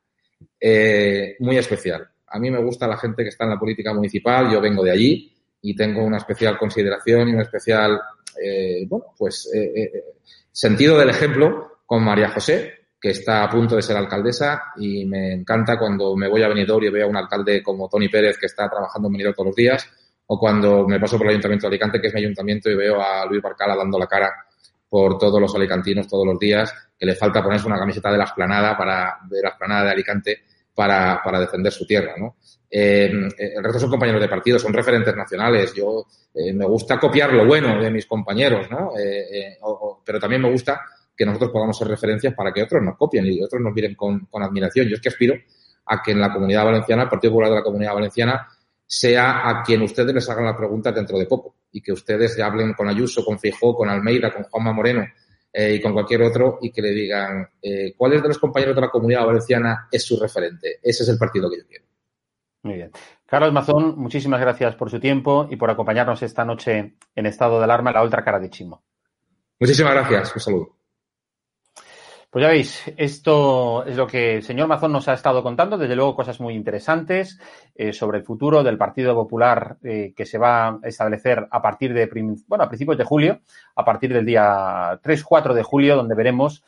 eh, 0.60 1.34
muy 1.40 1.56
especial. 1.58 2.08
A 2.28 2.38
mí 2.38 2.48
me 2.48 2.62
gusta 2.62 2.86
la 2.86 2.96
gente 2.96 3.24
que 3.24 3.30
está 3.30 3.42
en 3.42 3.50
la 3.50 3.58
política 3.58 3.92
municipal, 3.92 4.52
yo 4.52 4.60
vengo 4.60 4.84
de 4.84 4.92
allí 4.92 5.34
y 5.62 5.74
tengo 5.74 6.04
una 6.04 6.18
especial 6.18 6.56
consideración 6.56 7.30
y 7.30 7.34
un 7.34 7.40
especial, 7.40 8.00
eh, 8.40 8.86
bueno, 8.88 9.06
pues 9.18 9.50
eh, 9.52 10.14
sentido 10.52 10.96
del 10.96 11.10
ejemplo 11.10 11.78
con 11.84 12.04
María 12.04 12.28
José, 12.28 12.72
que 13.00 13.10
está 13.10 13.42
a 13.42 13.50
punto 13.50 13.74
de 13.74 13.82
ser 13.82 13.96
alcaldesa 13.96 14.62
y 14.76 15.06
me 15.06 15.32
encanta 15.32 15.76
cuando 15.76 16.14
me 16.14 16.28
voy 16.28 16.44
a 16.44 16.48
Benidorm 16.48 16.84
y 16.84 16.90
veo 16.90 17.06
a 17.06 17.10
un 17.10 17.16
alcalde 17.16 17.64
como 17.64 17.88
Tony 17.88 18.08
Pérez 18.08 18.38
que 18.38 18.46
está 18.46 18.70
trabajando 18.70 19.08
en 19.08 19.12
Benidorm 19.14 19.34
todos 19.34 19.48
los 19.48 19.56
días 19.56 19.90
o 20.26 20.38
cuando 20.38 20.86
me 20.86 20.98
paso 20.98 21.16
por 21.16 21.26
el 21.26 21.30
Ayuntamiento 21.32 21.66
de 21.66 21.68
Alicante, 21.68 22.00
que 22.00 22.06
es 22.08 22.14
mi 22.14 22.20
ayuntamiento, 22.20 22.70
y 22.70 22.76
veo 22.76 23.00
a 23.00 23.26
Luis 23.26 23.42
Barcala 23.42 23.76
dando 23.76 23.98
la 23.98 24.06
cara 24.06 24.32
por 24.88 25.18
todos 25.18 25.40
los 25.40 25.54
alicantinos 25.54 26.06
todos 26.06 26.26
los 26.26 26.38
días, 26.38 26.72
que 26.98 27.06
le 27.06 27.14
falta 27.14 27.42
ponerse 27.42 27.66
una 27.66 27.78
camiseta 27.78 28.12
de 28.12 28.18
la 28.18 28.24
esplanada 28.24 28.76
para, 28.76 29.18
de 29.28 29.42
la 29.42 29.48
esplanada 29.50 29.84
de 29.84 29.90
Alicante 29.90 30.42
para, 30.74 31.20
para 31.22 31.40
defender 31.40 31.72
su 31.72 31.86
tierra, 31.86 32.14
¿no? 32.16 32.36
Eh, 32.76 33.08
el 33.38 33.62
resto 33.62 33.78
son 33.78 33.90
compañeros 33.90 34.20
de 34.20 34.28
partido, 34.28 34.58
son 34.58 34.72
referentes 34.72 35.14
nacionales. 35.14 35.72
Yo 35.74 36.06
eh, 36.34 36.52
me 36.52 36.64
gusta 36.66 36.98
copiar 36.98 37.32
lo 37.32 37.46
bueno 37.46 37.80
de 37.80 37.88
mis 37.88 38.06
compañeros, 38.06 38.68
¿no? 38.68 38.90
Eh, 38.98 39.58
pero 40.04 40.18
también 40.18 40.42
me 40.42 40.50
gusta 40.50 40.80
que 41.16 41.24
nosotros 41.24 41.52
podamos 41.52 41.78
ser 41.78 41.86
referencias 41.86 42.34
para 42.34 42.52
que 42.52 42.62
otros 42.64 42.82
nos 42.82 42.96
copien 42.96 43.26
y 43.26 43.40
otros 43.40 43.62
nos 43.62 43.72
miren 43.72 43.94
con, 43.94 44.26
con 44.26 44.42
admiración. 44.42 44.88
Yo 44.88 44.96
es 44.96 45.00
que 45.00 45.08
aspiro 45.08 45.34
a 45.86 46.02
que 46.02 46.10
en 46.10 46.20
la 46.20 46.32
comunidad 46.32 46.64
valenciana, 46.64 47.04
el 47.04 47.08
Partido 47.08 47.32
Popular 47.32 47.50
de 47.50 47.56
la 47.56 47.62
Comunidad 47.62 47.94
Valenciana, 47.94 48.48
sea 48.96 49.48
a 49.48 49.62
quien 49.64 49.82
ustedes 49.82 50.14
les 50.14 50.30
hagan 50.30 50.44
la 50.44 50.56
pregunta 50.56 50.92
dentro 50.92 51.18
de 51.18 51.26
poco 51.26 51.56
y 51.72 51.80
que 51.80 51.90
ustedes 51.90 52.36
ya 52.36 52.46
hablen 52.46 52.74
con 52.74 52.88
Ayuso, 52.88 53.24
con 53.24 53.40
Fijó, 53.40 53.74
con 53.74 53.88
Almeida, 53.88 54.32
con 54.32 54.44
Juanma 54.44 54.72
Moreno 54.72 55.04
eh, 55.52 55.74
y 55.74 55.80
con 55.80 55.92
cualquier 55.92 56.22
otro 56.22 56.58
y 56.62 56.70
que 56.70 56.80
le 56.80 56.90
digan 56.90 57.48
eh, 57.60 57.92
cuáles 57.96 58.22
de 58.22 58.28
los 58.28 58.38
compañeros 58.38 58.76
de 58.76 58.82
la 58.82 58.90
comunidad 58.90 59.26
valenciana 59.26 59.88
es 59.90 60.04
su 60.04 60.16
referente. 60.16 60.78
Ese 60.80 61.02
es 61.02 61.08
el 61.08 61.18
partido 61.18 61.50
que 61.50 61.58
yo 61.58 61.66
quiero. 61.66 61.84
Muy 62.62 62.74
bien. 62.74 62.92
Carlos 63.26 63.52
Mazón, 63.52 63.98
muchísimas 63.98 64.40
gracias 64.40 64.76
por 64.76 64.90
su 64.90 65.00
tiempo 65.00 65.48
y 65.50 65.56
por 65.56 65.70
acompañarnos 65.70 66.22
esta 66.22 66.44
noche 66.44 66.94
en 67.16 67.26
estado 67.26 67.58
de 67.58 67.64
alarma 67.64 67.90
en 67.90 67.94
la 67.94 68.02
otra 68.02 68.22
cara 68.22 68.38
de 68.38 68.48
Chimo. 68.48 68.84
Muchísimas 69.58 69.94
gracias. 69.94 70.32
Un 70.36 70.40
saludo. 70.40 70.83
Pues 72.34 72.42
ya 72.42 72.48
veis, 72.48 72.82
esto 72.96 73.84
es 73.84 73.96
lo 73.96 74.08
que 74.08 74.34
el 74.34 74.42
señor 74.42 74.66
Mazón 74.66 74.90
nos 74.90 75.06
ha 75.06 75.12
estado 75.12 75.40
contando, 75.40 75.78
desde 75.78 75.94
luego 75.94 76.16
cosas 76.16 76.40
muy 76.40 76.54
interesantes 76.54 77.38
eh, 77.76 77.92
sobre 77.92 78.18
el 78.18 78.24
futuro 78.24 78.64
del 78.64 78.76
Partido 78.76 79.14
Popular 79.14 79.76
eh, 79.84 80.12
que 80.16 80.26
se 80.26 80.36
va 80.36 80.66
a 80.66 80.78
establecer 80.82 81.46
a 81.48 81.62
partir 81.62 81.94
de, 81.94 82.10
bueno, 82.48 82.64
a 82.64 82.68
principios 82.68 82.98
de 82.98 83.04
julio, 83.04 83.38
a 83.76 83.84
partir 83.84 84.12
del 84.12 84.26
día 84.26 85.00
3-4 85.00 85.54
de 85.54 85.62
julio, 85.62 85.94
donde 85.94 86.16
veremos 86.16 86.64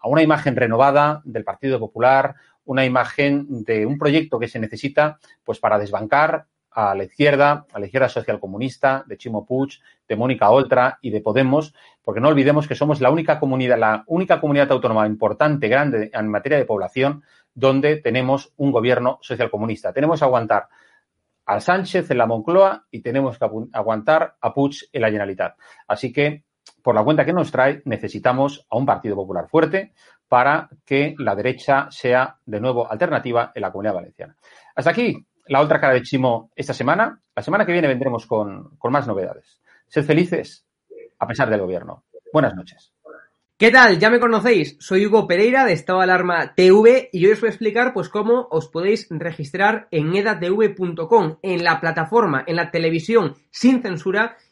a 0.00 0.06
una 0.06 0.22
imagen 0.22 0.54
renovada 0.54 1.20
del 1.24 1.42
Partido 1.42 1.80
Popular, 1.80 2.36
una 2.66 2.84
imagen 2.84 3.64
de 3.64 3.86
un 3.86 3.98
proyecto 3.98 4.38
que 4.38 4.46
se 4.46 4.60
necesita 4.60 5.18
pues 5.42 5.58
para 5.58 5.80
desbancar 5.80 6.46
a 6.70 6.94
la 6.94 7.04
izquierda, 7.04 7.66
a 7.72 7.78
la 7.78 7.86
izquierda 7.86 8.08
socialcomunista, 8.08 9.04
de 9.06 9.16
Chimo 9.16 9.44
Puig, 9.46 9.80
de 10.06 10.16
Mónica 10.16 10.50
Oltra 10.50 10.98
y 11.02 11.10
de 11.10 11.20
Podemos, 11.20 11.74
porque 12.02 12.20
no 12.20 12.28
olvidemos 12.28 12.68
que 12.68 12.74
somos 12.74 13.00
la 13.00 13.10
única 13.10 13.38
comunidad, 13.38 13.78
la 13.78 14.04
única 14.06 14.40
comunidad 14.40 14.70
autónoma 14.72 15.06
importante, 15.06 15.68
grande 15.68 16.10
en 16.12 16.28
materia 16.28 16.58
de 16.58 16.64
población, 16.64 17.22
donde 17.54 17.96
tenemos 17.96 18.52
un 18.56 18.70
gobierno 18.70 19.18
socialcomunista. 19.20 19.92
Tenemos 19.92 20.20
que 20.20 20.24
aguantar 20.24 20.68
a 21.46 21.60
Sánchez 21.60 22.10
en 22.10 22.18
la 22.18 22.26
Moncloa 22.26 22.86
y 22.90 23.00
tenemos 23.00 23.38
que 23.38 23.46
aguantar 23.72 24.36
a 24.40 24.52
Puig 24.52 24.88
en 24.92 25.02
la 25.02 25.08
Generalitat. 25.08 25.56
Así 25.86 26.12
que, 26.12 26.44
por 26.82 26.94
la 26.94 27.02
cuenta 27.02 27.24
que 27.24 27.32
nos 27.32 27.50
trae, 27.50 27.82
necesitamos 27.86 28.66
a 28.70 28.76
un 28.76 28.86
Partido 28.86 29.16
Popular 29.16 29.48
fuerte 29.48 29.92
para 30.28 30.68
que 30.84 31.14
la 31.18 31.34
derecha 31.34 31.88
sea 31.90 32.36
de 32.44 32.60
nuevo 32.60 32.90
alternativa 32.90 33.50
en 33.54 33.62
la 33.62 33.72
comunidad 33.72 33.94
valenciana. 33.94 34.36
Hasta 34.74 34.90
aquí 34.90 35.26
la 35.48 35.60
otra 35.60 35.80
cara 35.80 35.94
de 35.94 36.02
Chimo 36.02 36.50
esta 36.54 36.72
semana. 36.72 37.20
La 37.34 37.42
semana 37.42 37.66
que 37.66 37.72
viene 37.72 37.88
vendremos 37.88 38.26
con, 38.26 38.76
con 38.76 38.92
más 38.92 39.06
novedades. 39.06 39.60
Sed 39.86 40.04
felices 40.04 40.66
a 41.18 41.26
pesar 41.26 41.50
del 41.50 41.60
gobierno. 41.60 42.04
Buenas 42.32 42.54
noches. 42.54 42.92
¿Qué 43.56 43.72
tal? 43.72 43.98
Ya 43.98 44.08
me 44.08 44.20
conocéis, 44.20 44.76
soy 44.78 45.04
Hugo 45.04 45.26
Pereira 45.26 45.64
de 45.64 45.72
Estado 45.72 46.00
Alarma 46.00 46.54
TV 46.54 47.08
y 47.12 47.26
hoy 47.26 47.32
os 47.32 47.40
voy 47.40 47.48
a 47.48 47.50
explicar 47.50 47.92
pues 47.92 48.08
cómo 48.08 48.46
os 48.52 48.68
podéis 48.68 49.08
registrar 49.10 49.88
en 49.90 50.14
edatv.com, 50.14 51.38
en 51.42 51.64
la 51.64 51.80
plataforma, 51.80 52.44
en 52.46 52.54
la 52.54 52.70
televisión 52.70 53.34
sin 53.50 53.82
censura 53.82 54.36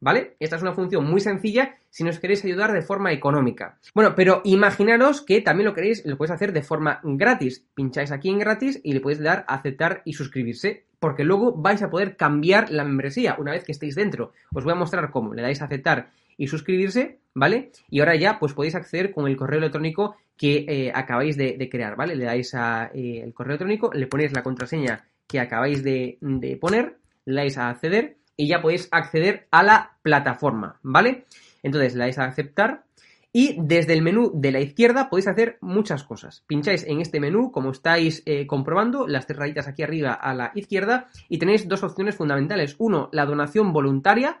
¿vale? 0.00 0.36
Esta 0.40 0.56
es 0.56 0.62
una 0.62 0.74
función 0.74 1.04
muy 1.04 1.20
sencilla 1.20 1.76
si 1.90 2.04
nos 2.04 2.18
queréis 2.18 2.44
ayudar 2.44 2.72
de 2.72 2.82
forma 2.82 3.12
económica. 3.12 3.78
Bueno, 3.94 4.14
pero 4.14 4.42
imaginaros 4.44 5.22
que 5.22 5.40
también 5.40 5.66
lo 5.66 5.74
queréis, 5.74 6.04
lo 6.04 6.16
podéis 6.16 6.32
hacer 6.32 6.52
de 6.52 6.62
forma 6.62 7.00
gratis. 7.02 7.64
Pincháis 7.74 8.12
aquí 8.12 8.28
en 8.28 8.38
gratis 8.38 8.80
y 8.82 8.92
le 8.92 9.00
podéis 9.00 9.20
dar 9.20 9.44
a 9.48 9.54
aceptar 9.54 10.02
y 10.04 10.12
suscribirse, 10.12 10.84
porque 10.98 11.24
luego 11.24 11.54
vais 11.54 11.82
a 11.82 11.90
poder 11.90 12.16
cambiar 12.16 12.70
la 12.70 12.84
membresía 12.84 13.36
una 13.38 13.52
vez 13.52 13.64
que 13.64 13.72
estéis 13.72 13.94
dentro. 13.94 14.32
Os 14.52 14.64
voy 14.64 14.72
a 14.72 14.76
mostrar 14.76 15.10
cómo. 15.10 15.34
Le 15.34 15.42
dais 15.42 15.62
a 15.62 15.66
aceptar 15.66 16.10
y 16.36 16.48
suscribirse, 16.48 17.18
¿vale? 17.34 17.70
Y 17.88 18.00
ahora 18.00 18.14
ya 18.16 18.38
pues 18.38 18.52
podéis 18.52 18.74
acceder 18.74 19.12
con 19.12 19.26
el 19.26 19.36
correo 19.36 19.58
electrónico 19.58 20.16
que 20.36 20.66
eh, 20.68 20.92
acabáis 20.94 21.36
de, 21.36 21.68
crear, 21.70 21.96
¿vale? 21.96 22.14
Le 22.14 22.26
dais 22.26 22.54
a 22.54 22.90
eh, 22.94 23.22
el 23.24 23.32
correo 23.32 23.52
electrónico, 23.52 23.90
le 23.94 24.06
ponéis 24.06 24.32
la 24.32 24.42
contraseña 24.42 25.06
que 25.26 25.40
acabáis 25.40 25.82
de, 25.82 26.18
de 26.20 26.56
poner, 26.56 26.98
le 27.24 27.34
dais 27.34 27.56
a 27.56 27.70
acceder 27.70 28.16
y 28.36 28.48
ya 28.48 28.60
podéis 28.60 28.88
acceder 28.90 29.46
a 29.50 29.62
la 29.62 29.96
plataforma, 30.02 30.78
¿vale? 30.82 31.24
Entonces 31.62 31.94
le 31.94 32.04
dais 32.04 32.18
a 32.18 32.24
aceptar 32.24 32.84
y 33.32 33.54
desde 33.58 33.92
el 33.92 34.00
menú 34.00 34.30
de 34.34 34.50
la 34.50 34.60
izquierda 34.60 35.10
podéis 35.10 35.28
hacer 35.28 35.58
muchas 35.60 36.04
cosas. 36.04 36.42
Pincháis 36.46 36.84
en 36.86 37.02
este 37.02 37.20
menú, 37.20 37.52
como 37.52 37.70
estáis 37.70 38.22
eh, 38.24 38.46
comprobando, 38.46 39.06
las 39.06 39.26
tres 39.26 39.38
rayitas 39.38 39.68
aquí 39.68 39.82
arriba 39.82 40.14
a 40.14 40.32
la 40.32 40.52
izquierda 40.54 41.08
y 41.28 41.36
tenéis 41.36 41.68
dos 41.68 41.82
opciones 41.82 42.14
fundamentales. 42.14 42.76
Uno, 42.78 43.10
la 43.12 43.26
donación 43.26 43.74
voluntaria. 43.74 44.38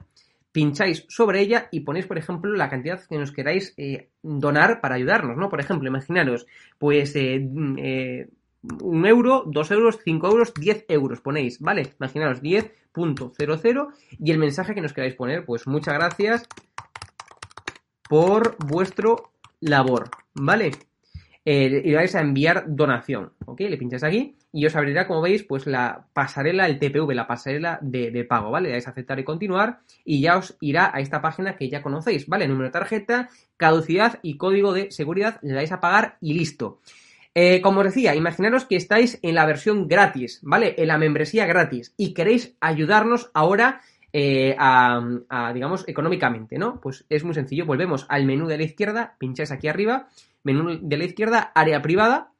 Pincháis 0.50 1.04
sobre 1.08 1.42
ella 1.42 1.68
y 1.70 1.80
ponéis, 1.80 2.06
por 2.06 2.16
ejemplo, 2.16 2.50
la 2.54 2.70
cantidad 2.70 2.98
que 3.06 3.18
nos 3.18 3.32
queráis 3.32 3.74
eh, 3.76 4.08
donar 4.22 4.80
para 4.80 4.94
ayudarnos, 4.94 5.36
¿no? 5.36 5.50
Por 5.50 5.60
ejemplo, 5.60 5.86
imaginaros, 5.86 6.46
pues 6.78 7.14
eh, 7.16 7.38
mm, 7.38 7.76
un 8.82 9.06
euro, 9.06 9.44
dos 9.46 9.70
euros, 9.70 9.98
cinco 10.04 10.28
euros, 10.28 10.52
diez 10.54 10.84
euros 10.88 11.20
ponéis, 11.20 11.60
¿vale? 11.60 11.94
Imaginaros 12.00 12.42
10.00 12.42 13.88
y 14.18 14.30
el 14.30 14.38
mensaje 14.38 14.74
que 14.74 14.80
nos 14.80 14.92
queráis 14.92 15.14
poner, 15.14 15.44
pues 15.44 15.66
muchas 15.66 15.94
gracias 15.94 16.48
por 18.08 18.56
vuestro 18.58 19.32
labor, 19.60 20.10
¿vale? 20.34 20.70
Eh, 21.48 21.82
y 21.84 21.94
vais 21.94 22.12
a 22.16 22.20
enviar 22.20 22.64
donación, 22.66 23.32
¿ok? 23.44 23.60
Le 23.60 23.76
pincháis 23.76 24.02
aquí 24.02 24.36
y 24.52 24.66
os 24.66 24.74
abrirá, 24.74 25.06
como 25.06 25.22
veis, 25.22 25.44
pues 25.44 25.66
la 25.66 26.08
pasarela, 26.12 26.66
el 26.66 26.80
TPV, 26.80 27.14
la 27.14 27.28
pasarela 27.28 27.78
de, 27.82 28.10
de 28.10 28.24
pago, 28.24 28.50
¿vale? 28.50 28.68
Le 28.68 28.72
dais 28.72 28.88
a 28.88 28.90
aceptar 28.90 29.20
y 29.20 29.24
continuar 29.24 29.80
y 30.04 30.20
ya 30.20 30.38
os 30.38 30.56
irá 30.60 30.90
a 30.92 30.98
esta 30.98 31.22
página 31.22 31.56
que 31.56 31.68
ya 31.68 31.82
conocéis, 31.82 32.26
¿vale? 32.26 32.48
Número 32.48 32.66
de 32.66 32.72
tarjeta, 32.72 33.28
caducidad 33.56 34.18
y 34.22 34.36
código 34.38 34.72
de 34.72 34.90
seguridad, 34.90 35.38
le 35.42 35.54
dais 35.54 35.70
a 35.70 35.80
pagar 35.80 36.18
y 36.20 36.34
listo. 36.34 36.80
Eh, 37.38 37.60
como 37.60 37.80
os 37.80 37.86
decía, 37.88 38.14
imaginaros 38.14 38.64
que 38.64 38.76
estáis 38.76 39.18
en 39.20 39.34
la 39.34 39.44
versión 39.44 39.88
gratis, 39.88 40.40
¿vale? 40.42 40.74
En 40.78 40.88
la 40.88 40.96
membresía 40.96 41.44
gratis 41.44 41.92
y 41.98 42.14
queréis 42.14 42.56
ayudarnos 42.60 43.30
ahora 43.34 43.82
eh, 44.14 44.56
a, 44.58 45.02
a, 45.28 45.52
digamos, 45.52 45.84
económicamente, 45.86 46.56
¿no? 46.56 46.80
Pues 46.80 47.04
es 47.10 47.24
muy 47.24 47.34
sencillo. 47.34 47.66
Volvemos 47.66 48.06
al 48.08 48.24
menú 48.24 48.46
de 48.46 48.56
la 48.56 48.62
izquierda, 48.62 49.16
pincháis 49.18 49.52
aquí 49.52 49.68
arriba, 49.68 50.08
menú 50.44 50.78
de 50.80 50.96
la 50.96 51.04
izquierda, 51.04 51.52
área 51.54 51.82
privada. 51.82 52.32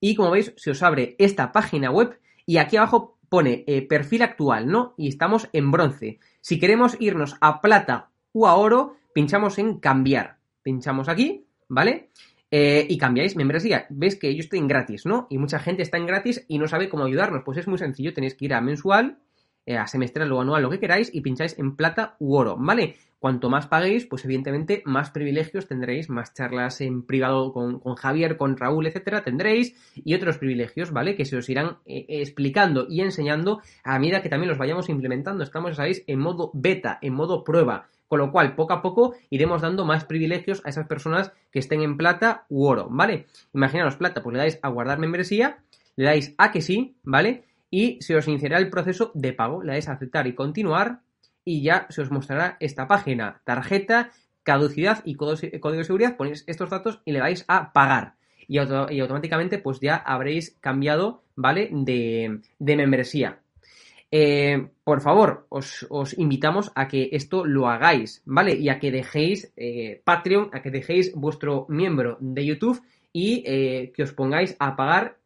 Y 0.00 0.14
como 0.14 0.30
veis, 0.30 0.54
se 0.56 0.70
os 0.70 0.82
abre 0.82 1.14
esta 1.18 1.52
página 1.52 1.90
web 1.90 2.18
y 2.46 2.56
aquí 2.56 2.78
abajo 2.78 3.18
pone 3.28 3.64
eh, 3.66 3.82
perfil 3.82 4.22
actual, 4.22 4.66
¿no? 4.66 4.94
Y 4.96 5.08
estamos 5.08 5.50
en 5.52 5.70
bronce. 5.70 6.20
Si 6.40 6.58
queremos 6.58 6.96
irnos 6.98 7.36
a 7.42 7.60
plata 7.60 8.08
o 8.32 8.48
a 8.48 8.54
oro, 8.54 8.96
pinchamos 9.12 9.58
en 9.58 9.78
cambiar. 9.78 10.38
Pinchamos 10.62 11.10
aquí, 11.10 11.44
¿vale? 11.68 12.08
Eh, 12.50 12.86
y 12.88 12.98
cambiáis 12.98 13.36
membresía. 13.36 13.86
Ves 13.90 14.16
que 14.16 14.34
yo 14.34 14.40
estoy 14.40 14.58
en 14.58 14.68
gratis, 14.68 15.06
¿no? 15.06 15.28
Y 15.30 15.38
mucha 15.38 15.60
gente 15.60 15.82
está 15.82 15.98
en 15.98 16.06
gratis 16.06 16.44
y 16.48 16.58
no 16.58 16.66
sabe 16.66 16.88
cómo 16.88 17.04
ayudarnos. 17.04 17.42
Pues 17.44 17.58
es 17.58 17.68
muy 17.68 17.78
sencillo, 17.78 18.12
tenéis 18.12 18.34
que 18.34 18.46
ir 18.46 18.54
a 18.54 18.60
mensual, 18.60 19.18
eh, 19.66 19.76
a 19.76 19.86
semestral 19.86 20.32
o 20.32 20.40
anual, 20.40 20.62
lo 20.62 20.70
que 20.70 20.80
queráis, 20.80 21.14
y 21.14 21.20
pincháis 21.20 21.58
en 21.58 21.76
plata 21.76 22.16
u 22.18 22.34
oro, 22.34 22.56
¿vale? 22.58 22.96
Cuanto 23.20 23.50
más 23.50 23.66
paguéis, 23.66 24.06
pues 24.06 24.24
evidentemente 24.24 24.82
más 24.86 25.10
privilegios 25.10 25.68
tendréis, 25.68 26.08
más 26.08 26.32
charlas 26.32 26.80
en 26.80 27.02
privado 27.02 27.52
con, 27.52 27.78
con 27.78 27.94
Javier, 27.94 28.38
con 28.38 28.56
Raúl, 28.56 28.86
etcétera, 28.86 29.22
tendréis, 29.22 29.76
y 29.94 30.14
otros 30.14 30.38
privilegios, 30.38 30.90
¿vale? 30.90 31.14
Que 31.14 31.26
se 31.26 31.36
os 31.36 31.48
irán 31.50 31.76
eh, 31.84 32.06
explicando 32.08 32.86
y 32.88 33.02
enseñando 33.02 33.60
a 33.84 33.98
medida 33.98 34.22
que 34.22 34.30
también 34.30 34.48
los 34.48 34.58
vayamos 34.58 34.88
implementando. 34.88 35.44
Estamos, 35.44 35.76
sabéis, 35.76 36.02
en 36.06 36.18
modo 36.18 36.50
beta, 36.54 36.98
en 37.02 37.12
modo 37.12 37.44
prueba. 37.44 37.90
Con 38.10 38.18
lo 38.18 38.32
cual, 38.32 38.56
poco 38.56 38.72
a 38.72 38.82
poco 38.82 39.14
iremos 39.30 39.62
dando 39.62 39.84
más 39.84 40.04
privilegios 40.04 40.62
a 40.64 40.68
esas 40.68 40.88
personas 40.88 41.30
que 41.52 41.60
estén 41.60 41.80
en 41.80 41.96
plata 41.96 42.44
u 42.48 42.64
oro, 42.66 42.88
¿vale? 42.90 43.26
Imaginaros 43.54 43.94
plata, 43.94 44.20
pues 44.20 44.32
le 44.32 44.40
dais 44.40 44.58
a 44.62 44.68
guardar 44.68 44.98
membresía, 44.98 45.60
le 45.94 46.06
dais 46.06 46.34
a 46.36 46.50
que 46.50 46.60
sí, 46.60 46.96
¿vale? 47.04 47.44
Y 47.70 48.02
se 48.02 48.16
os 48.16 48.26
iniciará 48.26 48.58
el 48.58 48.68
proceso 48.68 49.12
de 49.14 49.32
pago, 49.32 49.62
le 49.62 49.74
dais 49.74 49.88
a 49.88 49.92
aceptar 49.92 50.26
y 50.26 50.34
continuar 50.34 51.02
y 51.44 51.62
ya 51.62 51.86
se 51.88 52.02
os 52.02 52.10
mostrará 52.10 52.56
esta 52.58 52.88
página, 52.88 53.42
tarjeta, 53.44 54.10
caducidad 54.42 55.02
y 55.04 55.14
código 55.14 55.70
de 55.70 55.84
seguridad, 55.84 56.16
ponéis 56.16 56.42
estos 56.48 56.68
datos 56.68 57.02
y 57.04 57.12
le 57.12 57.20
dais 57.20 57.44
a 57.46 57.72
pagar. 57.72 58.14
Y, 58.48 58.58
auto, 58.58 58.90
y 58.90 58.98
automáticamente 58.98 59.58
pues 59.58 59.78
ya 59.78 59.94
habréis 59.94 60.56
cambiado, 60.58 61.22
¿vale? 61.36 61.68
De, 61.70 62.40
de 62.58 62.76
membresía. 62.76 63.38
Eh, 64.12 64.68
por 64.82 65.00
favor, 65.00 65.46
os, 65.50 65.86
os, 65.88 66.18
invitamos 66.18 66.72
a 66.74 66.88
que 66.88 67.10
esto 67.12 67.44
lo 67.44 67.68
hagáis, 67.68 68.22
¿vale? 68.26 68.54
Y 68.54 68.68
a 68.68 68.80
que 68.80 68.90
dejéis 68.90 69.52
eh, 69.56 70.02
Patreon, 70.04 70.50
a 70.52 70.62
que 70.62 70.70
dejéis 70.70 71.14
vuestro 71.14 71.66
miembro 71.68 72.16
de 72.20 72.44
YouTube 72.44 72.82
y 73.12 73.44
eh, 73.46 73.92
que 73.94 74.02
os 74.02 74.12
pongáis 74.12 74.56
a 74.58 74.76
pagar, 74.76 75.16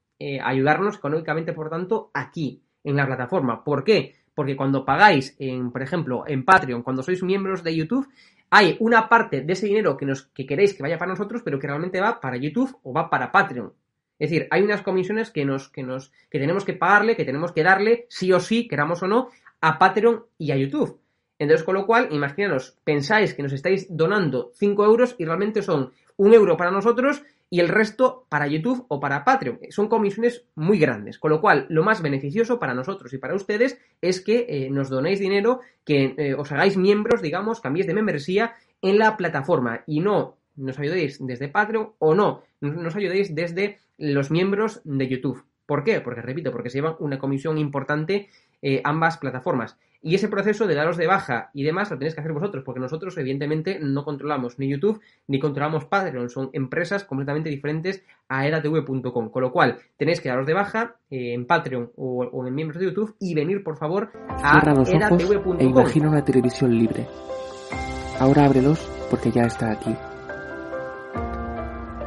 ayudarnos 0.43 0.97
económicamente, 0.97 1.53
por 1.53 1.69
tanto, 1.69 2.11
aquí, 2.15 2.63
en 2.83 2.97
la 2.97 3.05
plataforma. 3.05 3.63
¿Por 3.63 3.85
qué? 3.85 4.15
Porque 4.35 4.57
cuando 4.57 4.85
pagáis, 4.85 5.37
en, 5.39 5.71
por 5.71 5.83
ejemplo, 5.83 6.25
en 6.27 6.47
Patreon, 6.47 6.83
cuando 6.83 7.03
sois 7.03 7.23
miembros 7.23 7.63
de 7.63 7.77
YouTube, 7.77 8.09
hay 8.49 8.77
una 8.81 9.09
parte 9.09 9.43
de 9.43 9.53
ese 9.53 9.67
dinero 9.67 9.97
que, 9.97 10.07
nos, 10.07 10.23
que 10.23 10.47
queréis 10.47 10.75
que 10.75 10.83
vaya 10.83 10.97
para 10.97 11.11
nosotros, 11.11 11.43
pero 11.45 11.59
que 11.59 11.67
realmente 11.67 12.01
va 12.01 12.21
para 12.21 12.37
YouTube 12.37 12.79
o 12.83 12.93
va 12.93 13.11
para 13.11 13.33
Patreon. 13.33 13.73
Es 14.19 14.31
decir, 14.31 14.47
hay 14.51 14.63
unas 14.63 14.83
comisiones 14.83 15.31
que 15.31 15.45
nos, 15.45 15.69
que 15.69 15.83
nos, 15.83 16.13
que 16.31 16.39
tenemos 16.39 16.65
que 16.65 16.75
pagarle, 16.75 17.17
que 17.17 17.25
tenemos 17.25 17.53
que 17.53 17.63
darle, 17.63 18.07
sí 18.09 18.33
o 18.33 18.41
sí, 18.41 18.69
queramos 18.69 19.03
o 19.03 19.09
no, 19.09 19.29
a 19.61 19.79
Patreon 19.79 20.25
y 20.39 20.53
a 20.53 20.57
YouTube. 20.57 21.01
Entonces, 21.39 21.65
con 21.65 21.75
lo 21.75 21.87
cual, 21.87 22.09
imaginaros, 22.13 22.79
pensáis 22.85 23.35
que 23.35 23.43
nos 23.43 23.53
estáis 23.53 23.87
donando 23.91 24.53
5 24.55 24.85
euros 24.85 25.17
y 25.19 25.25
realmente 25.25 25.63
son 25.63 25.93
un 26.17 26.33
euro 26.33 26.57
para 26.57 26.71
nosotros 26.71 27.23
y 27.51 27.61
el 27.61 27.69
resto 27.69 28.27
para 28.29 28.47
YouTube 28.47 28.87
o 28.89 29.01
para 29.01 29.25
Patreon. 29.25 29.59
Son 29.71 29.89
comisiones 29.89 30.45
muy 30.55 30.79
grandes, 30.79 31.19
con 31.19 31.31
lo 31.31 31.41
cual 31.41 31.67
lo 31.69 31.83
más 31.83 32.03
beneficioso 32.03 32.59
para 32.59 32.75
nosotros 32.75 33.13
y 33.13 33.19
para 33.19 33.35
ustedes 33.35 33.79
es 34.01 34.21
que 34.21 34.47
eh, 34.49 34.71
nos 34.71 34.91
donéis 34.91 35.19
dinero, 35.19 35.61
que 35.85 36.15
eh, 36.17 36.35
os 36.35 36.51
hagáis 36.53 36.77
miembros, 36.77 37.21
digamos, 37.21 37.61
cambiéis 37.61 37.87
de 37.87 37.95
membresía 37.95 38.55
en 38.81 38.99
la 38.99 39.17
plataforma 39.17 39.83
y 39.87 40.01
no 40.01 40.37
nos 40.57 40.79
ayudéis 40.79 41.19
desde 41.25 41.49
Patreon 41.49 41.93
o 41.99 42.15
no 42.15 42.43
nos 42.61 42.97
ayudéis 42.97 43.35
desde 43.35 43.79
los 43.99 44.31
miembros 44.31 44.81
de 44.85 45.09
YouTube. 45.09 45.45
¿Por 45.67 45.85
qué? 45.85 46.01
Porque, 46.01 46.21
repito, 46.21 46.53
porque 46.53 46.71
se 46.71 46.79
llevan 46.79 46.97
una 46.99 47.19
comisión 47.19 47.59
importante 47.59 48.29
eh, 48.63 48.81
ambas 48.85 49.19
plataformas. 49.19 49.77
Y 50.03 50.15
ese 50.15 50.29
proceso 50.29 50.67
de 50.67 50.75
daros 50.75 50.99
de 50.99 51.07
baja 51.07 51.51
y 51.55 51.63
demás 51.63 51.91
lo 51.91 51.97
tenéis 51.97 52.15
que 52.15 52.21
hacer 52.21 52.35
vosotros, 52.35 52.63
porque 52.63 52.79
nosotros, 52.79 53.17
evidentemente, 53.17 53.79
no 53.81 54.05
controlamos 54.05 54.59
ni 54.59 54.69
YouTube 54.69 55.01
ni 55.27 55.39
controlamos 55.39 55.87
Patreon. 55.87 56.29
Son 56.29 56.51
empresas 56.53 57.05
completamente 57.05 57.49
diferentes 57.49 58.05
a 58.29 58.47
edatv.com. 58.47 59.31
Con 59.31 59.43
lo 59.43 59.51
cual, 59.51 59.79
tenéis 59.97 60.21
que 60.21 60.29
daros 60.29 60.47
de 60.47 60.53
baja 60.53 60.97
eh, 61.09 61.33
en 61.33 61.47
Patreon 61.47 61.93
o, 61.97 62.23
o, 62.23 62.47
en 62.47 62.55
miembros 62.55 62.81
de 62.81 62.87
YouTube 62.87 63.17
y 63.19 63.35
venir, 63.35 63.65
por 63.65 63.79
favor, 63.79 64.11
a 64.29 64.59
ojos 64.73 64.91
e 65.59 65.65
imagina 65.65 66.11
una 66.11 66.23
televisión 66.23 66.79
libre. 66.79 67.07
Ahora 68.19 68.45
ábrelos 68.45 68.87
porque 69.11 69.31
ya 69.31 69.45
está 69.45 69.71
aquí. 69.71 69.97